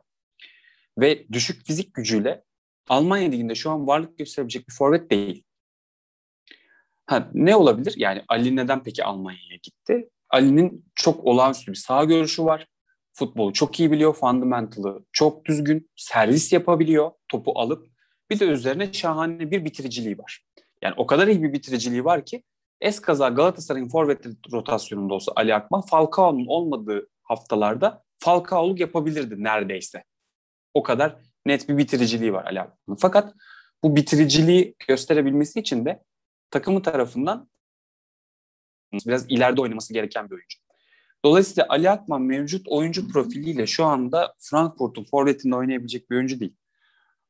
ve 0.98 1.28
düşük 1.32 1.66
fizik 1.66 1.94
gücüyle 1.94 2.44
Almanya 2.88 3.28
liginde 3.28 3.54
şu 3.54 3.70
an 3.70 3.86
varlık 3.86 4.18
gösterebilecek 4.18 4.68
bir 4.68 4.74
forvet 4.74 5.10
değil. 5.10 5.44
Ha, 7.06 7.30
ne 7.34 7.56
olabilir? 7.56 7.94
Yani 7.96 8.22
Ali 8.28 8.56
neden 8.56 8.82
peki 8.82 9.04
Almanya'ya 9.04 9.56
gitti? 9.62 10.08
Ali'nin 10.30 10.84
çok 10.94 11.24
olağanüstü 11.24 11.72
bir 11.72 11.76
sağ 11.76 12.04
görüşü 12.04 12.44
var. 12.44 12.66
Futbolu 13.12 13.52
çok 13.52 13.80
iyi 13.80 13.92
biliyor. 13.92 14.14
Fundamental'ı 14.14 15.04
çok 15.12 15.44
düzgün. 15.44 15.90
Servis 15.96 16.52
yapabiliyor. 16.52 17.10
Topu 17.28 17.58
alıp 17.58 17.88
bir 18.30 18.40
de 18.40 18.44
üzerine 18.44 18.92
şahane 18.92 19.50
bir 19.50 19.64
bitiriciliği 19.64 20.18
var. 20.18 20.44
Yani 20.82 20.94
o 20.96 21.06
kadar 21.06 21.28
iyi 21.28 21.42
bir 21.42 21.52
bitiriciliği 21.52 22.04
var 22.04 22.24
ki 22.24 22.42
eskaza 22.80 23.28
Galatasaray'ın 23.28 23.88
forvet 23.88 24.26
rotasyonunda 24.52 25.14
olsa 25.14 25.32
Ali 25.36 25.54
Akman 25.54 25.80
Falcao'nun 25.80 26.46
olmadığı 26.46 27.08
haftalarda 27.22 28.02
Falcao'luk 28.18 28.80
yapabilirdi 28.80 29.44
neredeyse. 29.44 30.04
O 30.74 30.82
kadar 30.82 31.16
net 31.46 31.68
bir 31.68 31.78
bitiriciliği 31.78 32.32
var 32.32 32.44
Ali 32.44 32.60
Akman'ın. 32.60 32.98
Fakat 33.00 33.34
bu 33.82 33.96
bitiriciliği 33.96 34.74
gösterebilmesi 34.88 35.60
için 35.60 35.84
de 35.84 36.02
takımı 36.50 36.82
tarafından 36.82 37.48
biraz 39.06 39.30
ileride 39.30 39.60
oynaması 39.60 39.92
gereken 39.92 40.30
bir 40.30 40.34
oyuncu. 40.34 40.58
Dolayısıyla 41.24 41.66
Ali 41.68 41.90
Akman 41.90 42.22
mevcut 42.22 42.68
oyuncu 42.68 43.08
profiliyle 43.08 43.66
şu 43.66 43.84
anda 43.84 44.34
Frankfurt'un 44.38 45.04
forvetinde 45.04 45.56
oynayabilecek 45.56 46.10
bir 46.10 46.16
oyuncu 46.16 46.40
değil. 46.40 46.56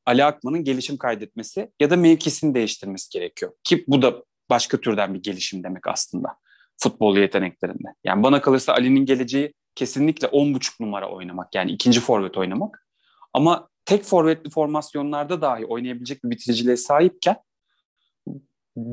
Ali 0.07 0.24
Akman'ın 0.24 0.64
gelişim 0.64 0.97
kaydetmesi 0.97 1.72
ya 1.80 1.90
da 1.90 1.97
mevkisini 1.97 2.55
değiştirmesi 2.55 3.11
gerekiyor. 3.11 3.53
Ki 3.64 3.84
bu 3.88 4.03
da 4.03 4.24
başka 4.51 4.80
türden 4.80 5.14
bir 5.14 5.22
gelişim 5.22 5.64
demek 5.64 5.86
aslında 5.86 6.36
futbol 6.76 7.16
yeteneklerinde. 7.16 7.88
Yani 8.05 8.22
bana 8.22 8.40
kalırsa 8.40 8.72
Ali'nin 8.72 9.07
geleceği 9.07 9.55
kesinlikle 9.74 10.28
10.5 10.28 10.82
numara 10.82 11.11
oynamak 11.11 11.55
yani 11.55 11.70
ikinci 11.70 12.01
forvet 12.01 12.36
oynamak. 12.36 12.86
Ama 13.32 13.68
tek 13.84 14.05
forvetli 14.05 14.51
formasyonlarda 14.51 15.42
dahi 15.42 15.66
oynayabilecek 15.66 16.24
bir 16.24 16.30
bitiriciliğe 16.30 16.76
sahipken 16.76 17.36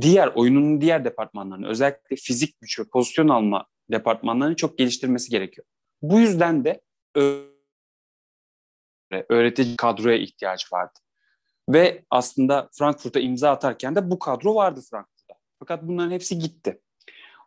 diğer 0.01 0.27
oyunun 0.27 0.81
diğer 0.81 1.05
departmanlarını 1.05 1.67
özellikle 1.67 2.15
fizik 2.15 2.61
güç 2.61 2.79
ve 2.79 2.83
pozisyon 2.83 3.27
alma 3.27 3.65
departmanlarını 3.91 4.55
çok 4.55 4.77
geliştirmesi 4.77 5.29
gerekiyor. 5.29 5.67
Bu 6.01 6.19
yüzden 6.19 6.65
de 6.65 6.81
öğretici 9.29 9.75
kadroya 9.75 10.17
ihtiyaç 10.17 10.73
vardı. 10.73 10.99
Ve 11.69 12.05
aslında 12.09 12.69
Frankfurt'a 12.73 13.19
imza 13.19 13.51
atarken 13.51 13.95
de 13.95 14.11
bu 14.11 14.19
kadro 14.19 14.55
vardı 14.55 14.81
Frankfurt'ta. 14.91 15.20
Fakat 15.61 15.83
bunların 15.83 16.11
hepsi 16.11 16.39
gitti. 16.39 16.81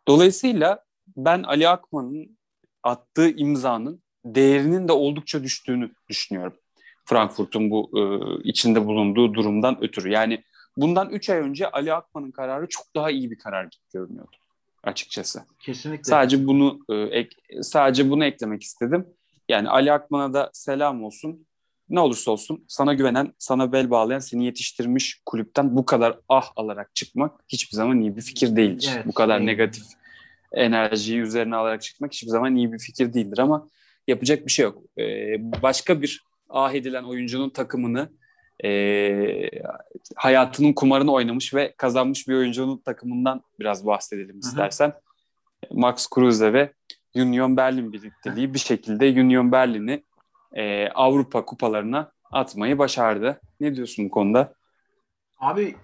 Dolayısıyla 0.07 0.83
ben 1.17 1.43
Ali 1.43 1.69
Akman'ın 1.69 2.37
attığı 2.83 3.29
imzanın 3.29 4.03
değerinin 4.25 4.87
de 4.87 4.91
oldukça 4.91 5.43
düştüğünü 5.43 5.91
düşünüyorum. 6.09 6.57
Frankfurt'un 7.05 7.69
bu 7.71 7.91
e, 7.93 8.01
içinde 8.49 8.85
bulunduğu 8.85 9.33
durumdan 9.33 9.83
ötürü. 9.83 10.11
Yani 10.11 10.43
bundan 10.77 11.09
3 11.09 11.29
ay 11.29 11.39
önce 11.39 11.71
Ali 11.71 11.93
Akman'ın 11.93 12.31
kararı 12.31 12.67
çok 12.69 12.95
daha 12.95 13.11
iyi 13.11 13.31
bir 13.31 13.37
karar 13.37 13.69
görünüyordu 13.93 14.37
açıkçası. 14.83 15.43
Kesinlikle. 15.59 16.03
Sadece 16.03 16.47
bunu 16.47 16.79
e, 16.89 16.95
ek, 16.95 17.35
sadece 17.61 18.09
bunu 18.09 18.25
eklemek 18.25 18.63
istedim. 18.63 19.07
Yani 19.49 19.69
Ali 19.69 19.91
Akman'a 19.91 20.33
da 20.33 20.49
selam 20.53 21.03
olsun. 21.03 21.45
Ne 21.89 21.99
olursa 21.99 22.31
olsun 22.31 22.65
sana 22.67 22.93
güvenen, 22.93 23.33
sana 23.39 23.71
bel 23.71 23.89
bağlayan, 23.89 24.19
seni 24.19 24.45
yetiştirmiş 24.45 25.21
kulüpten 25.25 25.75
bu 25.75 25.85
kadar 25.85 26.19
ah 26.29 26.51
alarak 26.55 26.95
çıkmak 26.95 27.31
hiçbir 27.47 27.75
zaman 27.75 28.01
iyi 28.01 28.15
bir 28.15 28.21
fikir 28.21 28.55
değildir. 28.55 28.91
Evet, 28.95 29.05
bu 29.05 29.13
kadar 29.13 29.39
değil. 29.39 29.49
negatif 29.49 29.83
enerjiyi 30.51 31.19
üzerine 31.19 31.55
alarak 31.55 31.81
çıkmak 31.81 32.13
hiçbir 32.13 32.27
zaman 32.27 32.55
iyi 32.55 32.73
bir 32.73 32.79
fikir 32.79 33.13
değildir 33.13 33.37
ama 33.37 33.67
yapacak 34.07 34.45
bir 34.45 34.51
şey 34.51 34.63
yok. 34.63 34.81
Ee, 34.99 35.35
başka 35.61 36.01
bir 36.01 36.23
ah 36.49 36.73
edilen 36.73 37.03
oyuncunun 37.03 37.49
takımını 37.49 38.09
e, 38.63 39.49
hayatının 40.15 40.73
kumarını 40.73 41.11
oynamış 41.11 41.53
ve 41.53 41.73
kazanmış 41.77 42.27
bir 42.27 42.33
oyuncunun 42.33 42.77
takımından 42.77 43.41
biraz 43.59 43.85
bahsedelim 43.85 44.39
istersen. 44.39 44.87
Hı 44.87 44.93
hı. 45.69 45.79
Max 45.79 46.07
Kruse 46.07 46.53
ve 46.53 46.73
Union 47.15 47.57
Berlin 47.57 47.93
birlikteliği 47.93 48.53
bir 48.53 48.59
şekilde 48.59 49.21
Union 49.21 49.51
Berlin'i 49.51 50.03
e, 50.55 50.89
Avrupa 50.89 51.45
kupalarına 51.45 52.11
atmayı 52.31 52.77
başardı. 52.77 53.41
Ne 53.59 53.75
diyorsun 53.75 54.05
bu 54.05 54.09
konuda? 54.09 54.53
Abi 55.39 55.75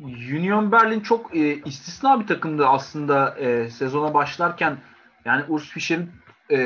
Union 0.00 0.72
Berlin 0.72 1.00
çok 1.00 1.36
e, 1.36 1.54
istisna 1.54 2.20
bir 2.20 2.26
takımdı 2.26 2.66
aslında 2.66 3.38
e, 3.38 3.70
sezona 3.70 4.14
başlarken. 4.14 4.78
Yani 5.24 5.44
Urs 5.48 5.68
Fischer'in 5.68 6.10
e, 6.50 6.58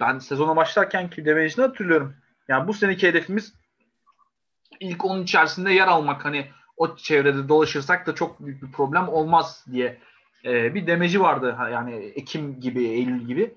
ben 0.00 0.18
sezona 0.18 0.56
başlarken 0.56 1.10
ki 1.10 1.24
demecini 1.24 1.64
hatırlıyorum. 1.64 2.14
Yani 2.48 2.68
bu 2.68 2.74
seneki 2.74 3.08
hedefimiz 3.08 3.54
ilk 4.80 5.04
onun 5.04 5.22
içerisinde 5.22 5.72
yer 5.72 5.86
almak. 5.86 6.24
Hani 6.24 6.46
o 6.76 6.96
çevrede 6.96 7.48
dolaşırsak 7.48 8.06
da 8.06 8.14
çok 8.14 8.40
büyük 8.40 8.62
bir 8.62 8.72
problem 8.72 9.08
olmaz 9.08 9.66
diye 9.72 9.98
e, 10.44 10.74
bir 10.74 10.86
demeci 10.86 11.20
vardı. 11.20 11.56
Yani 11.72 11.94
Ekim 11.94 12.60
gibi, 12.60 12.84
Eylül 12.84 13.26
gibi. 13.26 13.54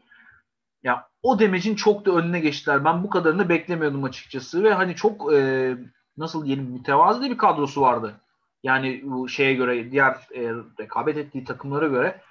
Ya 0.83 1.11
o 1.24 1.39
demecin 1.39 1.76
çok 1.76 2.05
da 2.05 2.11
önüne 2.11 2.39
geçtiler. 2.39 2.86
Ben 2.86 3.03
bu 3.03 3.09
kadarını 3.09 3.49
beklemiyordum 3.49 4.03
açıkçası 4.03 4.63
ve 4.63 4.74
hani 4.74 4.95
çok 4.95 5.34
e, 5.34 5.72
nasıl 6.17 6.45
diyelim 6.45 6.63
mütevazı 6.65 7.22
bir 7.22 7.38
kadrosu 7.38 7.82
vardı. 7.82 8.22
Yani 8.63 9.01
bu 9.03 9.30
şeye 9.30 9.53
göre 9.53 9.91
diğer 9.91 10.11
e, 10.11 10.53
rekabet 10.80 11.17
ettiği 11.17 11.43
takımlara 11.43 11.88
göre 11.88 12.22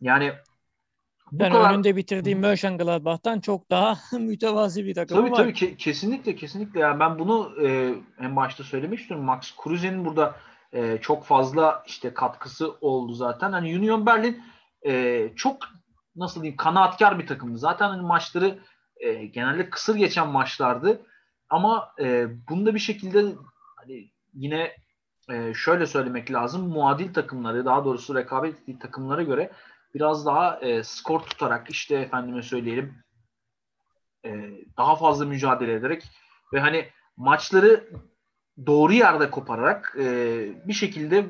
yani 0.00 0.32
bu 1.32 1.42
yani 1.42 1.52
kadar... 1.52 1.74
önünde 1.74 1.96
bitirdiği 1.96 2.36
Mönchengladbach'tan 2.36 3.40
çok 3.40 3.70
daha 3.70 3.98
mütevazi 4.18 4.86
bir 4.86 4.94
takım 4.94 5.16
tabii, 5.16 5.30
var. 5.30 5.36
Tabii 5.36 5.52
ke- 5.52 5.76
kesinlikle 5.76 6.36
kesinlikle. 6.36 6.80
Yani 6.80 7.00
ben 7.00 7.18
bunu 7.18 7.52
e, 7.62 7.94
en 8.20 8.36
başta 8.36 8.64
söylemiştim. 8.64 9.18
Max 9.18 9.56
Kruse'nin 9.56 10.04
burada 10.04 10.36
e, 10.72 10.98
çok 10.98 11.24
fazla 11.24 11.84
işte 11.86 12.14
katkısı 12.14 12.74
oldu 12.80 13.12
zaten. 13.12 13.52
Hani 13.52 13.78
Union 13.78 14.06
Berlin 14.06 14.42
e, 14.86 15.28
çok 15.36 15.58
nasıl 16.16 16.42
diyeyim 16.42 16.56
kanaatkar 16.56 17.18
bir 17.18 17.26
takımdı. 17.26 17.58
Zaten 17.58 17.88
hani 17.88 18.02
maçları 18.02 18.58
e, 18.96 19.26
genelde 19.26 19.70
kısır 19.70 19.94
geçen 19.94 20.28
maçlardı. 20.28 21.06
Ama 21.48 21.92
e, 22.00 22.28
bunda 22.48 22.74
bir 22.74 22.78
şekilde 22.78 23.34
hani 23.76 24.10
yine 24.34 24.76
e, 25.30 25.54
şöyle 25.54 25.86
söylemek 25.86 26.32
lazım. 26.32 26.68
Muadil 26.68 27.14
takımları 27.14 27.64
daha 27.64 27.84
doğrusu 27.84 28.14
rekabet 28.14 28.54
ettiği 28.54 28.78
takımlara 28.78 29.22
göre 29.22 29.52
biraz 29.94 30.26
daha 30.26 30.60
e, 30.60 30.82
skor 30.82 31.20
tutarak 31.20 31.70
işte 31.70 31.96
efendime 31.96 32.42
söyleyelim 32.42 33.04
e, 34.24 34.50
daha 34.76 34.96
fazla 34.96 35.26
mücadele 35.26 35.74
ederek 35.74 36.04
ve 36.52 36.60
hani 36.60 36.88
maçları 37.16 37.90
doğru 38.66 38.92
yerde 38.92 39.30
kopararak 39.30 39.96
e, 39.98 40.04
bir 40.68 40.72
şekilde 40.72 41.26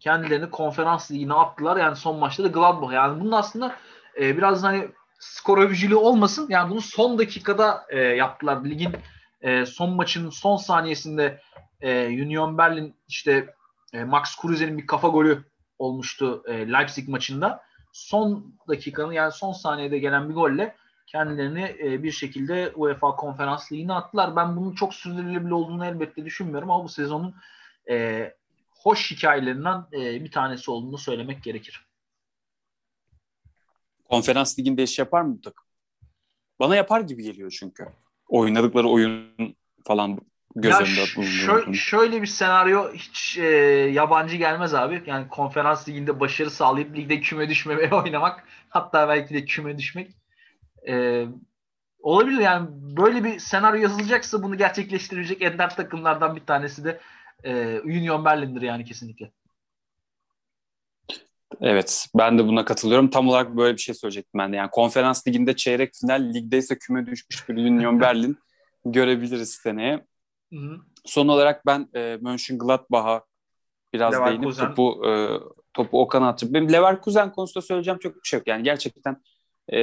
kendilerini 0.00 0.50
konferans 0.50 1.10
ligine 1.10 1.34
attılar. 1.34 1.76
Yani 1.76 1.96
son 1.96 2.18
maçta 2.18 2.44
da 2.44 2.48
Gladbach. 2.48 2.92
Yani 2.92 3.20
bunun 3.20 3.32
aslında 3.32 3.76
e, 4.20 4.36
biraz 4.36 4.62
hani 4.62 4.88
skor 5.18 5.58
övücülüğü 5.58 5.94
olmasın. 5.94 6.46
Yani 6.50 6.70
bunu 6.70 6.80
son 6.80 7.18
dakikada 7.18 7.86
e, 7.88 7.98
yaptılar. 8.00 8.64
Ligin 8.64 8.96
e, 9.40 9.66
son 9.66 9.90
maçının 9.90 10.30
son 10.30 10.56
saniyesinde 10.56 11.40
e, 11.80 12.06
Union 12.06 12.58
Berlin 12.58 12.96
işte 13.08 13.54
e, 13.92 14.04
Max 14.04 14.36
Kruse'nin 14.40 14.78
bir 14.78 14.86
kafa 14.86 15.08
golü 15.08 15.44
olmuştu 15.78 16.42
e, 16.46 16.72
Leipzig 16.72 17.08
maçında. 17.08 17.62
Son 17.92 18.54
dakikanın 18.68 19.12
yani 19.12 19.32
son 19.32 19.52
saniyede 19.52 19.98
gelen 19.98 20.28
bir 20.28 20.34
golle 20.34 20.76
kendilerini 21.06 21.76
e, 21.82 22.02
bir 22.02 22.10
şekilde 22.10 22.72
UEFA 22.74 23.16
Konferans 23.16 23.72
Ligi'ne 23.72 23.92
attılar. 23.92 24.36
Ben 24.36 24.56
bunun 24.56 24.74
çok 24.74 24.94
sürdürülebilir 24.94 25.50
olduğunu 25.50 25.86
elbette 25.86 26.24
düşünmüyorum 26.24 26.70
ama 26.70 26.84
bu 26.84 26.88
sezonun 26.88 27.34
e, 27.90 28.34
hoş 28.84 29.10
hikayelerinden 29.10 29.84
e, 29.92 30.24
bir 30.24 30.30
tanesi 30.30 30.70
olduğunu 30.70 30.98
söylemek 30.98 31.42
gerekir. 31.42 31.86
Konferans 34.04 34.58
liginde 34.58 34.82
iş 34.82 34.98
yapar 34.98 35.22
mı 35.22 35.36
bu 35.36 35.40
takım? 35.40 35.64
Bana 36.60 36.76
yapar 36.76 37.00
gibi 37.00 37.22
geliyor 37.22 37.56
çünkü. 37.60 37.86
Oynadıkları 38.28 38.88
oyun 38.88 39.34
falan 39.84 40.20
göz 40.56 40.74
önünde 40.74 41.00
şö- 41.00 41.74
Şöyle 41.74 42.22
bir 42.22 42.26
senaryo 42.26 42.92
hiç 42.92 43.38
e, 43.38 43.46
yabancı 43.92 44.36
gelmez 44.36 44.74
abi. 44.74 45.02
Yani 45.06 45.28
konferans 45.28 45.88
liginde 45.88 46.20
başarı 46.20 46.50
sağlayıp 46.50 46.96
ligde 46.96 47.20
küme 47.20 47.48
düşmemeye 47.48 47.90
oynamak. 47.94 48.44
Hatta 48.68 49.08
belki 49.08 49.34
de 49.34 49.44
küme 49.44 49.78
düşmek. 49.78 50.10
E, 50.88 51.24
olabilir 52.00 52.40
yani 52.40 52.68
böyle 52.70 53.24
bir 53.24 53.38
senaryo 53.38 53.82
yazılacaksa 53.82 54.42
bunu 54.42 54.58
gerçekleştirecek 54.58 55.42
ender 55.42 55.76
takımlardan 55.76 56.36
bir 56.36 56.46
tanesi 56.46 56.84
de 56.84 57.00
e, 57.44 57.80
Union 57.80 58.24
Berlin'dir 58.24 58.62
yani 58.62 58.84
kesinlikle. 58.84 59.32
Evet 61.60 62.06
ben 62.14 62.38
de 62.38 62.46
buna 62.46 62.64
katılıyorum. 62.64 63.10
Tam 63.10 63.28
olarak 63.28 63.56
böyle 63.56 63.76
bir 63.76 63.80
şey 63.80 63.94
söyleyecektim 63.94 64.38
ben 64.38 64.52
de. 64.52 64.56
Yani 64.56 64.70
konferans 64.70 65.28
liginde 65.28 65.56
çeyrek 65.56 65.94
final, 66.00 66.34
ligde 66.34 66.58
ise 66.58 66.78
küme 66.78 67.06
düşmüş 67.06 67.48
bir 67.48 67.54
Union 67.56 68.00
Berlin 68.00 68.38
görebiliriz 68.84 69.50
seneye. 69.50 70.06
Hı 70.52 70.56
hı. 70.60 70.80
Son 71.04 71.28
olarak 71.28 71.66
ben 71.66 71.88
e, 71.94 72.18
Mönchengladbach'a 72.20 73.24
biraz 73.92 74.14
Leverkusen. 74.14 74.42
değinip 74.42 74.76
topu 74.76 75.06
e, 75.08 75.28
topu 75.74 76.00
Okan'a 76.00 76.28
atacağım. 76.28 76.54
Benim 76.54 76.72
Leverkusen 76.72 77.32
konusunda 77.32 77.66
söyleyeceğim 77.66 77.98
çok 77.98 78.14
bir 78.14 78.28
şey 78.28 78.38
yok. 78.38 78.46
Yani 78.46 78.62
gerçekten 78.62 79.16
e, 79.68 79.78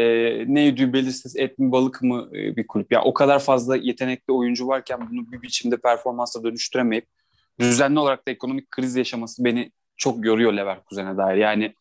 neydi 0.54 0.94
belirsiz 0.94 1.36
et 1.36 1.60
mi 1.60 1.72
balık 1.72 2.02
mı 2.02 2.30
e, 2.34 2.56
bir 2.56 2.68
kulüp. 2.68 2.92
Yani 2.92 3.04
o 3.04 3.14
kadar 3.14 3.40
fazla 3.40 3.76
yetenekli 3.76 4.34
oyuncu 4.34 4.68
varken 4.68 5.10
bunu 5.10 5.32
bir 5.32 5.42
biçimde 5.42 5.78
performansa 5.78 6.44
dönüştüremeyip 6.44 7.08
düzenli 7.60 8.00
olarak 8.00 8.28
da 8.28 8.32
ekonomik 8.32 8.72
kriz 8.72 8.96
yaşaması 8.96 9.46
beni 9.46 9.72
çok 9.98 10.26
yoruyor 10.26 10.54
Leverkusen'e 10.54 11.18
dair. 11.18 11.38
Yani 11.38 11.76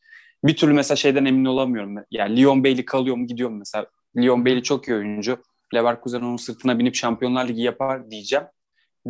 bir 0.45 0.57
türlü 0.57 0.73
mesela 0.73 0.97
şeyden 0.97 1.25
emin 1.25 1.45
olamıyorum. 1.45 2.05
Yani 2.11 2.37
Lyon 2.37 2.65
Bailey 2.65 2.85
kalıyor 2.85 3.17
mu 3.17 3.27
gidiyor 3.27 3.51
mu 3.51 3.57
mesela. 3.57 3.87
Lyon 4.17 4.45
Bailey 4.45 4.63
çok 4.63 4.89
iyi 4.89 4.97
oyuncu. 4.97 5.39
Leverkusen 5.75 6.21
onun 6.21 6.37
sırtına 6.37 6.79
binip 6.79 6.95
Şampiyonlar 6.95 7.49
Ligi 7.49 7.63
yapar 7.63 8.11
diyeceğim 8.11 8.45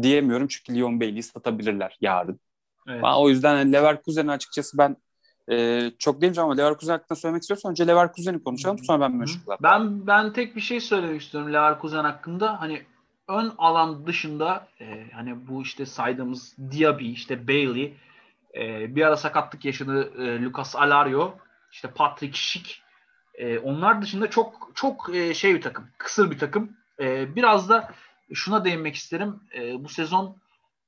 diyemiyorum 0.03 0.49
çünkü 0.49 0.75
Lyon 0.75 1.01
Bailey'i 1.01 1.23
satabilirler 1.23 1.97
yarın. 2.01 2.41
Evet. 2.89 3.05
o 3.17 3.29
yüzden 3.29 3.73
Leverkusen'i 3.73 4.31
açıkçası 4.31 4.79
ben 4.79 4.97
e, 5.51 5.91
çok 5.99 6.21
demeyeceğim 6.21 6.51
ama 6.51 6.57
Leverkusen 6.57 6.93
hakkında 6.93 7.19
söylemek 7.19 7.43
istiyorsan 7.43 7.71
önce 7.71 7.87
Leverkusen'i 7.87 8.43
konuşalım 8.43 8.79
sonra 8.79 9.01
ben 9.01 9.13
Mönchengladbach. 9.13 9.63
Ben 9.63 10.07
ben 10.07 10.33
tek 10.33 10.57
bir 10.57 10.61
şey 10.61 10.81
söylemek 10.81 11.21
istiyorum 11.21 11.53
Leverkusen 11.53 12.05
hakkında. 12.05 12.61
Hani 12.61 12.83
ön 13.31 13.53
alan 13.59 14.07
dışında 14.07 14.69
e, 14.81 15.07
hani 15.15 15.49
bu 15.49 15.63
işte 15.63 15.87
saydığımız 15.87 16.57
Diaby, 16.73 17.13
işte 17.13 17.49
Bailey, 17.49 17.95
e, 18.55 18.97
bir 18.97 19.07
ara 19.07 19.17
sakatlık 19.17 19.65
yaşadı 19.65 20.13
e, 20.19 20.43
Lucas 20.43 20.77
Alario, 20.77 21.35
işte 21.73 21.91
Patrick 21.91 22.39
Schick. 22.39 22.83
E, 23.35 23.59
onlar 23.59 24.03
dışında 24.03 24.31
çok 24.31 24.71
çok 24.75 25.15
e, 25.15 25.35
şey 25.35 25.55
bir 25.55 25.61
takım, 25.61 25.89
kısır 25.99 26.31
bir 26.31 26.39
takım. 26.39 26.77
E, 27.01 27.37
biraz 27.37 27.69
da 27.69 27.95
şuna 28.35 28.65
değinmek 28.65 28.95
isterim. 28.95 29.41
E, 29.55 29.85
bu 29.85 29.89
sezon 29.89 30.37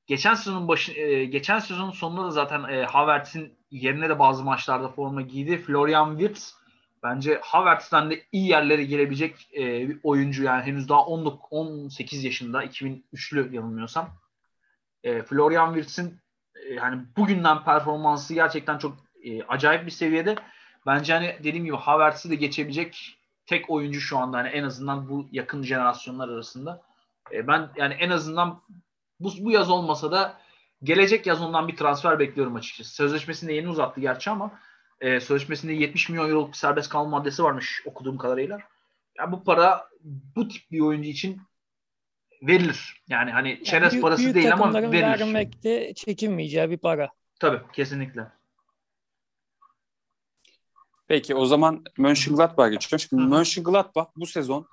geçen 0.06 0.34
sezonun 0.34 0.68
başı 0.68 0.92
e, 0.92 1.24
geçen 1.24 1.58
sezonun 1.58 1.90
sonunda 1.90 2.24
da 2.24 2.30
zaten 2.30 2.64
e, 2.64 2.84
Havertz'in 2.84 3.52
yerine 3.70 4.08
de 4.08 4.18
bazı 4.18 4.44
maçlarda 4.44 4.88
forma 4.88 5.22
giydi. 5.22 5.58
Florian 5.58 6.18
Wirtz 6.18 6.61
bence 7.02 7.40
Havertz'ten 7.42 8.10
de 8.10 8.22
iyi 8.32 8.48
yerlere 8.48 8.84
gelebilecek 8.84 9.48
e, 9.56 9.88
bir 9.88 9.98
oyuncu 10.02 10.42
yani 10.42 10.62
henüz 10.62 10.88
daha 10.88 11.00
19, 11.00 11.40
18 11.50 12.24
yaşında 12.24 12.64
2003'lü 12.64 13.54
yanılmıyorsam. 13.54 14.10
E, 15.04 15.22
Florian 15.22 15.74
Wirtz'in 15.74 16.20
e, 16.54 16.74
yani 16.74 17.02
bugünden 17.16 17.64
performansı 17.64 18.34
gerçekten 18.34 18.78
çok 18.78 18.96
e, 19.24 19.42
acayip 19.42 19.86
bir 19.86 19.90
seviyede. 19.90 20.36
Bence 20.86 21.12
hani 21.12 21.36
dediğim 21.38 21.64
gibi 21.64 21.76
Havertz'i 21.76 22.30
de 22.30 22.34
geçebilecek 22.34 23.18
tek 23.46 23.70
oyuncu 23.70 24.00
şu 24.00 24.18
anda 24.18 24.38
hani 24.38 24.48
en 24.48 24.64
azından 24.64 25.08
bu 25.08 25.28
yakın 25.32 25.62
jenerasyonlar 25.62 26.28
arasında. 26.28 26.82
E, 27.32 27.46
ben 27.46 27.68
yani 27.76 27.94
en 27.94 28.10
azından 28.10 28.62
bu, 29.20 29.32
bu 29.40 29.50
yaz 29.50 29.70
olmasa 29.70 30.12
da 30.12 30.38
gelecek 30.82 31.26
yaz 31.26 31.42
ondan 31.42 31.68
bir 31.68 31.76
transfer 31.76 32.18
bekliyorum 32.18 32.56
açıkçası. 32.56 32.94
Sözleşmesini 32.94 33.48
de 33.48 33.52
yeni 33.52 33.68
uzattı 33.68 34.00
gerçi 34.00 34.30
ama 34.30 34.50
e, 35.02 35.20
sözleşmesinde 35.20 35.72
70 35.72 36.08
milyon 36.08 36.28
euroluk 36.28 36.56
serbest 36.56 36.88
kalma 36.88 37.18
maddesi 37.18 37.42
varmış 37.42 37.82
okuduğum 37.86 38.18
kadarıyla. 38.18 38.58
Yani 39.18 39.32
bu 39.32 39.44
para 39.44 39.88
bu 40.36 40.48
tip 40.48 40.62
bir 40.70 40.80
oyuncu 40.80 41.08
için 41.08 41.40
verilir. 42.42 43.02
Yani 43.08 43.30
hani 43.30 43.64
çerez 43.64 43.82
yani 43.82 43.90
büyük, 43.92 44.02
parası 44.02 44.22
büyük 44.22 44.34
değil 44.34 44.52
ama 44.52 44.74
verilir. 44.74 44.92
vermekte 44.92 45.94
çekinmeyeceği 45.94 46.70
bir 46.70 46.78
para. 46.78 47.08
Tabii 47.40 47.60
kesinlikle. 47.72 48.26
Peki 51.08 51.34
o 51.34 51.46
zaman 51.46 51.84
Mönchengladbach'a 51.98 52.68
geçiyorum. 52.68 53.06
Şimdi 53.10 53.22
Mönchengladbach 53.22 54.06
bu 54.16 54.26
sezon 54.26 54.66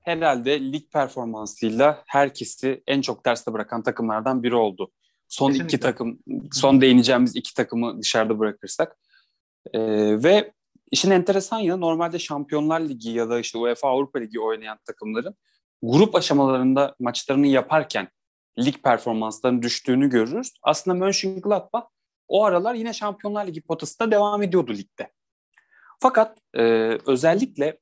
herhalde 0.00 0.72
lig 0.72 0.92
performansıyla 0.92 2.02
herkesi 2.06 2.82
en 2.86 3.00
çok 3.00 3.24
terste 3.24 3.52
bırakan 3.52 3.82
takımlardan 3.82 4.42
biri 4.42 4.54
oldu. 4.54 4.90
Son 5.28 5.48
Kesinlikle. 5.48 5.76
iki 5.76 5.80
takım, 5.80 6.18
son 6.52 6.80
değineceğimiz 6.80 7.36
iki 7.36 7.54
takımı 7.54 8.02
dışarıda 8.02 8.38
bırakırsak. 8.38 8.96
Ee, 9.72 9.80
ve 10.22 10.52
işin 10.90 11.10
enteresan 11.10 11.58
yanı 11.58 11.80
normalde 11.80 12.18
Şampiyonlar 12.18 12.80
Ligi 12.80 13.10
ya 13.10 13.30
da 13.30 13.40
işte 13.40 13.58
UEFA 13.58 13.88
Avrupa 13.88 14.18
Ligi 14.18 14.40
oynayan 14.40 14.78
takımların 14.86 15.34
grup 15.82 16.14
aşamalarında 16.14 16.94
maçlarını 16.98 17.46
yaparken 17.46 18.08
lig 18.58 18.74
performanslarının 18.82 19.62
düştüğünü 19.62 20.10
görürüz. 20.10 20.52
Aslında 20.62 20.96
Mönchengladbach 20.96 21.86
o 22.28 22.44
aralar 22.44 22.74
yine 22.74 22.92
Şampiyonlar 22.92 23.46
Ligi 23.46 23.60
potasında 23.62 24.10
devam 24.10 24.42
ediyordu 24.42 24.72
ligde. 24.72 25.12
Fakat 26.00 26.38
e, 26.54 26.62
özellikle 27.06 27.78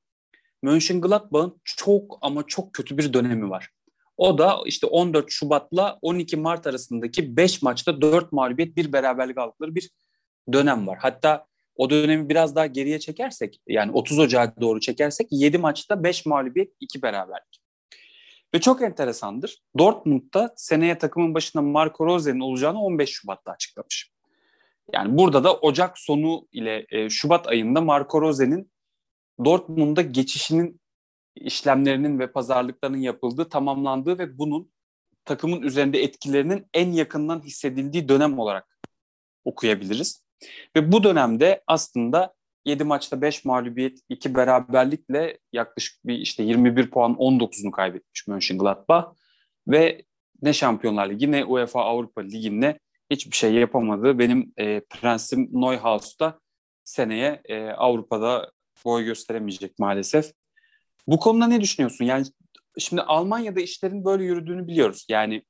Mönchengladbach'ın 0.63 1.61
çok 1.65 2.19
ama 2.23 2.47
çok 2.47 2.73
kötü 2.73 2.99
bir 2.99 3.13
dönemi 3.13 3.51
var. 3.51 3.71
O 4.17 4.39
da 4.39 4.59
işte 4.67 4.87
14 4.87 5.27
Şubat'la 5.29 5.99
12 6.03 6.37
Mart 6.37 6.67
arasındaki 6.67 7.37
5 7.37 7.63
maçta 7.63 8.01
4 8.01 8.33
mağlubiyet 8.33 8.77
bir 8.77 8.93
beraberlik 8.93 9.39
aldıkları 9.39 9.75
bir 9.75 9.91
dönem 10.53 10.87
var. 10.87 10.99
Hatta 11.01 11.47
o 11.77 11.91
dönemi 11.91 12.29
biraz 12.29 12.57
daha 12.57 12.67
geriye 12.67 12.99
çekersek 12.99 13.61
yani 13.67 13.93
30 13.93 14.19
Ocağı 14.19 14.53
doğru 14.61 14.81
çekersek 14.81 15.27
7 15.31 15.59
maçta 15.59 16.05
5 16.05 16.27
mağlubiyet 16.27 16.73
2 16.81 17.03
beraberlik. 17.03 17.63
Ve 18.55 18.61
çok 18.61 18.83
enteresandır. 18.83 19.63
Dortmund'da 19.79 20.55
seneye 20.57 20.99
takımın 20.99 21.35
başında 21.35 21.63
Marco 21.63 22.07
Rose'nin 22.07 22.41
olacağını 22.41 22.83
15 22.83 23.11
Şubat'ta 23.11 23.53
açıklamış. 23.53 24.13
Yani 24.93 25.19
burada 25.19 25.45
da 25.45 25.55
Ocak 25.55 25.99
sonu 25.99 26.49
ile 26.53 26.87
e, 26.89 27.11
Şubat 27.11 27.49
ayında 27.49 27.81
Marco 27.81 28.21
Rose'nin 28.21 28.73
Dortmund'a 29.45 30.03
geçişinin 30.03 30.81
işlemlerinin 31.35 32.19
ve 32.19 32.33
pazarlıklarının 32.33 32.99
yapıldığı, 32.99 33.49
tamamlandığı 33.49 34.19
ve 34.19 34.39
bunun 34.39 34.73
takımın 35.25 35.63
üzerinde 35.63 36.03
etkilerinin 36.03 36.67
en 36.75 36.93
yakından 36.93 37.43
hissedildiği 37.43 38.09
dönem 38.09 38.39
olarak 38.39 38.79
okuyabiliriz. 39.45 40.23
Ve 40.77 40.93
bu 40.93 41.05
dönemde 41.05 41.63
aslında 41.67 42.35
7 42.65 42.85
maçta 42.85 43.23
5 43.23 43.45
mağlubiyet, 43.45 43.99
2 44.09 44.35
beraberlikle 44.35 45.39
yaklaşık 45.53 46.07
bir 46.07 46.19
işte 46.19 46.43
21 46.43 46.91
puan 46.91 47.13
19'unu 47.13 47.71
kaybetmiş 47.71 48.27
Mönchengladbach 48.27 49.15
ve 49.69 50.03
ne 50.43 50.53
Şampiyonlar 50.53 51.11
Ligi 51.11 51.33
ne 51.33 51.45
UEFA 51.45 51.85
Avrupa 51.85 52.21
Ligi'nde 52.21 52.79
hiçbir 53.11 53.37
şey 53.37 53.53
yapamadı. 53.53 54.19
Benim 54.19 54.53
e, 54.57 54.81
prensim 54.81 55.49
Neuhaus'ta 55.53 56.41
seneye 56.85 57.43
e, 57.45 57.69
Avrupa'da 57.69 58.51
boy 58.85 59.05
gösteremeyecek 59.05 59.79
maalesef. 59.79 60.33
Bu 61.07 61.19
konuda 61.19 61.47
ne 61.47 61.61
düşünüyorsun? 61.61 62.05
Yani 62.05 62.27
şimdi 62.79 63.03
Almanya'da 63.03 63.61
işlerin 63.61 64.05
böyle 64.05 64.25
yürüdüğünü 64.25 64.67
biliyoruz. 64.67 65.07
Yani 65.09 65.43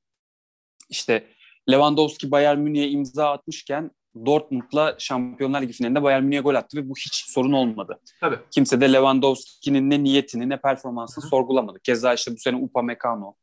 işte 0.90 1.26
Lewandowski 1.70 2.30
Bayern 2.30 2.59
Münih'e 2.59 2.88
imza 2.88 3.30
atmışken 3.30 3.90
Dortmund'la 4.27 4.95
Şampiyonlar 4.99 5.63
Ligi 5.63 5.73
finalinde 5.73 6.03
Bayern 6.03 6.25
Münih'e 6.25 6.41
gol 6.41 6.55
attı 6.55 6.77
ve 6.77 6.89
bu 6.89 6.95
hiç 6.95 7.25
sorun 7.27 7.53
olmadı. 7.53 8.01
Tabii. 8.21 8.39
Kimse 8.51 8.81
de 8.81 8.93
Lewandowski'nin 8.93 9.91
ne 9.91 10.03
niyetini 10.03 10.49
ne 10.49 10.61
performansını 10.61 11.23
Hı-hı. 11.23 11.31
sorgulamadı. 11.31 11.79
Keza 11.81 12.15
işte 12.15 12.33
bu 12.33 12.37
sene 12.37 12.57
Upamecano, 12.57 13.35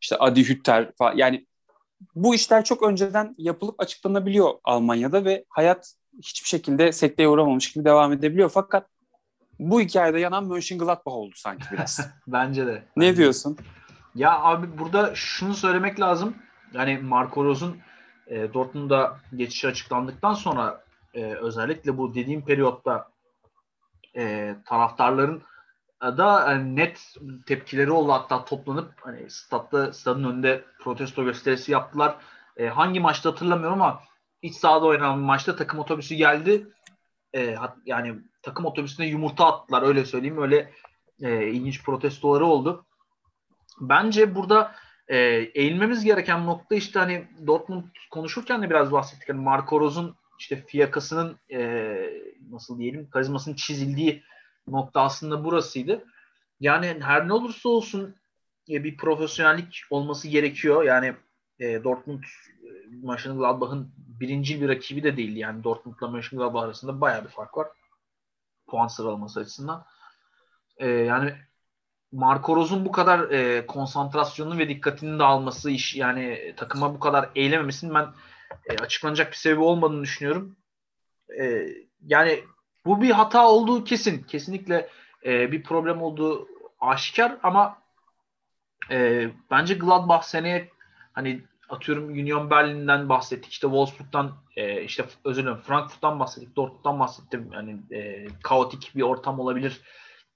işte 0.00 0.16
Adi 0.18 0.48
Hütter 0.48 0.92
falan. 0.98 1.16
Yani 1.16 1.46
bu 2.14 2.34
işler 2.34 2.64
çok 2.64 2.82
önceden 2.82 3.34
yapılıp 3.38 3.80
açıklanabiliyor 3.80 4.50
Almanya'da 4.64 5.24
ve 5.24 5.44
hayat 5.48 5.94
hiçbir 6.22 6.48
şekilde 6.48 6.92
sekteye 6.92 7.28
uğramamış 7.28 7.72
gibi 7.72 7.84
devam 7.84 8.12
edebiliyor. 8.12 8.50
Fakat 8.54 8.86
bu 9.58 9.80
hikayede 9.80 10.20
yanan 10.20 10.44
Mönchengladbach 10.46 11.14
oldu 11.14 11.34
sanki 11.36 11.64
biraz. 11.72 12.00
Bence 12.26 12.66
de. 12.66 12.84
Ne 12.96 13.16
diyorsun? 13.16 13.56
Ya 14.14 14.38
abi 14.38 14.78
burada 14.78 15.14
şunu 15.14 15.54
söylemek 15.54 16.00
lazım. 16.00 16.34
Yani 16.72 16.98
Marco 16.98 17.44
Rose'un 17.44 17.76
e, 18.28 18.54
Dortmund'a 18.54 19.20
geçişi 19.36 19.68
açıklandıktan 19.68 20.34
sonra 20.34 20.84
e, 21.14 21.24
özellikle 21.24 21.98
bu 21.98 22.14
dediğim 22.14 22.44
periyotta 22.44 23.10
e, 24.16 24.54
taraftarların 24.64 25.42
da 26.02 26.50
yani 26.50 26.76
net 26.76 27.14
tepkileri 27.46 27.90
oldu 27.90 28.12
hatta 28.12 28.44
toplanıp 28.44 28.92
hani 29.00 29.30
statta 29.30 29.92
stadın 29.92 30.24
önünde 30.24 30.64
protesto 30.80 31.24
gösterisi 31.24 31.72
yaptılar. 31.72 32.16
E, 32.56 32.66
hangi 32.66 33.00
maçta 33.00 33.30
hatırlamıyorum 33.30 33.82
ama 33.82 34.02
iç 34.42 34.54
sahada 34.54 34.86
oynanan 34.86 35.18
maçta 35.18 35.56
takım 35.56 35.78
otobüsü 35.78 36.14
geldi. 36.14 36.66
E, 37.34 37.56
yani 37.84 38.14
takım 38.42 38.64
otobüsüne 38.64 39.06
yumurta 39.06 39.46
attılar 39.46 39.82
öyle 39.82 40.04
söyleyeyim. 40.04 40.42
Öyle 40.42 40.72
e, 41.20 41.46
ilginç 41.46 41.84
protestoları 41.84 42.44
oldu. 42.44 42.84
Bence 43.80 44.34
burada 44.34 44.74
e, 45.08 45.16
eğilmemiz 45.54 46.04
gereken 46.04 46.46
nokta 46.46 46.74
işte 46.74 46.98
hani 46.98 47.26
Dortmund 47.46 47.84
konuşurken 48.10 48.62
de 48.62 48.70
biraz 48.70 48.92
bahsettik. 48.92 49.28
Hani 49.28 49.40
Marco 49.40 49.80
Rose'un 49.80 50.16
işte 50.38 50.64
fiyakasının 50.66 51.36
e, 51.52 51.60
nasıl 52.50 52.78
diyelim 52.78 53.10
karizmasının 53.10 53.54
çizildiği 53.54 54.22
nokta 54.68 55.00
aslında 55.00 55.44
burasıydı. 55.44 56.04
Yani 56.60 56.96
her 57.00 57.28
ne 57.28 57.32
olursa 57.32 57.68
olsun 57.68 58.16
e, 58.70 58.84
bir 58.84 58.96
profesyonellik 58.96 59.82
olması 59.90 60.28
gerekiyor. 60.28 60.82
Yani 60.82 61.14
e, 61.60 61.84
Dortmund 61.84 62.22
e, 62.22 62.26
Mönchengladbach'ın 63.02 63.92
birinci 63.96 64.60
bir 64.60 64.68
rakibi 64.68 65.02
de 65.02 65.16
değildi. 65.16 65.38
Yani 65.38 65.64
Dortmund'la 65.64 66.08
Mönchengladbach 66.08 66.62
arasında 66.62 67.00
bayağı 67.00 67.24
bir 67.24 67.30
fark 67.30 67.56
var. 67.56 67.68
Puan 68.66 68.88
sıralaması 68.88 69.40
açısından. 69.40 69.84
E, 70.76 70.88
yani 70.88 71.34
Marco 72.12 72.56
Rose'un 72.56 72.84
bu 72.84 72.92
kadar 72.92 73.30
e, 73.30 73.66
konsantrasyonunu 73.66 74.58
ve 74.58 74.68
dikkatini 74.68 75.18
de 75.18 75.24
alması 75.24 75.70
iş 75.70 75.96
yani 75.96 76.54
takıma 76.56 76.94
bu 76.94 77.00
kadar 77.00 77.30
eğilememesinin 77.34 77.94
ben 77.94 78.08
e, 78.66 78.76
açıklanacak 78.76 79.30
bir 79.30 79.36
sebebi 79.36 79.60
olmadığını 79.60 80.02
düşünüyorum. 80.02 80.56
E, 81.40 81.66
yani 82.06 82.44
bu 82.84 83.02
bir 83.02 83.10
hata 83.10 83.48
olduğu 83.48 83.84
kesin. 83.84 84.22
Kesinlikle 84.22 84.88
e, 85.24 85.52
bir 85.52 85.62
problem 85.62 86.02
olduğu 86.02 86.48
aşikar 86.80 87.36
ama 87.42 87.78
e, 88.90 89.28
bence 89.50 89.74
Gladbach 89.74 90.22
seneye 90.22 90.68
hani 91.12 91.42
atıyorum 91.68 92.08
Union 92.08 92.50
Berlin'den 92.50 93.08
bahsettik. 93.08 93.52
işte 93.52 93.66
Wolfsburg'dan 93.66 94.32
e, 94.56 94.82
işte 94.82 95.04
özür 95.24 95.42
dilerim 95.42 95.58
Frankfurt'tan 95.58 96.20
bahsettik. 96.20 96.56
Dortmund'dan 96.56 97.00
bahsettim. 97.00 97.50
Yani 97.52 97.76
e, 97.90 98.26
kaotik 98.42 98.92
bir 98.94 99.02
ortam 99.02 99.40
olabilir. 99.40 99.80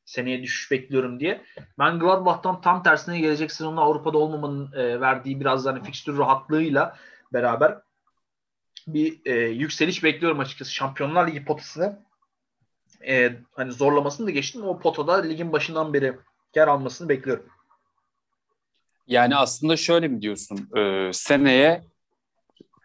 Seneye 0.04 0.42
düşüş 0.42 0.70
bekliyorum 0.70 1.20
diye. 1.20 1.44
Ben 1.78 1.98
Gladbach'tan 1.98 2.60
tam 2.60 2.82
tersine 2.82 3.20
gelecek 3.20 3.52
sezonda 3.52 3.80
Avrupa'da 3.80 4.18
olmamanın 4.18 4.72
e, 4.72 5.00
verdiği 5.00 5.40
biraz 5.40 5.66
hani 5.66 5.82
fikstür 5.82 6.18
rahatlığıyla 6.18 6.96
beraber 7.32 7.78
bir 8.86 9.20
e, 9.24 9.48
yükseliş 9.48 10.04
bekliyorum 10.04 10.40
açıkçası. 10.40 10.72
Şampiyonlar 10.72 11.28
Ligi 11.28 11.44
potasını 11.44 12.02
e, 13.08 13.32
hani 13.54 13.72
zorlamasını 13.72 14.26
da 14.26 14.30
geçtim. 14.30 14.64
O 14.64 14.78
potada 14.78 15.22
ligin 15.22 15.52
başından 15.52 15.94
beri 15.94 16.16
yer 16.54 16.68
almasını 16.68 17.08
bekliyorum. 17.08 17.46
Yani 19.06 19.36
aslında 19.36 19.76
şöyle 19.76 20.08
mi 20.08 20.22
diyorsun? 20.22 20.70
Ee, 20.76 21.10
seneye 21.12 21.84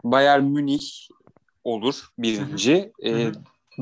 Bayern 0.03 0.43
Münih 0.43 1.07
olur 1.63 2.07
birinci. 2.17 2.91
Ee, 3.03 3.31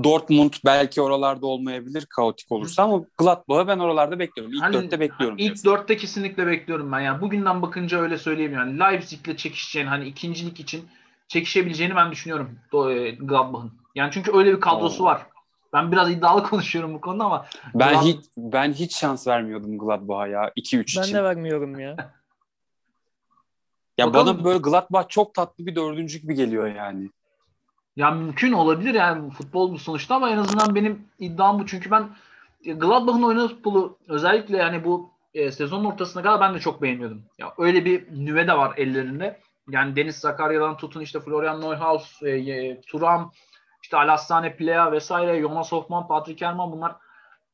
Dortmund 0.03 0.53
belki 0.65 1.01
oralarda 1.01 1.47
olmayabilir 1.47 2.05
kaotik 2.05 2.51
olursa 2.51 2.83
ama 2.83 3.01
Gladbach'ı 3.17 3.67
ben 3.67 3.79
oralarda 3.79 4.19
bekliyorum. 4.19 4.53
İlk 4.53 4.63
hani, 4.63 4.73
dörtte 4.73 4.99
bekliyorum. 4.99 5.37
İlk 5.37 5.45
diyorsun. 5.45 5.71
dörtte 5.71 5.97
kesinlikle 5.97 6.47
bekliyorum 6.47 6.91
ben. 6.91 6.99
Yani 6.99 7.21
bugünden 7.21 7.61
bakınca 7.61 7.99
öyle 7.99 8.17
söyleyeyim 8.17 8.53
yani. 8.53 8.79
Leipzig'le 8.79 9.37
çekişeceğini 9.37 9.89
hani 9.89 10.07
ikincilik 10.07 10.59
için 10.59 10.85
çekişebileceğini 11.27 11.95
ben 11.95 12.11
düşünüyorum 12.11 12.59
e, 12.73 13.11
Gladbach'ın. 13.11 13.71
Yani 13.95 14.11
çünkü 14.11 14.31
öyle 14.37 14.55
bir 14.55 14.59
kadrosu 14.59 15.03
Oo. 15.03 15.05
var. 15.05 15.21
Ben 15.73 15.91
biraz 15.91 16.11
iddialı 16.11 16.43
konuşuyorum 16.49 16.93
bu 16.93 17.01
konuda 17.01 17.23
ama 17.23 17.45
ben 17.75 17.93
Glad... 17.93 18.03
hiç 18.03 18.19
ben 18.37 18.73
hiç 18.73 18.95
şans 18.97 19.27
vermiyordum 19.27 19.77
Gladbach'a 19.77 20.27
ya 20.27 20.49
2-3 20.49 20.81
için. 20.81 21.03
Ben 21.03 21.13
de 21.13 21.23
vermiyorum 21.23 21.79
ya. 21.79 21.95
ya 23.97 24.07
Bakalım. 24.07 24.37
bana 24.37 24.45
böyle 24.45 24.59
Gladbach 24.59 25.09
çok 25.09 25.33
tatlı 25.33 25.65
bir 25.65 25.75
dördüncü 25.75 26.19
gibi 26.19 26.35
geliyor 26.35 26.75
yani. 26.75 27.09
Ya 27.95 28.11
mümkün 28.11 28.53
olabilir 28.53 28.93
yani 28.93 29.31
futbol 29.31 29.71
bu 29.71 29.79
sonuçta 29.79 30.15
ama 30.15 30.29
en 30.29 30.37
azından 30.37 30.75
benim 30.75 31.07
iddiam 31.19 31.59
bu. 31.59 31.65
Çünkü 31.65 31.91
ben 31.91 32.09
e, 32.65 32.73
Gladbach'ın 32.73 33.23
oynadığı 33.23 33.47
futbolu 33.47 33.97
özellikle 34.07 34.57
yani 34.57 34.83
bu 34.83 35.09
e, 35.33 35.51
sezonun 35.51 35.85
ortasına 35.85 36.23
kadar 36.23 36.39
ben 36.41 36.53
de 36.53 36.59
çok 36.59 36.81
beğeniyordum. 36.81 37.23
Ya 37.37 37.53
öyle 37.57 37.85
bir 37.85 38.25
nüve 38.25 38.47
de 38.47 38.57
var 38.57 38.73
ellerinde. 38.77 39.39
Yani 39.69 39.95
Deniz 39.95 40.15
Zakarya'dan 40.15 40.77
tutun 40.77 41.01
işte 41.01 41.19
Florian 41.19 41.61
Neuhaus, 41.61 42.23
e, 42.23 42.29
e, 42.29 42.81
Turam, 42.81 43.31
işte 43.83 43.97
Alassane 43.97 44.55
Plea 44.55 44.91
vesaire, 44.91 45.41
Jonas 45.41 45.71
Hoffman, 45.71 46.07
Patrick 46.07 46.45
Herman 46.45 46.71
bunlar 46.71 46.95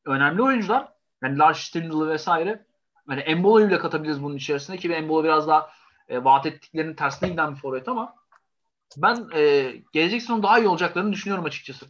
önemli 0.04 0.42
oyuncular. 0.42 0.88
Yani 1.22 1.38
Lars 1.38 1.58
Stindl 1.58 2.08
vesaire. 2.08 2.64
Yani 3.10 3.20
Embolo'yu 3.20 3.66
bile 3.66 3.78
katabiliriz 3.78 4.22
bunun 4.22 4.36
içerisine 4.36 4.76
ki 4.76 4.92
Embolo 4.92 5.24
biraz 5.24 5.48
daha 5.48 5.70
e, 6.08 6.24
vaat 6.24 6.46
ettiklerinin 6.46 6.94
tersine 6.94 7.28
giden 7.28 7.54
bir 7.54 7.60
forvet 7.60 7.88
ama 7.88 8.14
ben 8.96 9.26
e, 9.34 9.72
gelecek 9.92 10.22
sezon 10.22 10.42
daha 10.42 10.58
iyi 10.58 10.68
olacaklarını 10.68 11.12
düşünüyorum 11.12 11.44
açıkçası. 11.44 11.86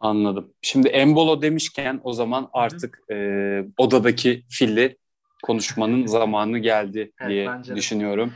Anladım. 0.00 0.54
Şimdi 0.62 0.88
Embolo 0.88 1.42
demişken 1.42 2.00
o 2.04 2.12
zaman 2.12 2.50
artık 2.52 3.00
e, 3.10 3.16
odadaki 3.76 4.44
filli 4.50 4.98
konuşmanın 5.42 6.06
zamanı 6.06 6.58
geldi 6.58 7.12
diye 7.28 7.44
evet, 7.44 7.76
düşünüyorum. 7.76 8.32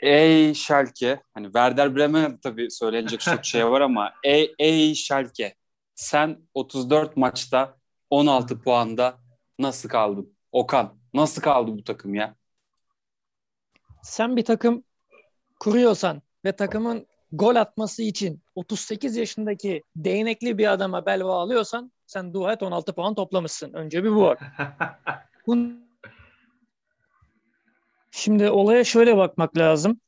Ey 0.00 0.54
Schalke, 0.54 1.22
hani 1.34 1.46
Werder 1.46 1.96
Bremen 1.96 2.36
tabii 2.36 2.70
söylenecek 2.70 3.20
çok 3.20 3.44
şey 3.44 3.66
var 3.66 3.80
ama 3.80 4.12
ey, 4.24 4.54
ey 4.58 4.94
Schalke, 4.94 5.54
sen 5.94 6.38
34 6.54 7.16
maçta 7.16 7.76
16 8.10 8.60
puanda 8.62 9.18
nasıl 9.58 9.88
kaldın? 9.88 10.36
Okan, 10.52 10.94
nasıl 11.14 11.42
kaldı 11.42 11.72
bu 11.78 11.84
takım 11.84 12.14
ya? 12.14 12.34
Sen 14.02 14.36
bir 14.36 14.44
takım 14.44 14.84
kuruyorsan 15.60 16.22
ve 16.44 16.52
takımın 16.52 17.06
gol 17.32 17.56
atması 17.56 18.02
için 18.02 18.42
38 18.54 19.16
yaşındaki 19.16 19.82
değnekli 19.96 20.58
bir 20.58 20.72
adama 20.72 21.06
bel 21.06 21.24
bağlıyorsan 21.24 21.92
sen 22.06 22.34
dua 22.34 22.52
et 22.52 22.62
16 22.62 22.94
puan 22.94 23.14
toplamışsın. 23.14 23.72
Önce 23.72 24.04
bir 24.04 24.10
bu 24.10 24.22
var. 24.22 24.38
Bun, 25.46 25.90
Şimdi 28.10 28.50
olaya 28.50 28.84
şöyle 28.84 29.16
bakmak 29.16 29.56
lazım. 29.56 30.00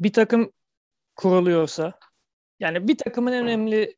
Bir 0.00 0.12
takım 0.12 0.52
kuruluyorsa 1.16 1.98
yani 2.60 2.88
bir 2.88 2.98
takımın 2.98 3.32
en 3.32 3.44
önemli 3.44 3.96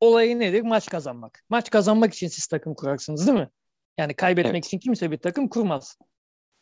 olayı 0.00 0.38
nedir? 0.38 0.62
Maç 0.62 0.88
kazanmak. 0.88 1.44
Maç 1.48 1.70
kazanmak 1.70 2.14
için 2.14 2.28
siz 2.28 2.46
takım 2.46 2.74
kurarsınız 2.74 3.26
değil 3.26 3.38
mi? 3.38 3.48
Yani 3.98 4.14
kaybetmek 4.14 4.54
evet. 4.54 4.66
için 4.66 4.78
kimse 4.78 5.10
bir 5.10 5.18
takım 5.18 5.48
kurmaz. 5.48 5.98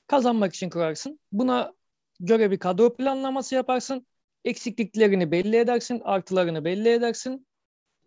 Kazanmak 0.06 0.54
için 0.54 0.70
kurarsın. 0.70 1.20
Buna 1.32 1.72
göre 2.20 2.50
bir 2.50 2.58
kadro 2.58 2.96
planlaması 2.96 3.54
yaparsın. 3.54 4.06
Eksikliklerini 4.44 5.30
belli 5.30 5.56
edersin, 5.56 6.00
artılarını 6.04 6.64
belli 6.64 6.88
edersin 6.88 7.46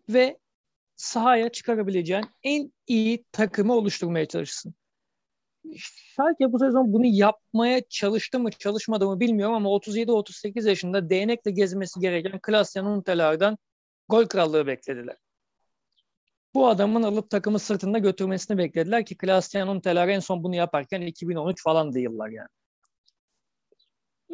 ve 0.08 0.38
sahaya 0.96 1.48
çıkarabileceğin 1.48 2.24
en 2.42 2.72
iyi 2.86 3.24
takımı 3.32 3.74
oluşturmaya 3.74 4.26
çalışırsın. 4.26 4.74
Schalke 5.76 6.52
bu 6.52 6.58
sezon 6.58 6.92
bunu 6.92 7.06
yapmaya 7.06 7.82
çalıştı 7.88 8.40
mı 8.40 8.50
çalışmadı 8.50 9.06
mı 9.06 9.20
bilmiyorum 9.20 9.54
ama 9.54 9.68
37-38 9.68 10.68
yaşında 10.68 11.10
değnekle 11.10 11.50
gezmesi 11.50 12.00
gereken 12.00 12.40
Klasyan 12.40 12.86
Untelar'dan 12.86 13.58
gol 14.08 14.26
krallığı 14.26 14.66
beklediler. 14.66 15.16
Bu 16.54 16.68
adamın 16.68 17.02
alıp 17.02 17.30
takımı 17.30 17.58
sırtında 17.58 17.98
götürmesini 17.98 18.58
beklediler 18.58 19.06
ki 19.06 19.16
Klasyan 19.16 19.68
Untelar 19.68 20.08
en 20.08 20.20
son 20.20 20.44
bunu 20.44 20.56
yaparken 20.56 21.00
2013 21.00 21.62
falan 21.62 21.92
yıllar 21.92 22.28
yani. 22.28 22.48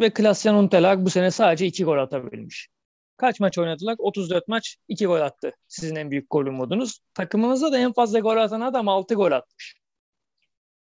Ve 0.01 0.11
Klasyan 0.11 0.55
Untelar 0.55 1.05
bu 1.05 1.11
sene 1.11 1.30
sadece 1.30 1.66
2 1.66 1.84
gol 1.84 1.99
atabilmiş. 1.99 2.68
Kaç 3.16 3.40
maç 3.40 3.59
oynadılar? 3.59 3.96
34 3.99 4.49
maç 4.49 4.76
2 4.88 5.07
gol 5.07 5.20
attı. 5.20 5.53
Sizin 5.68 5.96
en 5.96 6.11
büyük 6.11 6.30
golü 6.30 6.51
modunuz. 6.51 7.01
Takımınızda 7.14 7.72
da 7.72 7.78
en 7.78 7.92
fazla 7.92 8.18
gol 8.18 8.36
atan 8.36 8.61
adam 8.61 8.88
6 8.88 9.14
gol 9.14 9.32
atmış. 9.32 9.74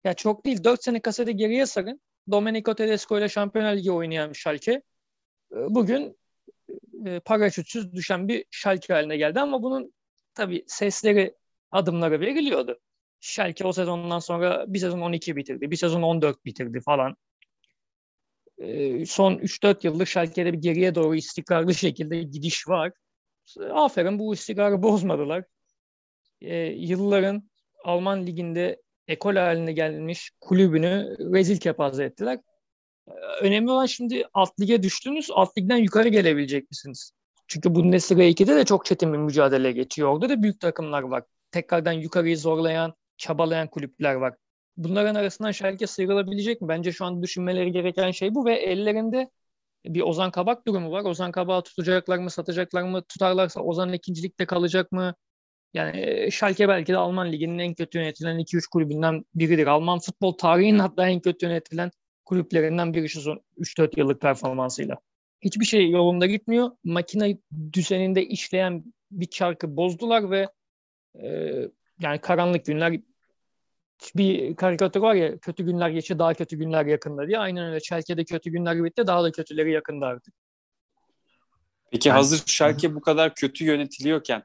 Ya 0.04 0.14
çok 0.14 0.44
değil. 0.46 0.64
4 0.64 0.84
sene 0.84 1.00
kasede 1.00 1.32
geriye 1.32 1.66
sarın. 1.66 2.00
Domenico 2.30 2.74
Tedesco 2.74 3.18
ile 3.18 3.28
Şampiyonlar 3.28 3.76
Ligi 3.76 3.92
oynayan 3.92 4.32
Schalke 4.32 4.72
e, 4.72 4.82
bugün 5.52 6.18
e, 7.06 7.20
paraşütsüz 7.20 7.92
düşen 7.92 8.28
bir 8.28 8.44
Schalke 8.50 8.92
haline 8.92 9.16
geldi 9.16 9.40
ama 9.40 9.62
bunun 9.62 9.92
tabii 10.34 10.64
sesleri 10.66 11.34
adımları 11.70 12.20
veriliyordu. 12.20 12.80
Schalke 13.20 13.64
o 13.66 13.72
sezondan 13.72 14.18
sonra 14.18 14.64
bir 14.68 14.78
sezon 14.78 15.00
12 15.00 15.36
bitirdi, 15.36 15.70
bir 15.70 15.76
sezon 15.76 16.02
14 16.02 16.44
bitirdi 16.44 16.80
falan. 16.80 17.16
E, 18.58 19.06
son 19.06 19.34
3-4 19.34 19.86
yıldır 19.86 20.06
Schalke'de 20.06 20.52
bir 20.52 20.58
geriye 20.58 20.94
doğru 20.94 21.14
istikrarlı 21.14 21.74
şekilde 21.74 22.22
gidiş 22.22 22.68
var. 22.68 22.92
Aferin 23.72 24.18
bu 24.18 24.34
istikrarı 24.34 24.82
bozmadılar. 24.82 25.44
yılların 26.74 27.50
Alman 27.84 28.26
liginde 28.26 28.82
ekol 29.08 29.36
haline 29.36 29.72
gelmiş 29.72 30.30
kulübünü 30.40 31.16
rezil 31.18 31.56
kepaze 31.56 32.04
ettiler. 32.04 32.38
Ee, 33.08 33.12
önemli 33.40 33.70
olan 33.70 33.86
şimdi 33.86 34.24
alt 34.34 34.60
lige 34.60 34.82
düştünüz, 34.82 35.30
alt 35.32 35.58
ligden 35.58 35.76
yukarı 35.76 36.08
gelebilecek 36.08 36.70
misiniz? 36.70 37.12
Çünkü 37.48 37.74
Bundesliga 37.74 38.22
2'de 38.22 38.56
de 38.56 38.64
çok 38.64 38.84
çetin 38.84 39.12
bir 39.12 39.18
mücadele 39.18 39.72
geçiyor. 39.72 40.08
Orada 40.08 40.28
da 40.28 40.42
büyük 40.42 40.60
takımlar 40.60 41.02
var. 41.02 41.22
Tekrardan 41.50 41.92
yukarıyı 41.92 42.38
zorlayan, 42.38 42.94
çabalayan 43.16 43.68
kulüpler 43.68 44.14
var. 44.14 44.34
Bunların 44.78 45.14
arasından 45.14 45.50
Schalke 45.50 45.86
sıyrılabilecek 45.86 46.60
mi? 46.62 46.68
Bence 46.68 46.92
şu 46.92 47.04
an 47.04 47.22
düşünmeleri 47.22 47.72
gereken 47.72 48.10
şey 48.10 48.34
bu 48.34 48.44
ve 48.44 48.54
ellerinde 48.54 49.30
bir 49.86 50.00
Ozan 50.00 50.30
Kabak 50.30 50.66
durumu 50.66 50.92
var. 50.92 51.04
Ozan 51.04 51.32
Kabak'ı 51.32 51.64
tutacaklar 51.64 52.18
mı, 52.18 52.30
satacaklar 52.30 52.82
mı? 52.82 53.02
Tutarlarsa 53.02 53.60
Ozan 53.60 53.92
ikincilikte 53.92 54.46
kalacak 54.46 54.92
mı? 54.92 55.14
Yani 55.74 56.00
e, 56.00 56.30
Schalke 56.30 56.68
belki 56.68 56.92
de 56.92 56.96
Alman 56.96 57.32
liginin 57.32 57.58
en 57.58 57.74
kötü 57.74 57.98
yönetilen 57.98 58.38
2-3 58.38 58.68
kulübünden 58.70 59.24
biridir. 59.34 59.66
Alman 59.66 59.98
futbol 59.98 60.32
tarihinin 60.32 60.78
hatta 60.78 61.08
en 61.08 61.20
kötü 61.20 61.46
yönetilen 61.46 61.90
kulüplerinden 62.24 62.94
biri 62.94 63.08
şu 63.08 63.20
son 63.20 63.40
3-4 63.58 63.98
yıllık 63.98 64.20
performansıyla. 64.20 64.98
Hiçbir 65.40 65.64
şey 65.64 65.90
yolunda 65.90 66.26
gitmiyor. 66.26 66.70
Makine 66.84 67.38
düzeninde 67.72 68.26
işleyen 68.26 68.84
bir 69.10 69.26
çarkı 69.26 69.76
bozdular 69.76 70.30
ve 70.30 70.48
e, 71.22 71.28
yani 72.00 72.20
karanlık 72.20 72.64
günler 72.66 73.00
bir 74.16 74.56
karikatür 74.56 75.00
var 75.00 75.14
ya 75.14 75.38
kötü 75.38 75.64
günler 75.64 75.90
geçti 75.90 76.18
daha 76.18 76.34
kötü 76.34 76.56
günler 76.56 76.86
yakında 76.86 77.28
diye. 77.28 77.38
Aynen 77.38 77.68
öyle. 77.68 77.80
Schalke'de 77.80 78.24
kötü 78.24 78.50
günler 78.50 78.84
bitti 78.84 79.06
daha 79.06 79.24
da 79.24 79.32
kötüleri 79.32 79.72
yakında 79.72 80.06
artık. 80.06 80.34
Peki 81.90 82.10
hazır 82.10 82.42
Schalke 82.46 82.94
bu 82.94 83.00
kadar 83.00 83.34
kötü 83.34 83.64
yönetiliyorken. 83.64 84.42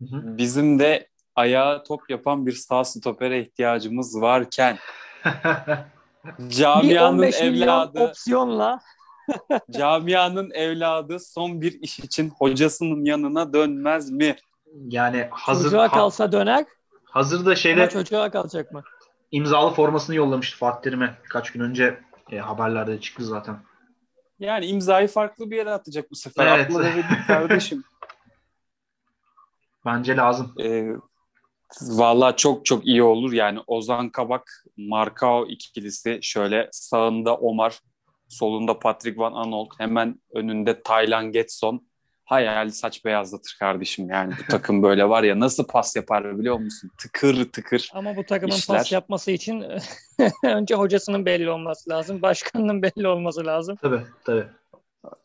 Bizim 0.00 0.78
de 0.78 1.08
ayağa 1.34 1.82
top 1.82 2.10
yapan 2.10 2.46
bir 2.46 2.52
sağ 2.52 2.84
stopere 2.84 3.40
ihtiyacımız 3.40 4.20
varken 4.20 4.78
camianın 6.48 7.22
evladı 7.22 8.00
opsiyonla 8.00 8.80
camianın 9.70 10.50
evladı 10.50 11.20
son 11.20 11.60
bir 11.60 11.80
iş 11.80 11.98
için 11.98 12.30
hocasının 12.30 13.04
yanına 13.04 13.52
dönmez 13.52 14.10
mi? 14.10 14.36
Yani 14.88 15.28
hazır 15.30 15.64
çocuğa 15.64 15.88
kalsa 15.88 16.32
döner. 16.32 16.64
Hazır 17.16 17.46
da 17.46 17.56
şeyde 17.56 17.80
Ama 17.80 17.90
çocuğa 17.90 18.30
kalacak 18.30 18.72
mı? 18.72 18.82
İmzalı 19.30 19.74
formasını 19.74 20.16
yollamıştı 20.16 20.58
Fatih 20.58 20.82
Terim'e 20.82 21.14
kaç 21.28 21.52
gün 21.52 21.60
önce 21.60 22.00
e, 22.30 22.38
haberlerde 22.38 23.00
çıktı 23.00 23.24
zaten. 23.24 23.56
Yani 24.38 24.66
imzayı 24.66 25.08
farklı 25.08 25.50
bir 25.50 25.56
yere 25.56 25.70
atacak 25.70 26.10
bu 26.10 26.14
sefer. 26.14 26.46
Evet. 26.46 26.70
Atla 26.70 26.92
kardeşim. 27.26 27.84
Bence 29.86 30.16
lazım. 30.16 30.54
E, 30.60 30.86
Valla 31.80 32.36
çok 32.36 32.66
çok 32.66 32.86
iyi 32.86 33.02
olur. 33.02 33.32
Yani 33.32 33.60
Ozan 33.66 34.08
Kabak, 34.10 34.64
Markao 34.76 35.46
ikilisi 35.46 36.18
şöyle 36.22 36.68
sağında 36.72 37.36
Omar, 37.36 37.80
solunda 38.28 38.78
Patrick 38.78 39.20
Van 39.20 39.32
Anolt, 39.32 39.68
hemen 39.78 40.20
önünde 40.34 40.82
Taylan 40.82 41.32
Getson. 41.32 41.86
Hayal 42.26 42.70
saç 42.70 43.04
beyazlatır 43.04 43.56
kardeşim 43.58 44.10
yani 44.10 44.32
bu 44.32 44.50
takım 44.50 44.82
böyle 44.82 45.08
var 45.08 45.22
ya 45.22 45.40
nasıl 45.40 45.66
pas 45.66 45.96
yapar 45.96 46.38
biliyor 46.38 46.58
musun? 46.58 46.90
Tıkır 46.98 47.52
tıkır 47.52 47.90
Ama 47.94 48.16
bu 48.16 48.24
takımın 48.24 48.54
işler. 48.54 48.78
pas 48.78 48.92
yapması 48.92 49.30
için 49.30 49.64
önce 50.44 50.74
hocasının 50.74 51.26
belli 51.26 51.50
olması 51.50 51.90
lazım. 51.90 52.22
Başkanının 52.22 52.82
belli 52.96 53.08
olması 53.08 53.46
lazım. 53.46 53.76
Tabii 53.82 54.00
tabii. 54.24 54.46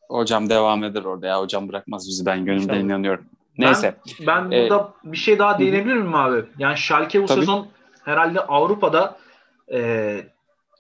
Hocam 0.10 0.50
devam 0.50 0.84
eder 0.84 1.04
orada 1.04 1.28
ya. 1.28 1.40
Hocam 1.42 1.70
bırakmaz 1.70 2.08
bizi 2.08 2.26
ben 2.26 2.46
gönülden 2.46 2.80
inanıyorum. 2.80 3.26
Neyse. 3.58 3.96
Ben, 4.20 4.52
ben 4.52 4.58
ee, 4.58 4.62
burada 4.64 4.94
bir 5.04 5.18
şey 5.18 5.40
daha 5.40 5.60
değinebilir 5.60 5.94
miyim 5.94 6.16
abi? 6.16 6.44
Yani 6.58 6.78
Schalke 6.78 7.24
bu 7.24 7.26
tabii. 7.26 7.40
sezon 7.40 7.68
herhalde 8.06 8.40
Avrupa'da 8.40 9.18
e, 9.74 9.80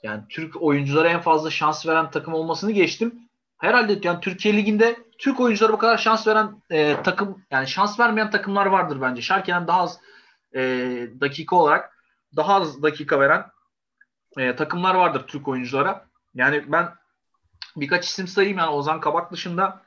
yani 0.04 0.22
Türk 0.30 0.62
oyunculara 0.62 1.10
en 1.10 1.22
fazla 1.22 1.50
şans 1.50 1.88
veren 1.88 2.12
takım 2.12 2.34
olmasını 2.34 2.72
geçtim. 2.72 3.16
Herhalde 3.58 4.00
yani 4.04 4.20
Türkiye 4.22 4.58
Ligi'nde 4.58 4.96
Türk 5.22 5.40
oyunculara 5.40 5.74
bu 5.74 5.78
kadar 5.78 5.98
şans 5.98 6.28
veren 6.28 6.62
e, 6.70 7.04
takım 7.04 7.46
yani 7.52 7.68
şans 7.68 8.00
vermeyen 8.00 8.32
takımlar 8.32 8.66
vardır 8.66 9.02
bence. 9.02 9.22
Schalke'den 9.22 9.68
daha 9.68 9.82
az 9.82 10.00
e, 10.56 10.62
dakika 11.22 11.56
olarak 11.56 11.98
daha 12.36 12.56
az 12.56 12.84
dakika 12.84 13.20
veren 13.20 13.46
e, 14.38 14.56
takımlar 14.56 14.96
vardır 14.96 15.28
Türk 15.28 15.48
oyunculara. 15.48 16.06
Yani 16.36 16.72
ben 16.72 16.90
birkaç 17.76 18.06
isim 18.06 18.28
sayayım 18.28 18.58
yani 18.58 18.70
Ozan 18.70 19.00
Kabak 19.00 19.32
dışında 19.32 19.82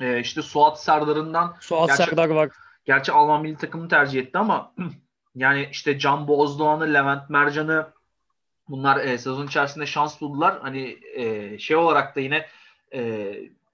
e, 0.00 0.20
işte 0.20 0.42
Suat 0.42 0.82
Serdar'ından 0.82 1.56
Suat 1.60 1.88
gerçi, 1.88 2.02
Serdar 2.02 2.28
var. 2.28 2.48
Gerçi 2.84 3.12
Alman 3.12 3.42
milli 3.42 3.56
takımını 3.56 3.88
tercih 3.88 4.20
etti 4.20 4.38
ama 4.38 4.72
yani 5.34 5.68
işte 5.70 5.98
Can 5.98 6.28
Bozdoğan'ı, 6.28 6.94
Levent 6.94 7.30
Mercan'ı 7.30 7.92
bunlar 8.68 8.96
e, 8.96 9.18
sezon 9.18 9.46
içerisinde 9.46 9.86
şans 9.86 10.20
buldular. 10.20 10.60
Hani 10.60 10.98
e, 11.14 11.58
şey 11.58 11.76
olarak 11.76 12.16
da 12.16 12.20
yine 12.20 12.46
e, 12.94 13.32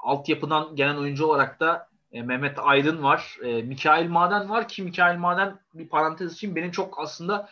altyapıdan 0.08 0.76
gelen 0.76 0.96
oyuncu 0.96 1.26
olarak 1.26 1.60
da 1.60 1.88
e, 2.12 2.22
Mehmet 2.22 2.58
Aydın 2.58 3.02
var. 3.02 3.38
E, 3.42 3.62
Mikail 3.62 4.08
Maden 4.08 4.50
var 4.50 4.68
ki 4.68 4.82
Mikail 4.82 5.18
Maden 5.18 5.60
bir 5.74 5.88
parantez 5.88 6.32
için 6.32 6.56
benim 6.56 6.70
çok 6.70 6.98
aslında 6.98 7.48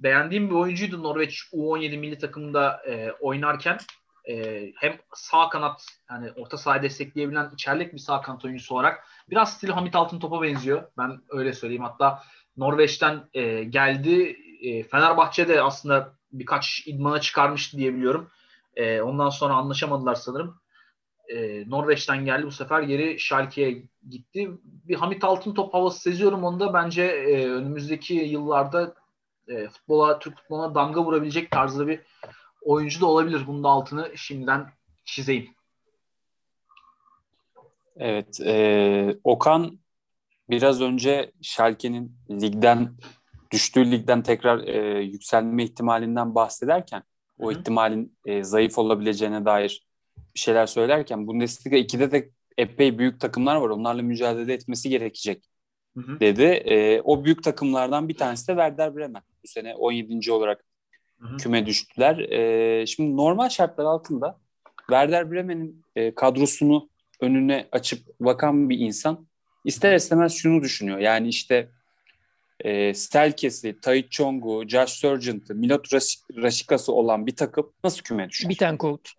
beğendiğim 0.00 0.50
bir 0.50 0.54
oyuncuydu 0.54 1.02
Norveç 1.02 1.42
U17 1.52 1.96
milli 1.96 2.18
takımında 2.18 2.82
e, 2.86 3.12
oynarken 3.12 3.78
e, 4.28 4.66
hem 4.76 4.98
sağ 5.14 5.48
kanat 5.48 5.86
yani 6.10 6.32
orta 6.36 6.56
sahayı 6.56 6.82
destekleyebilen 6.82 7.50
içerlik 7.54 7.92
bir 7.92 7.98
sağ 7.98 8.20
kanat 8.20 8.44
oyuncusu 8.44 8.74
olarak 8.74 9.04
biraz 9.30 9.54
stil 9.54 9.68
Hamit 9.68 9.96
Altın 9.96 10.20
topa 10.20 10.42
benziyor. 10.42 10.82
Ben 10.98 11.20
öyle 11.28 11.52
söyleyeyim. 11.52 11.84
Hatta 11.84 12.22
Norveç'ten 12.56 13.20
e, 13.34 13.64
geldi. 13.64 14.36
E, 14.62 14.82
Fenerbahçe'de 14.82 15.62
aslında 15.62 16.12
birkaç 16.32 16.82
idmana 16.86 17.20
çıkarmıştı 17.20 17.78
diye 17.78 17.94
biliyorum. 17.94 18.30
E, 18.76 19.00
ondan 19.00 19.30
sonra 19.30 19.54
anlaşamadılar 19.54 20.14
sanırım. 20.14 20.60
E, 21.28 21.64
Norveç'ten 21.70 22.24
geldi 22.24 22.46
bu 22.46 22.50
sefer 22.50 22.82
geri 22.82 23.18
Schalke'ye 23.18 23.82
gitti. 24.08 24.50
Bir 24.64 24.94
Hamit 24.94 25.24
Altın 25.24 25.54
top 25.54 25.74
havası 25.74 26.00
seziyorum 26.00 26.44
onda. 26.44 26.74
Bence 26.74 27.02
e, 27.02 27.48
önümüzdeki 27.48 28.14
yıllarda 28.14 28.94
e, 29.48 29.68
futbola, 29.68 30.18
Türk 30.18 30.38
futboluna 30.38 30.74
damga 30.74 31.04
vurabilecek 31.04 31.50
tarzda 31.50 31.86
bir 31.86 32.00
oyuncu 32.62 33.00
da 33.00 33.06
olabilir. 33.06 33.42
Bunun 33.46 33.64
da 33.64 33.68
altını 33.68 34.12
şimdiden 34.16 34.66
çizeyim. 35.04 35.48
Evet. 37.96 38.40
E, 38.40 39.16
Okan 39.24 39.78
biraz 40.50 40.80
önce 40.80 41.32
Schalke'nin 41.42 42.16
ligden 42.30 42.94
düştüğü 43.50 43.90
ligden 43.90 44.22
tekrar 44.22 44.58
e, 44.58 45.02
yükselme 45.02 45.64
ihtimalinden 45.64 46.34
bahsederken 46.34 47.02
o 47.38 47.52
ihtimalin 47.52 48.18
e, 48.24 48.44
zayıf 48.44 48.78
olabileceğine 48.78 49.44
dair 49.44 49.87
bir 50.34 50.40
şeyler 50.40 50.66
söylerken 50.66 51.26
Bundesliga 51.26 51.76
2'de 51.76 52.10
de 52.12 52.30
epey 52.58 52.98
büyük 52.98 53.20
takımlar 53.20 53.56
var. 53.56 53.68
Onlarla 53.68 54.02
mücadele 54.02 54.52
etmesi 54.52 54.88
gerekecek 54.88 55.44
hı 55.96 56.00
hı. 56.00 56.20
dedi. 56.20 56.42
E, 56.42 57.00
o 57.00 57.24
büyük 57.24 57.44
takımlardan 57.44 58.08
bir 58.08 58.16
tanesi 58.16 58.48
de 58.48 58.52
Werder 58.52 58.96
Bremen. 58.96 59.22
Bu 59.44 59.48
sene 59.48 59.74
17. 59.74 60.32
olarak 60.32 60.64
hı 61.18 61.28
hı. 61.28 61.36
küme 61.36 61.66
düştüler. 61.66 62.18
E, 62.18 62.86
şimdi 62.86 63.16
normal 63.16 63.48
şartlar 63.48 63.84
altında 63.84 64.38
Werder 64.78 65.32
Bremen'in 65.32 65.82
e, 65.96 66.14
kadrosunu 66.14 66.88
önüne 67.20 67.68
açıp 67.72 68.06
bakan 68.20 68.70
bir 68.70 68.78
insan 68.78 69.26
ister 69.64 69.94
istemez 69.94 70.32
şunu 70.32 70.62
düşünüyor. 70.62 70.98
Yani 70.98 71.28
işte 71.28 71.68
e, 72.60 72.94
Stelkes'i, 72.94 73.80
Tai 73.80 74.08
Chong'u, 74.10 74.68
Josh 74.68 74.90
Sargent'ı, 74.90 75.54
Milot 75.54 75.92
Raşikas'ı 76.36 76.92
olan 76.92 77.26
bir 77.26 77.36
takım 77.36 77.72
nasıl 77.84 78.02
küme 78.02 78.28
düşer? 78.28 78.50
Bittencourt. 78.50 79.12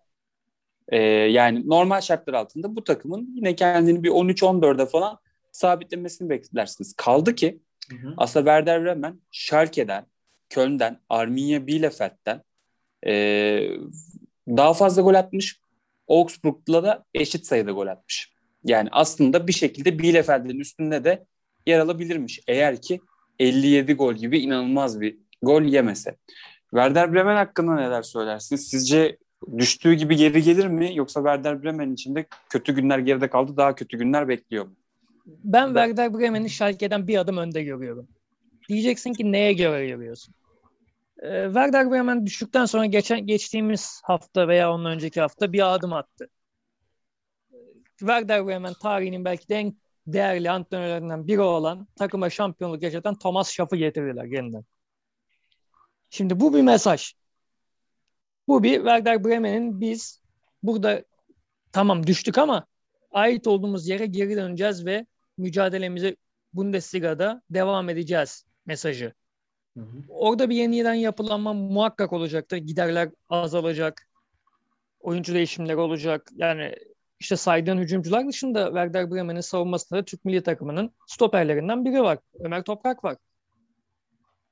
E, 0.90 0.98
yani 1.06 1.68
normal 1.68 2.00
şartlar 2.00 2.34
altında 2.34 2.76
bu 2.76 2.84
takımın 2.84 3.32
yine 3.34 3.56
kendini 3.56 4.02
bir 4.02 4.10
13-14'e 4.10 4.86
falan 4.86 5.18
sabitlemesini 5.52 6.30
beklersiniz. 6.30 6.94
Kaldı 6.96 7.34
ki 7.34 7.60
hı 7.90 7.96
hı. 7.96 8.14
aslında 8.16 8.44
Werder 8.44 8.84
Bremen 8.84 9.20
Schalke'den, 9.30 10.06
Köln'den, 10.48 11.00
Arminia 11.08 11.66
Bielefeld'den 11.66 12.42
e, 13.06 13.12
daha 14.48 14.74
fazla 14.74 15.02
gol 15.02 15.14
atmış. 15.14 15.60
Augsburg'la 16.08 16.82
da 16.82 17.04
eşit 17.14 17.46
sayıda 17.46 17.70
gol 17.70 17.86
atmış. 17.86 18.32
Yani 18.64 18.88
aslında 18.92 19.46
bir 19.46 19.52
şekilde 19.52 19.98
Bielefeld'in 19.98 20.58
üstünde 20.58 21.04
de 21.04 21.26
yer 21.66 21.78
alabilirmiş. 21.78 22.40
Eğer 22.46 22.82
ki 22.82 23.00
57 23.38 23.94
gol 23.94 24.14
gibi 24.14 24.38
inanılmaz 24.38 25.00
bir 25.00 25.18
gol 25.42 25.62
yemese. 25.62 26.16
Werder 26.70 27.12
Bremen 27.12 27.36
hakkında 27.36 27.74
neler 27.74 28.02
söylersiniz? 28.02 28.68
Sizce 28.68 29.18
düştüğü 29.58 29.94
gibi 29.94 30.16
geri 30.16 30.42
gelir 30.42 30.66
mi 30.66 30.90
yoksa 30.94 31.20
Werder 31.20 31.62
Bremen 31.62 31.92
için 31.92 32.14
de 32.14 32.26
kötü 32.48 32.74
günler 32.74 32.98
geride 32.98 33.30
kaldı 33.30 33.56
daha 33.56 33.74
kötü 33.74 33.98
günler 33.98 34.28
bekliyor 34.28 34.64
mu? 34.64 34.72
Ben 35.26 35.66
Werder 35.66 36.14
Bremen'i 36.14 36.50
Schalke'den 36.50 37.08
bir 37.08 37.18
adım 37.18 37.36
önde 37.36 37.62
görüyorum. 37.62 38.08
Diyeceksin 38.68 39.12
ki 39.12 39.32
neye 39.32 39.52
göre 39.52 39.86
görüyorsun? 39.86 40.34
Ee, 41.22 41.44
Werder 41.44 41.90
Bremen 41.90 42.26
düştükten 42.26 42.64
sonra 42.64 42.86
geçen 42.86 43.26
geçtiğimiz 43.26 44.00
hafta 44.04 44.48
veya 44.48 44.72
ondan 44.72 44.92
önceki 44.92 45.20
hafta 45.20 45.52
bir 45.52 45.74
adım 45.74 45.92
attı. 45.92 46.28
Werder 47.98 48.46
Bremen 48.46 48.72
tarihinin 48.82 49.24
belki 49.24 49.48
de 49.48 49.54
en 49.54 49.76
değerli 50.06 50.50
antrenörlerinden 50.50 51.26
biri 51.26 51.40
olan 51.40 51.88
takıma 51.96 52.30
şampiyonluk 52.30 52.82
yaşatan 52.82 53.18
Thomas 53.18 53.50
Schaff'ı 53.50 53.76
getirdiler 53.76 54.24
yeniden. 54.24 54.64
Şimdi 56.10 56.40
bu 56.40 56.54
bir 56.54 56.62
mesaj. 56.62 57.14
Bu 58.50 58.62
bir 58.62 58.74
Werder 58.74 59.24
Bremen'in 59.24 59.80
biz 59.80 60.20
burada 60.62 61.04
tamam 61.72 62.06
düştük 62.06 62.38
ama 62.38 62.66
ait 63.10 63.46
olduğumuz 63.46 63.88
yere 63.88 64.06
geri 64.06 64.36
döneceğiz 64.36 64.86
ve 64.86 65.06
mücadelemize 65.38 66.16
Bundesliga'da 66.52 67.42
devam 67.50 67.88
edeceğiz 67.88 68.44
mesajı. 68.66 69.12
Hı 69.76 69.80
hı. 69.80 70.02
Orada 70.08 70.50
bir 70.50 70.56
yeniden 70.56 70.94
yapılanma 70.94 71.52
muhakkak 71.52 72.12
olacaktır. 72.12 72.56
Giderler 72.56 73.08
azalacak. 73.28 74.08
Oyuncu 75.00 75.34
değişimleri 75.34 75.76
olacak. 75.76 76.30
Yani 76.36 76.74
işte 77.20 77.36
saydığın 77.36 77.78
hücumcular 77.78 78.28
dışında 78.28 78.66
Werder 78.66 79.10
Bremen'in 79.10 79.40
savunmasında 79.40 80.04
Türk 80.04 80.24
milli 80.24 80.42
takımının 80.42 80.90
stoperlerinden 81.06 81.84
biri 81.84 82.02
var. 82.02 82.18
Ömer 82.40 82.62
Toprak 82.62 83.04
var. 83.04 83.16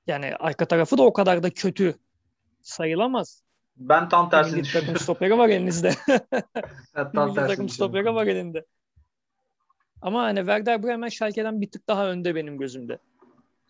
Yani 0.07 0.37
arka 0.37 0.65
tarafı 0.69 0.99
da 0.99 1.03
o 1.03 1.13
kadar 1.13 1.43
da 1.43 1.51
kötü 1.51 1.95
sayılamaz. 2.63 3.48
Ben 3.79 4.09
tam 4.09 4.31
tersini 4.31 4.61
Milli 4.61 4.73
takım 4.73 4.97
stoperi 4.97 5.39
var 5.39 5.49
elinizde. 5.49 5.95
ben 6.97 7.13
tam 7.13 7.29
milli 7.29 7.35
takım 7.35 7.69
stoperi 7.69 8.15
var 8.15 8.27
elinde. 8.27 8.65
Ama 10.03 10.23
hani 10.23 10.39
Werder 10.39 10.83
Bremen 10.83 11.09
Schalke'den 11.09 11.61
bir 11.61 11.71
tık 11.71 11.89
daha 11.89 12.11
önde 12.11 12.35
benim 12.35 12.59
gözümde. 12.59 12.99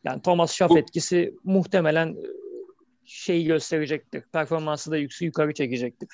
Yani 0.05 0.23
Thomas 0.23 0.53
Schaff 0.53 0.71
Bu... 0.71 0.79
etkisi 0.79 1.35
muhtemelen 1.45 2.09
e, 2.09 2.27
şeyi 3.05 3.45
gösterecektir. 3.45 4.23
Performansı 4.33 4.91
da 4.91 4.97
yüksek 4.97 5.27
yukarı 5.27 5.55
çekecektir. 5.55 6.09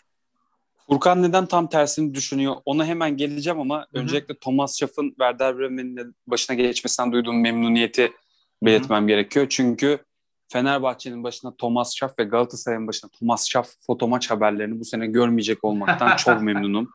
Furkan 0.88 1.22
neden 1.22 1.46
tam 1.46 1.68
tersini 1.68 2.14
düşünüyor? 2.14 2.56
Ona 2.64 2.86
hemen 2.86 3.16
geleceğim 3.16 3.60
ama 3.60 3.78
Hı-hı. 3.78 4.02
öncelikle 4.02 4.38
Thomas 4.38 4.78
Schaff'ın 4.78 5.08
Werder 5.08 5.58
Bremen'in 5.58 6.16
başına 6.26 6.56
geçmesinden 6.56 7.12
duyduğum 7.12 7.40
memnuniyeti 7.40 8.12
belirtmem 8.62 9.00
Hı-hı. 9.00 9.08
gerekiyor. 9.08 9.46
Çünkü 9.50 9.98
Fenerbahçe'nin 10.48 11.24
başına 11.24 11.56
Thomas 11.56 11.94
Schaff 11.96 12.18
ve 12.18 12.24
Galatasaray'ın 12.24 12.86
başına 12.86 13.10
Thomas 13.10 13.48
Schaff 13.48 13.68
foto 13.80 14.08
maç 14.08 14.30
haberlerini 14.30 14.80
bu 14.80 14.84
sene 14.84 15.06
görmeyecek 15.06 15.64
olmaktan 15.64 16.16
çok 16.16 16.42
memnunum. 16.42 16.90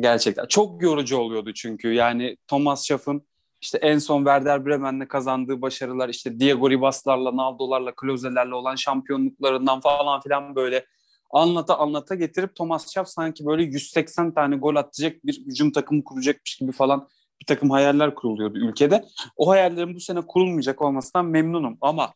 Gerçekten. 0.00 0.46
Çok 0.46 0.82
yorucu 0.82 1.16
oluyordu 1.16 1.52
çünkü. 1.54 1.92
Yani 1.92 2.36
Thomas 2.46 2.86
Schaff'ın 2.86 3.22
işte 3.60 3.78
en 3.78 3.98
son 3.98 4.18
Werder 4.18 4.66
Bremen'le 4.66 5.06
kazandığı 5.08 5.62
başarılar 5.62 6.08
işte 6.08 6.40
Diego 6.40 6.70
Ribas'larla, 6.70 7.36
Naldo'larla, 7.36 7.92
Klose'lerle 7.94 8.54
olan 8.54 8.74
şampiyonluklarından 8.74 9.80
falan 9.80 10.20
filan 10.20 10.54
böyle 10.54 10.86
anlata 11.30 11.78
anlata 11.78 12.14
getirip 12.14 12.56
Thomas 12.56 12.92
Schaff 12.92 13.08
sanki 13.08 13.46
böyle 13.46 13.62
180 13.62 14.34
tane 14.34 14.56
gol 14.56 14.76
atacak 14.76 15.26
bir 15.26 15.46
hücum 15.46 15.72
takımı 15.72 16.04
kuracakmış 16.04 16.56
gibi 16.56 16.72
falan 16.72 17.08
bir 17.40 17.46
takım 17.46 17.70
hayaller 17.70 18.14
kuruluyordu 18.14 18.58
ülkede. 18.58 19.04
O 19.36 19.48
hayallerin 19.50 19.94
bu 19.94 20.00
sene 20.00 20.20
kurulmayacak 20.20 20.82
olmasından 20.82 21.26
memnunum 21.26 21.78
ama 21.80 22.12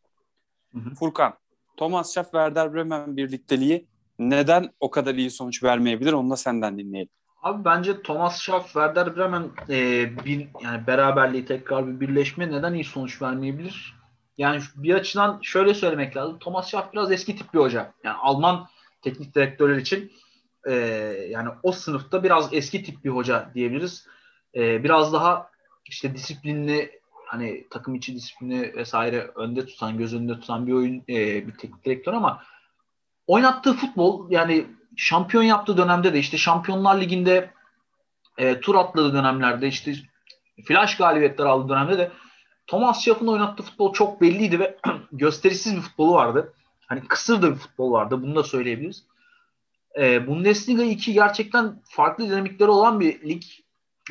hı 0.75 0.79
hı. 0.79 0.95
Furkan, 0.95 1.35
Thomas 1.77 2.15
Schaff 2.15 2.27
Werder 2.31 2.75
Bremen 2.75 3.17
birlikteliği 3.17 3.87
neden 4.19 4.71
o 4.81 4.91
kadar 4.91 5.15
iyi 5.15 5.31
sonuç 5.31 5.63
vermeyebilir 5.63 6.13
onu 6.13 6.31
da 6.31 6.37
senden 6.37 6.79
dinleyelim. 6.79 7.13
Abi 7.43 7.65
bence 7.65 8.03
Thomas 8.03 8.41
Schaff, 8.41 8.65
Werder 8.65 9.17
Bremen 9.17 9.51
e, 9.69 10.11
bir 10.25 10.49
yani 10.63 10.87
beraberliği 10.87 11.45
tekrar 11.45 11.87
bir 11.87 12.01
birleşme 12.01 12.51
neden 12.51 12.75
iyi 12.75 12.85
sonuç 12.85 13.23
vermeyebilir? 13.23 13.97
Yani 14.39 14.61
bir 14.77 14.95
açıdan 14.95 15.39
şöyle 15.43 15.75
söylemek 15.75 16.17
lazım. 16.17 16.39
Thomas 16.39 16.71
Schaff 16.71 16.93
biraz 16.93 17.13
eski 17.13 17.37
tip 17.37 17.55
bir 17.55 17.59
hoca. 17.59 17.93
Yani 18.05 18.17
Alman 18.17 18.69
teknik 19.03 19.35
direktörler 19.35 19.77
için 19.77 20.13
e, 20.69 20.75
yani 21.31 21.49
o 21.63 21.73
sınıfta 21.73 22.23
biraz 22.23 22.49
eski 22.53 22.83
tip 22.83 23.05
bir 23.05 23.11
hoca 23.11 23.51
diyebiliriz. 23.55 24.07
E, 24.55 24.85
biraz 24.85 25.13
daha 25.13 25.51
işte 25.85 26.15
disiplinli 26.15 27.02
hani 27.33 27.67
takım 27.71 27.95
içi 27.95 28.15
disiplini 28.15 28.77
vesaire 28.77 29.31
önde 29.35 29.67
tutan, 29.67 29.99
göz 29.99 30.15
önünde 30.15 30.41
tutan 30.41 30.67
bir 30.67 30.73
oyun 30.73 31.05
e, 31.09 31.47
bir 31.47 31.53
teknik 31.53 31.85
direktör 31.85 32.13
ama 32.13 32.43
oynattığı 33.27 33.75
futbol 33.75 34.31
yani 34.31 34.67
şampiyon 34.97 35.43
yaptığı 35.43 35.77
dönemde 35.77 36.15
de 36.15 36.19
işte 36.19 36.37
Şampiyonlar 36.37 37.01
Ligi'nde 37.01 37.51
e, 38.39 38.61
tur 38.61 38.75
atladığı 38.75 39.13
dönemlerde 39.13 39.69
işte 39.69 39.95
flash 40.65 40.97
galibiyetler 40.97 41.45
aldığı 41.45 41.69
dönemde 41.69 41.99
de 41.99 42.11
Thomas 42.67 43.05
Schaff'ın 43.05 43.27
oynattığı 43.27 43.63
futbol 43.63 43.93
çok 43.93 44.21
belliydi 44.21 44.61
ve 44.61 44.79
gösterisiz 45.13 45.77
bir 45.77 45.81
futbolu 45.81 46.15
vardı. 46.15 46.53
Hani 46.87 47.09
kısır 47.09 47.43
da 47.43 47.51
bir 47.51 47.59
futbol 47.59 47.93
vardı. 47.93 48.23
Bunu 48.23 48.37
da 48.37 48.43
söyleyebiliriz. 48.43 49.05
E, 49.99 50.27
Bundesliga 50.27 50.83
2 50.83 51.13
gerçekten 51.13 51.83
farklı 51.85 52.31
dinamikleri 52.31 52.71
olan 52.71 53.01
bir 53.01 53.29
lig. 53.29 53.43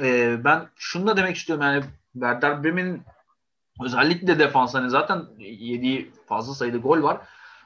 E, 0.01 0.37
ben 0.43 0.69
şunu 0.75 1.07
da 1.07 1.17
demek 1.17 1.35
istiyorum 1.35 1.65
yani 1.65 1.83
Werder 2.13 2.63
Bremen'in 2.63 3.03
özellikle 3.83 4.27
de 4.27 4.39
defans 4.39 4.73
hani 4.73 4.89
zaten 4.89 5.25
yediği 5.39 6.11
fazla 6.27 6.53
sayıda 6.53 6.77
gol 6.77 7.03
var. 7.03 7.21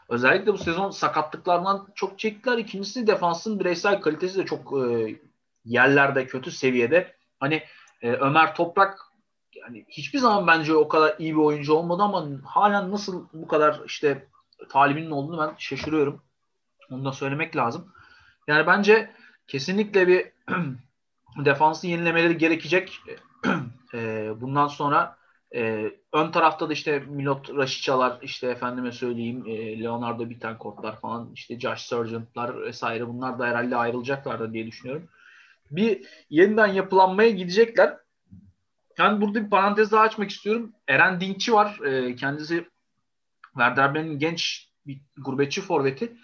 Özellikle 0.09 0.53
bu 0.53 0.57
sezon 0.57 0.89
sakatlıklardan 0.91 1.87
çok 1.95 2.19
çektiler. 2.19 2.57
İkincisi 2.57 3.07
defansın 3.07 3.59
bireysel 3.59 4.01
kalitesi 4.01 4.37
de 4.37 4.45
çok 4.45 4.73
e, 4.79 5.15
yerlerde 5.65 6.27
kötü 6.27 6.51
seviyede. 6.51 7.15
Hani 7.39 7.63
e, 8.01 8.11
Ömer 8.11 8.55
Toprak 8.55 8.99
yani 9.55 9.85
hiçbir 9.89 10.19
zaman 10.19 10.47
bence 10.47 10.75
o 10.75 10.87
kadar 10.87 11.15
iyi 11.19 11.33
bir 11.33 11.41
oyuncu 11.41 11.73
olmadı 11.73 12.03
ama 12.03 12.27
halen 12.45 12.91
nasıl 12.91 13.25
bu 13.33 13.47
kadar 13.47 13.81
işte 13.85 14.27
talibinin 14.69 15.11
olduğunu 15.11 15.41
ben 15.41 15.55
şaşırıyorum. 15.57 16.21
Onu 16.91 17.05
da 17.05 17.11
söylemek 17.11 17.55
lazım. 17.55 17.93
Yani 18.47 18.67
bence 18.67 19.11
kesinlikle 19.47 20.07
bir 20.07 20.31
defansı 21.45 21.87
yenilemeleri 21.87 22.37
gerekecek. 22.37 23.01
e, 23.93 24.31
bundan 24.41 24.67
sonra 24.67 25.17
e, 25.55 25.91
ön 26.13 26.31
tarafta 26.31 26.69
da 26.69 26.73
işte 26.73 26.99
Milot 26.99 27.55
Raşiçalar, 27.55 28.19
işte 28.21 28.47
efendime 28.47 28.91
söyleyeyim 28.91 29.43
e, 29.47 29.83
Leonardo 29.83 30.29
Bittencourt'lar 30.29 30.99
falan, 30.99 31.31
işte 31.33 31.59
Josh 31.59 31.81
Sargent'lar 31.81 32.61
vesaire 32.61 33.07
bunlar 33.07 33.39
da 33.39 33.45
herhalde 33.45 33.75
ayrılacaklar 33.75 34.53
diye 34.53 34.67
düşünüyorum. 34.67 35.09
Bir 35.71 36.05
yeniden 36.29 36.67
yapılanmaya 36.67 37.29
gidecekler. 37.29 37.97
Yani 38.97 39.21
burada 39.21 39.45
bir 39.45 39.49
parantez 39.49 39.91
daha 39.91 40.01
açmak 40.01 40.29
istiyorum. 40.29 40.73
Eren 40.87 41.21
Dinkçi 41.21 41.53
var. 41.53 41.79
E, 41.85 42.15
kendisi 42.15 42.67
Werder 43.53 43.93
Bremen'in 43.93 44.19
genç 44.19 44.69
bir 44.87 45.01
gurbetçi 45.17 45.61
forveti. 45.61 46.17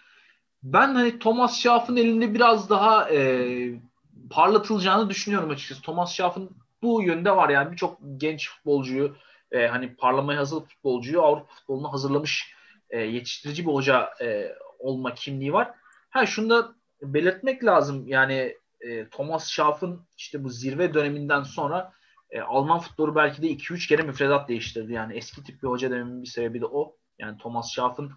Ben 0.64 0.95
hani 0.95 1.20
Thomas 1.20 1.59
Schaff'ın 1.59 1.95
elinde 1.95 2.34
biraz 2.34 2.70
daha 2.70 3.09
e, 3.09 3.82
parlatılacağını 4.30 5.09
düşünüyorum 5.09 5.49
açıkçası. 5.49 5.82
Thomas 5.82 6.14
Schaff'ın 6.14 6.49
bu 6.84 7.04
yönde 7.04 7.36
var 7.36 7.50
yani 7.50 7.72
birçok 7.72 8.00
genç 8.18 8.50
futbolcuyu 8.50 9.16
e, 9.52 9.68
hani 9.68 9.96
parlamaya 9.96 10.40
hazır 10.40 10.62
futbolcuyu 10.62 11.22
Avrupa 11.22 11.54
futboluna 11.54 11.94
hazırlamış 11.94 12.56
e, 12.90 13.00
yetiştirici 13.00 13.68
bir 13.68 13.72
hoca 13.72 14.10
e, 14.22 14.56
olma 14.80 15.14
kimliği 15.14 15.54
var. 15.54 15.72
Ha 16.10 16.26
şunu 16.26 16.50
da 16.50 16.76
belirtmek 17.02 17.64
lazım. 17.66 18.08
Yani 18.08 18.58
e, 18.82 19.10
Thomas 19.10 19.48
Schaaf'ın 19.48 20.08
işte 20.18 20.44
bu 20.44 20.50
zirve 20.50 20.94
döneminden 20.94 21.44
sonra 21.44 21.94
e, 22.30 22.42
Alman 22.42 22.80
futbolu 22.80 23.16
belki 23.16 23.42
de 23.42 23.48
2-3 23.48 23.88
kere 23.88 24.02
müfredat 24.02 24.50
değiştirdi. 24.50 24.94
Yani 24.94 25.14
eski 25.14 25.44
tip 25.44 25.64
bir 25.64 25.68
hoca 25.68 25.92
dememin 25.92 26.24
bir 26.24 26.28
sebebi 26.28 26.62
de 26.62 26.66
o. 26.66 26.96
Yani 27.20 27.38
Thomas 27.38 27.72
Schaaf'ın 27.72 28.12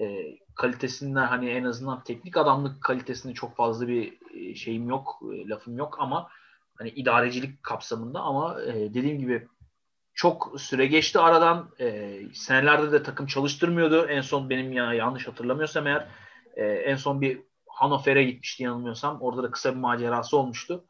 e, 0.00 0.04
kalitesinden 0.54 1.26
hani 1.26 1.50
en 1.50 1.64
azından 1.64 2.04
teknik 2.04 2.36
adamlık 2.36 2.82
kalitesinde 2.82 3.34
çok 3.34 3.56
fazla 3.56 3.88
bir 3.88 4.18
e, 4.34 4.54
şeyim 4.54 4.88
yok, 4.88 5.20
e, 5.34 5.48
lafım 5.48 5.78
yok 5.78 5.96
ama 6.00 6.28
hani 6.78 6.88
idarecilik 6.88 7.62
kapsamında 7.62 8.20
ama 8.20 8.62
e, 8.62 8.74
dediğim 8.74 9.18
gibi 9.18 9.46
çok 10.14 10.60
süre 10.60 10.86
geçti 10.86 11.18
aradan. 11.18 11.70
E, 11.80 12.18
senelerde 12.34 12.92
de 12.92 13.02
takım 13.02 13.26
çalıştırmıyordu. 13.26 14.06
En 14.06 14.20
son 14.20 14.50
benim 14.50 14.72
ya 14.72 14.94
yanlış 14.94 15.28
hatırlamıyorsam 15.28 15.86
eğer 15.86 16.08
e, 16.56 16.64
en 16.64 16.96
son 16.96 17.20
bir 17.20 17.40
Hannover'e 17.66 18.24
gitmişti 18.24 18.62
yanılmıyorsam. 18.62 19.20
Orada 19.20 19.42
da 19.42 19.50
kısa 19.50 19.72
bir 19.72 19.80
macerası 19.80 20.36
olmuştu. 20.36 20.84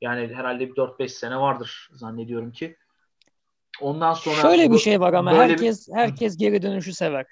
Yani 0.00 0.34
herhalde 0.34 0.68
bir 0.68 0.74
4-5 0.74 1.08
sene 1.08 1.36
vardır 1.36 1.90
zannediyorum 1.92 2.52
ki. 2.52 2.76
Ondan 3.80 4.14
sonra 4.14 4.36
Şöyle 4.36 4.70
bir 4.70 4.78
şey 4.78 5.00
var 5.00 5.12
ama 5.12 5.32
herkes 5.32 5.88
bir... 5.88 5.94
herkes 5.94 6.36
geri 6.36 6.62
dönüşü 6.62 6.92
sever. 6.92 7.26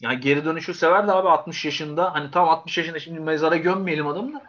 Yani 0.00 0.20
geri 0.20 0.44
dönüşü 0.44 0.74
sever 0.74 1.08
de 1.08 1.12
abi 1.12 1.28
60 1.28 1.64
yaşında. 1.64 2.14
Hani 2.14 2.30
tam 2.30 2.48
60 2.48 2.78
yaşında 2.78 2.98
şimdi 2.98 3.20
mezara 3.20 3.56
gömmeyelim 3.56 4.06
adamı 4.06 4.34
da. 4.34 4.42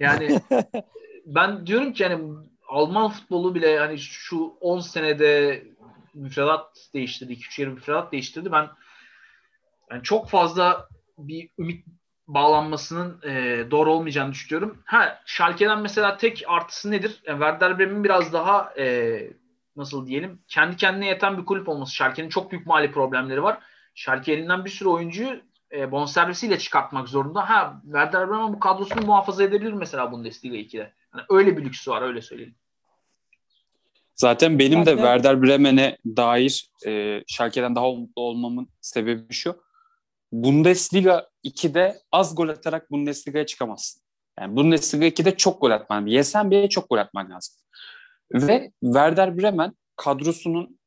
Yani 0.00 0.40
ben 1.26 1.66
diyorum 1.66 1.92
ki 1.92 2.02
yani 2.02 2.34
Alman 2.68 3.10
futbolu 3.10 3.54
bile 3.54 3.78
hani 3.78 3.98
şu 3.98 4.56
10 4.60 4.80
senede 4.80 5.64
müfredat 6.14 6.88
değiştirdi. 6.94 7.32
2-3 7.32 7.60
yeri 7.60 7.70
müfredat 7.70 8.12
değiştirdi. 8.12 8.52
Ben 8.52 8.68
yani 9.90 10.02
çok 10.02 10.28
fazla 10.28 10.88
bir 11.18 11.50
ümit 11.58 11.86
bağlanmasının 12.26 13.20
e, 13.22 13.64
doğru 13.70 13.92
olmayacağını 13.92 14.32
düşünüyorum. 14.32 14.82
Ha 14.84 15.20
Schalke'den 15.26 15.80
mesela 15.80 16.16
tek 16.16 16.44
artısı 16.46 16.90
nedir? 16.90 17.22
Yani 17.26 17.38
Werder 17.38 17.78
Bremen'in 17.78 18.04
biraz 18.04 18.32
daha 18.32 18.74
e, 18.78 19.16
nasıl 19.76 20.06
diyelim 20.06 20.42
kendi 20.48 20.76
kendine 20.76 21.06
yeten 21.06 21.38
bir 21.38 21.44
kulüp 21.44 21.68
olması. 21.68 21.94
Schalke'nin 21.94 22.28
çok 22.28 22.50
büyük 22.50 22.66
mali 22.66 22.92
problemleri 22.92 23.42
var. 23.42 23.58
Schalke 23.94 24.32
elinden 24.32 24.64
bir 24.64 24.70
sürü 24.70 24.88
oyuncuyu 24.88 25.40
e, 25.72 25.90
bonservisiyle 25.92 26.58
çıkartmak 26.58 27.08
zorunda. 27.08 27.50
Ha 27.50 27.80
Werder 27.84 28.30
Bremen 28.30 28.52
bu 28.52 28.60
kadrosunu 28.60 29.06
muhafaza 29.06 29.44
edebilir 29.44 29.72
mesela 29.72 30.12
Bundesliga 30.12 30.56
2'de. 30.56 30.92
Yani 31.14 31.26
öyle 31.30 31.56
bir 31.56 31.64
lüksü 31.64 31.90
var 31.90 32.02
öyle 32.02 32.22
söyleyeyim. 32.22 32.54
Zaten 34.14 34.58
benim 34.58 34.86
de 34.86 34.90
Werder 34.90 35.42
Bremen'e 35.42 35.98
dair 36.06 36.70
e, 36.86 37.22
Schalke'den 37.26 37.76
daha 37.76 37.90
mutlu 37.90 38.22
olmamın 38.22 38.68
sebebi 38.80 39.34
şu. 39.34 39.62
Bundesliga 40.32 41.28
2'de 41.44 41.98
az 42.12 42.36
gol 42.36 42.48
atarak 42.48 42.90
Bundesliga'ya 42.90 43.46
çıkamazsın. 43.46 44.02
Yani 44.40 44.56
Bundesliga 44.56 45.06
2'de 45.06 45.36
çok 45.36 45.60
gol 45.60 45.70
atman. 45.70 46.06
Yesen 46.06 46.50
bile 46.50 46.68
çok 46.68 46.90
gol 46.90 46.98
atman 46.98 47.30
lazım. 47.30 47.54
Ve 48.32 48.72
Werder 48.84 49.38
Bremen 49.38 49.72
kadrosunun 49.96 50.78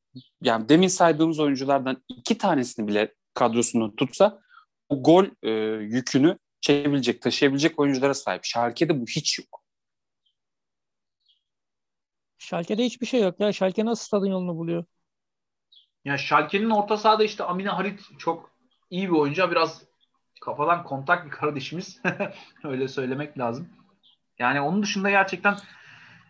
yani 0.42 0.70
demin 0.70 0.88
saydığımız 0.88 1.40
oyunculardan 1.40 2.04
iki 2.08 2.38
tanesini 2.38 2.88
bile 2.88 3.14
kadrosunu 3.34 3.96
tutsa 3.96 4.40
o 4.90 5.04
gol 5.04 5.26
e, 5.44 5.52
yükünü 5.84 6.38
çekebilecek, 6.62 7.22
taşıyabilecek 7.22 7.80
oyunculara 7.80 8.14
sahip. 8.14 8.46
Schalke'de 8.46 9.02
bu 9.02 9.06
hiç 9.06 9.40
yok. 9.40 9.67
Schalke'de 12.38 12.86
hiçbir 12.86 13.06
şey 13.06 13.22
yok 13.22 13.40
ya. 13.40 13.54
Schalke 13.54 13.86
nasıl 13.86 14.06
stadın 14.06 14.28
yolunu 14.28 14.56
buluyor? 14.56 14.86
Ya 16.06 16.18
Schalke'nin 16.18 16.70
orta 16.70 16.98
sahada 16.98 17.24
işte 17.24 17.44
Amine 17.44 17.70
Harit 17.70 18.02
çok 18.18 18.52
iyi 18.90 19.08
bir 19.10 19.16
oyuncu. 19.16 19.52
Biraz 19.52 19.84
kafadan 20.42 20.84
kontak 20.84 21.26
bir 21.26 21.32
kardeşimiz. 21.32 22.02
Öyle 22.64 22.88
söylemek 22.88 23.38
lazım. 23.38 23.70
Yani 24.40 24.62
onun 24.62 24.84
dışında 24.84 25.10
gerçekten 25.10 25.58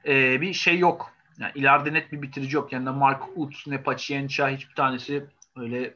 e, 0.06 0.42
bir 0.42 0.54
şey 0.54 0.80
yok. 0.80 1.12
Yani 1.40 1.52
ileride 1.56 1.94
net 1.94 2.12
bir 2.12 2.22
bitirici 2.22 2.56
yok. 2.56 2.74
Yani 2.74 2.86
ne 2.86 2.90
Mark 2.90 3.24
Uth 3.36 3.68
ne 3.68 3.84
Paciença 3.84 4.50
hiçbir 4.50 4.76
tanesi 4.76 5.26
öyle 5.56 5.94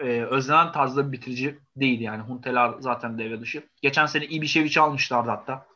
e, 0.00 0.06
özlenen 0.06 0.72
tarzda 0.72 1.06
bir 1.06 1.12
bitirici 1.12 1.58
değil 1.76 2.00
yani. 2.00 2.22
Huntelar 2.22 2.74
zaten 2.80 3.18
devre 3.18 3.40
dışı. 3.40 3.62
Geçen 3.82 4.06
sene 4.06 4.26
iyi 4.26 4.42
bir 4.42 4.46
şey 4.46 4.82
almışlardı 4.82 5.30
hatta. 5.30 5.69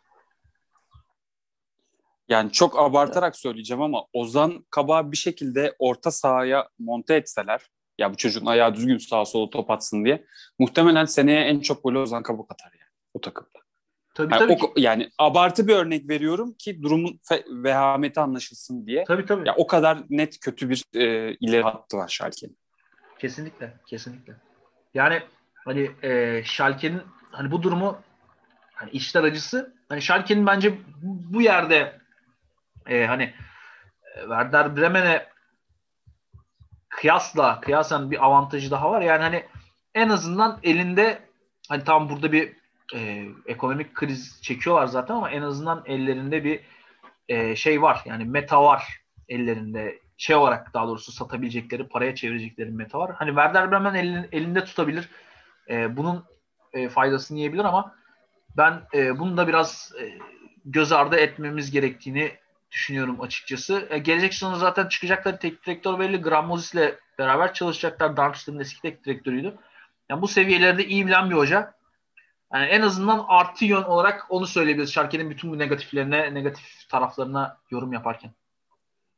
Yani 2.28 2.52
çok 2.52 2.78
abartarak 2.78 3.36
söyleyeceğim 3.36 3.82
ama 3.82 4.04
Ozan 4.12 4.66
Kabak'ı 4.70 5.12
bir 5.12 5.16
şekilde 5.16 5.74
orta 5.78 6.10
sahaya 6.10 6.68
monte 6.78 7.14
etseler 7.14 7.60
ya 7.98 8.12
bu 8.12 8.16
çocuğun 8.16 8.46
ayağı 8.46 8.74
düzgün 8.74 8.98
sağa 8.98 9.24
sola 9.24 9.50
top 9.50 9.70
atsın 9.70 10.04
diye 10.04 10.24
muhtemelen 10.58 11.04
seneye 11.04 11.40
en 11.40 11.60
çok 11.60 11.84
golü 11.84 11.98
Ozan 11.98 12.22
Kabak 12.22 12.52
atar 12.52 12.72
yani 12.72 12.90
o 13.14 13.20
takımda. 13.20 13.64
Tabii, 14.14 14.34
yani, 14.34 14.38
tabii 14.38 14.64
o, 14.64 14.72
yani 14.76 15.10
abartı 15.18 15.68
bir 15.68 15.74
örnek 15.74 16.08
veriyorum 16.08 16.54
ki 16.58 16.82
durumun 16.82 17.20
fe- 17.30 17.64
vehameti 17.64 18.20
anlaşılsın 18.20 18.86
diye. 18.86 19.04
Tabii 19.04 19.26
tabii. 19.26 19.48
Ya 19.48 19.54
o 19.56 19.66
kadar 19.66 19.98
net 20.10 20.40
kötü 20.40 20.70
bir 20.70 20.84
e, 20.94 21.34
ileri 21.40 21.62
hattı 21.62 21.96
var 21.96 22.08
Schalke'nin. 22.08 22.58
Kesinlikle, 23.18 23.74
kesinlikle. 23.86 24.36
Yani 24.94 25.22
hani 25.64 25.90
e, 26.02 26.42
Schalke'nin 26.44 27.02
hani 27.30 27.50
bu 27.50 27.62
durumu 27.62 27.98
hani 28.74 28.90
işler 28.90 29.24
acısı 29.24 29.74
hani 29.88 30.02
Schalke'nin 30.02 30.46
bence 30.46 30.78
bu 31.02 31.42
yerde 31.42 32.03
e, 32.88 33.06
hani 33.06 33.34
e, 34.16 34.20
Werder 34.20 34.76
Bremen'e 34.76 35.26
kıyasla 36.88 37.60
kıyasen 37.60 38.10
bir 38.10 38.24
avantajı 38.24 38.70
daha 38.70 38.90
var. 38.90 39.00
Yani 39.02 39.22
hani 39.22 39.44
en 39.94 40.08
azından 40.08 40.58
elinde 40.62 41.18
hani 41.68 41.84
tam 41.84 42.08
burada 42.08 42.32
bir 42.32 42.52
e, 42.94 43.28
ekonomik 43.46 43.94
kriz 43.94 44.42
çekiyorlar 44.42 44.86
zaten 44.86 45.14
ama 45.14 45.30
en 45.30 45.42
azından 45.42 45.82
ellerinde 45.86 46.44
bir 46.44 46.60
e, 47.28 47.56
şey 47.56 47.82
var. 47.82 48.02
Yani 48.04 48.24
meta 48.24 48.62
var 48.62 49.00
ellerinde. 49.28 50.04
Şey 50.16 50.36
olarak 50.36 50.74
daha 50.74 50.88
doğrusu 50.88 51.12
satabilecekleri, 51.12 51.88
paraya 51.88 52.14
çevirecekleri 52.14 52.70
meta 52.70 52.98
var. 52.98 53.14
Hani 53.14 53.28
Werder 53.28 53.70
Bremen 53.70 53.94
elin, 53.94 54.28
elinde 54.32 54.64
tutabilir. 54.64 55.08
E, 55.70 55.96
bunun 55.96 56.24
e, 56.72 56.88
faydasını 56.88 57.38
yiyebilir 57.38 57.64
ama 57.64 57.94
ben 58.56 58.82
e, 58.94 59.18
bunu 59.18 59.36
da 59.36 59.48
biraz 59.48 59.92
e, 60.00 60.18
göz 60.64 60.92
ardı 60.92 61.16
etmemiz 61.16 61.70
gerektiğini 61.70 62.32
düşünüyorum 62.74 63.20
açıkçası. 63.20 63.86
E, 63.90 63.98
gelecek 63.98 64.34
sezonu 64.34 64.56
zaten 64.56 64.88
çıkacakları 64.88 65.38
teknik 65.38 65.66
direktör 65.66 65.98
belli. 65.98 66.16
Gramozis 66.16 66.74
ile 66.74 66.98
beraber 67.18 67.54
çalışacaklar. 67.54 68.16
Darmstadt'ın 68.16 68.60
eski 68.60 68.82
teknik 68.82 69.04
direktörüydü. 69.04 69.54
Yani 70.10 70.22
bu 70.22 70.28
seviyelerde 70.28 70.86
iyi 70.86 71.06
bilen 71.06 71.30
bir 71.30 71.34
hoca. 71.34 71.74
Yani 72.52 72.66
en 72.66 72.82
azından 72.82 73.24
artı 73.28 73.64
yön 73.64 73.82
olarak 73.82 74.26
onu 74.28 74.46
söyleyebiliriz. 74.46 74.92
Schalke'nin 74.92 75.30
bütün 75.30 75.52
bu 75.52 75.58
negatiflerine, 75.58 76.34
negatif 76.34 76.88
taraflarına 76.90 77.58
yorum 77.70 77.92
yaparken. 77.92 78.30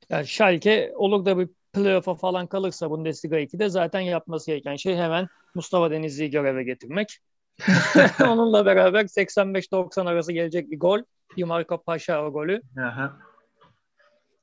Yani 0.08 0.26
Schalke 0.26 0.92
olur 0.96 1.24
da 1.24 1.38
bir 1.38 1.48
playoff'a 1.72 2.14
falan 2.14 2.46
kalırsa 2.46 2.90
Bundesliga 2.90 3.40
2'de 3.40 3.68
zaten 3.68 4.00
yapması 4.00 4.50
gereken 4.50 4.76
şey 4.76 4.96
hemen 4.96 5.28
Mustafa 5.54 5.90
Denizli'yi 5.90 6.30
göreve 6.30 6.64
getirmek. 6.64 7.18
Onunla 8.20 8.66
beraber 8.66 9.04
85-90 9.04 10.08
arası 10.08 10.32
gelecek 10.32 10.70
bir 10.70 10.78
gol. 10.78 11.00
Yumarko 11.36 11.82
Paşa 11.82 12.24
o 12.24 12.32
golü. 12.32 12.62
Aha. 12.80 13.16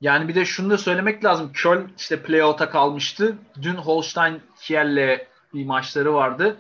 Yani 0.02 0.28
bir 0.28 0.36
de 0.36 0.46
şunu 0.46 0.70
da 0.70 0.78
söylemek 0.78 1.24
lazım. 1.24 1.52
Köln 1.54 1.92
işte 1.98 2.24
playout'a 2.24 2.70
kalmıştı. 2.70 3.38
Dün 3.62 3.76
Holstein 3.76 4.42
Kiel'le 4.62 5.28
bir 5.54 5.66
maçları 5.66 6.14
vardı. 6.14 6.58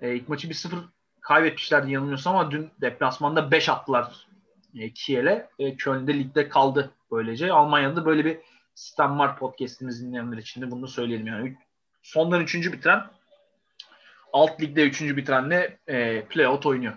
E, 0.00 0.14
ilk 0.14 0.28
maçı 0.28 0.48
bir 0.48 0.54
sıfır 0.54 0.78
kaybetmişlerdi 1.20 1.92
yanılmıyorsam 1.92 2.36
ama 2.36 2.50
dün 2.50 2.70
deplasmanda 2.80 3.50
5 3.50 3.68
attılar 3.68 4.26
e, 4.74 4.92
Kiel'e. 4.92 5.48
E, 5.58 5.76
Köln'de 5.76 6.14
ligde 6.14 6.48
kaldı 6.48 6.90
böylece. 7.10 7.52
Almanya'da 7.52 8.04
böyle 8.04 8.24
bir 8.24 8.38
sistem 8.74 9.18
var 9.18 9.38
podcast'imizi 9.38 10.06
dinleyenler 10.06 10.38
için 10.38 10.62
de 10.62 10.70
bunu 10.70 10.88
söyleyelim. 10.88 11.26
Yani 11.26 11.56
sondan 12.02 12.40
3. 12.40 12.54
bitiren 12.54 13.10
alt 14.32 14.60
ligde 14.60 14.82
3. 14.82 15.02
bitirenle 15.02 15.78
e, 15.86 16.24
playout 16.24 16.66
oynuyor. 16.66 16.94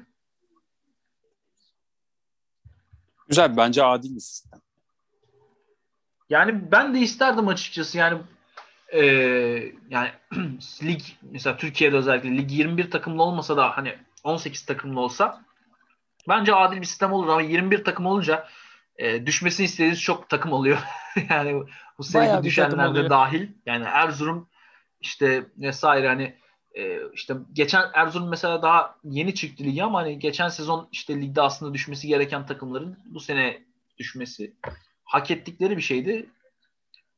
Güzel 3.27 3.57
bence 3.57 3.83
adil 3.83 4.15
bir 4.15 4.19
sistem. 4.19 4.62
Yani 6.33 6.71
ben 6.71 6.95
de 6.95 6.99
isterdim 6.99 7.47
açıkçası 7.47 7.97
yani 7.97 8.17
e, 8.93 9.01
yani 9.89 10.09
lig 10.83 11.01
mesela 11.21 11.57
Türkiye'de 11.57 11.95
özellikle 11.95 12.37
lig 12.37 12.51
21 12.51 12.91
takımlı 12.91 13.23
olmasa 13.23 13.57
da 13.57 13.77
hani 13.77 13.95
18 14.23 14.65
takımlı 14.65 14.99
olsa 14.99 15.43
bence 16.29 16.55
adil 16.55 16.81
bir 16.81 16.85
sistem 16.85 17.11
olur 17.11 17.27
ama 17.27 17.41
21 17.41 17.83
takım 17.83 18.05
olunca 18.05 18.47
e, 18.97 19.25
düşmesini 19.25 19.65
istediğiniz 19.65 20.01
çok 20.01 20.29
takım 20.29 20.51
oluyor. 20.51 20.77
yani 21.29 21.63
bu 21.97 22.03
sevgi 22.03 22.43
düşenler 22.43 22.95
de 22.95 23.09
dahil. 23.09 23.47
Yani 23.65 23.83
Erzurum 23.83 24.49
işte 25.01 25.45
vesaire 25.57 26.07
hani 26.07 26.35
e, 26.75 26.99
işte 27.13 27.33
geçen 27.53 27.83
Erzurum 27.93 28.29
mesela 28.29 28.61
daha 28.61 28.95
yeni 29.03 29.35
çıktı 29.35 29.63
ligi 29.63 29.83
ama 29.83 29.99
hani 29.99 30.19
geçen 30.19 30.49
sezon 30.49 30.89
işte 30.91 31.21
ligde 31.21 31.41
aslında 31.41 31.73
düşmesi 31.73 32.07
gereken 32.07 32.45
takımların 32.45 32.99
bu 33.05 33.19
sene 33.19 33.63
düşmesi 33.97 34.53
hak 35.03 35.31
ettikleri 35.31 35.77
bir 35.77 35.81
şeydi. 35.81 36.29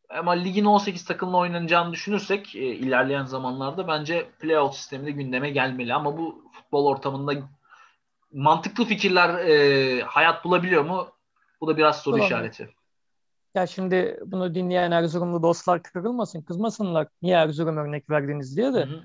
Ama 0.10 0.32
ligin 0.32 0.66
18 0.66 1.06
takımla 1.06 1.38
oynanacağını 1.38 1.94
düşünürsek 1.94 2.56
e, 2.56 2.60
ilerleyen 2.60 3.26
zamanlarda 3.26 3.88
bence 3.88 4.30
playout 4.40 4.76
sistemi 4.76 5.06
de 5.06 5.12
gündeme 5.12 5.50
gelmeli. 5.50 5.94
Ama 5.94 6.18
bu 6.18 6.44
futbol 6.52 6.86
ortamında 6.86 7.34
mantıklı 8.34 8.86
fikirler 8.86 9.30
e, 9.46 10.02
hayat 10.02 10.46
bulabiliyor 10.46 10.86
mu? 10.86 11.08
Bu 11.62 11.68
da 11.68 11.78
biraz 11.78 12.02
soru 12.02 12.14
Bulamıyor. 12.14 12.30
işareti. 12.30 12.70
Ya 13.56 13.68
şimdi 13.68 14.20
bunu 14.26 14.56
dinleyen 14.56 14.92
Erzurumlu 14.92 15.44
dostlar 15.44 15.84
kırılmasın, 15.84 16.42
kızmasınlar. 16.42 17.08
Niye 17.22 17.36
Erzurum 17.36 17.78
örnek 17.78 18.10
verdiniz 18.10 18.58
diye 18.58 18.74
de. 18.74 18.86
Hı 18.86 18.90
hı. 18.90 19.04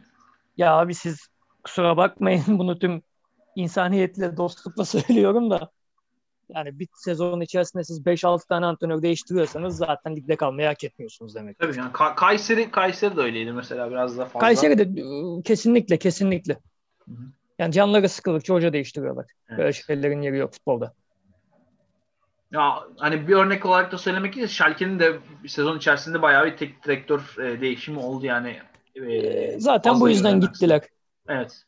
Ya 0.57 0.79
abi 0.79 0.95
siz 0.95 1.29
kusura 1.65 1.97
bakmayın 1.97 2.45
bunu 2.59 2.79
tüm 2.79 3.03
insaniyetle, 3.57 4.37
dostlukla 4.37 4.85
söylüyorum 4.85 5.51
da. 5.51 5.71
Yani 6.55 6.79
bir 6.79 6.89
sezon 6.95 7.41
içerisinde 7.41 7.85
siz 7.85 8.07
5-6 8.07 8.49
tane 8.49 8.67
antrenör 8.67 9.03
değiştiriyorsanız 9.03 9.77
zaten 9.77 10.17
ligde 10.17 10.37
kalmayı 10.37 10.69
hak 10.69 10.85
etmiyorsunuz 10.85 11.35
demek. 11.35 11.59
Tabii 11.59 11.79
yani 11.79 11.93
Ka- 11.93 12.15
Kayseri 12.15 12.71
Kayseri 12.71 13.17
de 13.17 13.21
öyleydi 13.21 13.53
mesela 13.53 13.91
biraz 13.91 14.19
daha 14.19 14.27
fazla. 14.27 14.39
Kayseri 14.47 14.79
de 14.79 15.03
ıı, 15.03 15.43
kesinlikle 15.43 15.99
kesinlikle. 15.99 16.59
Hı 17.09 17.11
hı. 17.11 17.23
Yani 17.59 17.73
canları 17.73 18.09
sıkıldıkça 18.09 18.55
hoca 18.55 18.73
değiştiriyorlar. 18.73 19.27
Evet. 19.49 19.59
Böyle 19.59 19.73
şeylerin 19.73 20.23
yeri 20.23 20.37
yok 20.37 20.53
futbolda. 20.53 20.95
Ya 22.53 22.83
hani 22.99 23.29
bir 23.29 23.35
örnek 23.35 23.67
olarak 23.67 23.93
da 23.93 23.99
söylemek 23.99 24.35
gerekirse 24.35 24.55
Schalke'nin 24.55 24.99
de 24.99 25.19
bir 25.43 25.49
sezon 25.49 25.77
içerisinde 25.77 26.23
bayağı 26.23 26.47
bir 26.47 26.57
tek 26.57 26.85
direktör 26.85 27.37
e, 27.39 27.61
değişimi 27.61 27.99
oldu 27.99 28.27
yani. 28.27 28.61
E, 28.95 29.61
Zaten 29.61 30.01
bu 30.01 30.09
yüzden 30.09 30.41
gittiler. 30.41 30.83
Evet. 31.29 31.65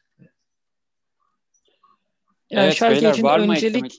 Yani 2.50 2.64
evet, 2.64 2.74
Schalke 2.74 2.94
beyler, 2.94 3.12
için 3.12 3.26
öncelik 3.26 3.98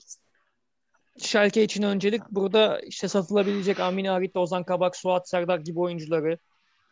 Schalke 1.18 1.62
için 1.62 1.82
öncelik 1.82 2.22
burada 2.30 2.80
işte 2.80 3.08
satılabilecek 3.08 3.80
Amin 3.80 4.04
Harit, 4.04 4.36
Ozan 4.36 4.64
Kabak, 4.64 4.96
Suat 4.96 5.28
Serdar 5.28 5.58
gibi 5.58 5.80
oyuncuları 5.80 6.38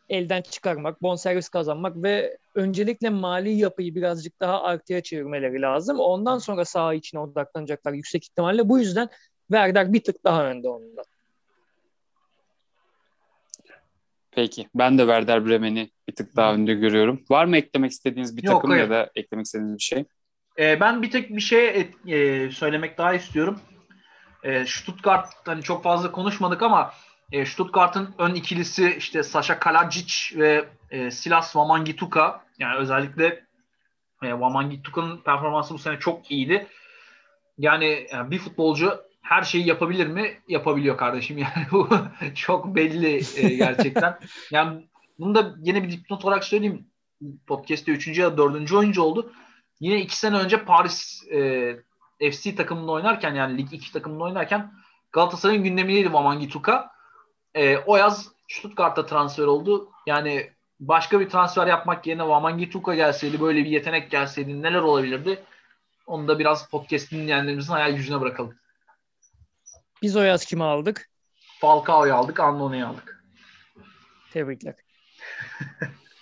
elden 0.09 0.43
çıkarmak, 0.43 1.03
bonservis 1.03 1.49
kazanmak 1.49 2.03
ve 2.03 2.39
öncelikle 2.55 3.11
mali 3.11 3.53
yapıyı 3.53 3.95
birazcık 3.95 4.41
daha 4.41 4.63
artıya 4.63 5.03
çevirmeleri 5.03 5.61
lazım. 5.61 6.01
Ondan 6.01 6.39
sonra 6.39 6.65
saha 6.65 6.95
içine 6.95 7.21
odaklanacaklar 7.21 7.93
yüksek 7.93 8.25
ihtimalle. 8.25 8.69
Bu 8.69 8.79
yüzden 8.79 9.09
Werder 9.49 9.93
bir 9.93 10.05
tık 10.05 10.25
daha 10.25 10.47
önde 10.47 10.69
ondan. 10.69 11.05
Peki. 14.31 14.69
Ben 14.75 14.99
de 14.99 15.03
Werder 15.03 15.47
Bremen'i 15.47 15.91
bir 16.09 16.15
tık 16.15 16.37
daha 16.37 16.55
önde 16.55 16.75
görüyorum. 16.75 17.25
Var 17.31 17.45
mı 17.45 17.57
eklemek 17.57 17.91
istediğiniz 17.91 18.37
bir 18.37 18.43
Yok, 18.43 18.55
takım 18.55 18.71
hayır. 18.71 18.83
ya 18.83 18.91
da 18.91 19.11
eklemek 19.15 19.47
istediğiniz 19.47 19.77
bir 19.77 19.83
şey? 19.83 20.05
Ee, 20.59 20.81
ben 20.81 21.03
bir 21.03 21.11
tek 21.11 21.31
bir 21.31 21.41
şey 21.41 21.89
e, 22.07 22.51
söylemek 22.51 22.99
daha 22.99 23.15
istiyorum. 23.15 23.61
E, 24.43 24.67
Stuttgart 24.67 25.29
hani 25.47 25.63
çok 25.63 25.83
fazla 25.83 26.13
konuşmadık 26.13 26.63
ama 26.63 26.93
e, 27.33 27.47
Stuttgart'ın 27.47 28.15
ön 28.19 28.35
ikilisi 28.35 28.95
işte 28.99 29.23
Sasha 29.23 29.59
Kalajic 29.59 30.39
ve 30.39 30.69
e, 30.91 31.11
Silas 31.11 31.47
Wamangituka 31.47 32.45
yani 32.59 32.77
özellikle 32.77 33.27
e, 34.23 34.31
Wamangituka'nın 34.31 35.17
performansı 35.17 35.75
bu 35.75 35.79
sene 35.79 35.99
çok 35.99 36.31
iyiydi. 36.31 36.67
Yani, 37.59 38.07
yani 38.13 38.31
bir 38.31 38.39
futbolcu 38.39 39.01
her 39.23 39.43
şeyi 39.43 39.67
yapabilir 39.67 40.07
mi? 40.07 40.39
Yapabiliyor 40.49 40.97
kardeşim. 40.97 41.39
Yani 41.57 41.67
bu 41.71 41.89
çok 42.35 42.75
belli 42.75 43.23
e, 43.37 43.49
gerçekten. 43.55 44.19
yani 44.51 44.89
bunu 45.19 45.35
da 45.35 45.55
yine 45.63 45.83
bir 45.83 45.91
dipnot 45.91 46.25
olarak 46.25 46.45
söyleyeyim. 46.45 46.87
Podcast'te 47.47 47.93
3. 47.93 48.19
ya 48.19 48.33
da 48.33 48.37
4. 48.39 48.73
oyuncu 48.73 49.03
oldu. 49.03 49.33
Yine 49.81 50.01
2 50.01 50.17
sene 50.17 50.37
önce 50.37 50.65
Paris 50.65 51.23
e, 51.33 51.77
FC 52.31 52.55
takımında 52.55 52.93
oynarken 52.93 53.35
yani 53.35 53.59
Lig 53.59 53.73
2 53.73 53.93
takımında 53.93 54.25
oynarken 54.25 54.73
Galatasaray'ın 55.13 55.65
gündemindeydi 55.65 56.09
Mamangi 56.09 56.49
Tuka. 56.49 56.91
E, 57.55 57.77
o 57.79 57.97
yaz 57.97 58.29
Stuttgart'a 58.49 59.07
transfer 59.07 59.45
oldu. 59.45 59.91
Yani 60.07 60.51
başka 60.81 61.21
bir 61.21 61.31
transfer 61.31 61.67
yapmak 61.67 62.07
yerine 62.07 62.23
Wamangi 62.23 62.71
Tuka 62.71 62.95
gelseydi, 62.95 63.41
böyle 63.41 63.65
bir 63.65 63.71
yetenek 63.71 64.11
gelseydi 64.11 64.63
neler 64.63 64.81
olabilirdi? 64.81 65.43
Onu 66.07 66.29
da 66.29 66.39
biraz 66.39 66.69
podcast 66.69 67.11
dinleyenlerimizin 67.11 67.73
hayal 67.73 67.93
gücüne 67.93 68.21
bırakalım. 68.21 68.55
Biz 70.03 70.17
o 70.17 70.23
yaz 70.23 70.45
kimi 70.45 70.65
aldık? 70.65 71.11
Falcao'yu 71.61 72.15
aldık, 72.15 72.41
Annoni'yi 72.41 72.85
aldık. 72.85 73.25
Tebrikler. 74.33 74.75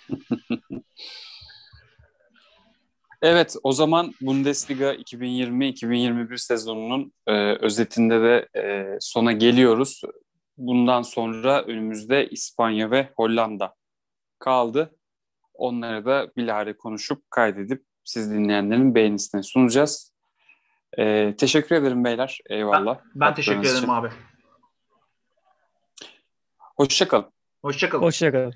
evet, 3.21 3.55
o 3.63 3.71
zaman 3.71 4.13
Bundesliga 4.21 4.93
2020-2021 4.93 6.37
sezonunun 6.37 7.13
e, 7.27 7.33
özetinde 7.55 8.21
de 8.21 8.59
e, 8.59 8.97
sona 8.99 9.31
geliyoruz. 9.31 10.01
Bundan 10.57 11.01
sonra 11.01 11.63
önümüzde 11.63 12.29
İspanya 12.29 12.91
ve 12.91 13.09
Hollanda 13.15 13.75
kaldı. 14.39 14.95
Onları 15.53 16.05
da 16.05 16.31
bilahare 16.37 16.77
konuşup 16.77 17.31
kaydedip 17.31 17.83
siz 18.03 18.31
dinleyenlerin 18.31 18.95
beğenisine 18.95 19.43
sunacağız. 19.43 20.11
Ee, 20.97 21.35
teşekkür 21.37 21.75
ederim 21.75 22.03
beyler. 22.03 22.39
Eyvallah. 22.49 22.97
Ben, 22.97 23.11
ben 23.15 23.33
teşekkür 23.33 23.59
ederim 23.59 23.77
için. 23.77 23.87
abi. 23.87 24.09
Hoşçakalın. 26.77 27.31
Hoşçakalın. 27.61 28.03
Hoşçakalın. 28.03 28.53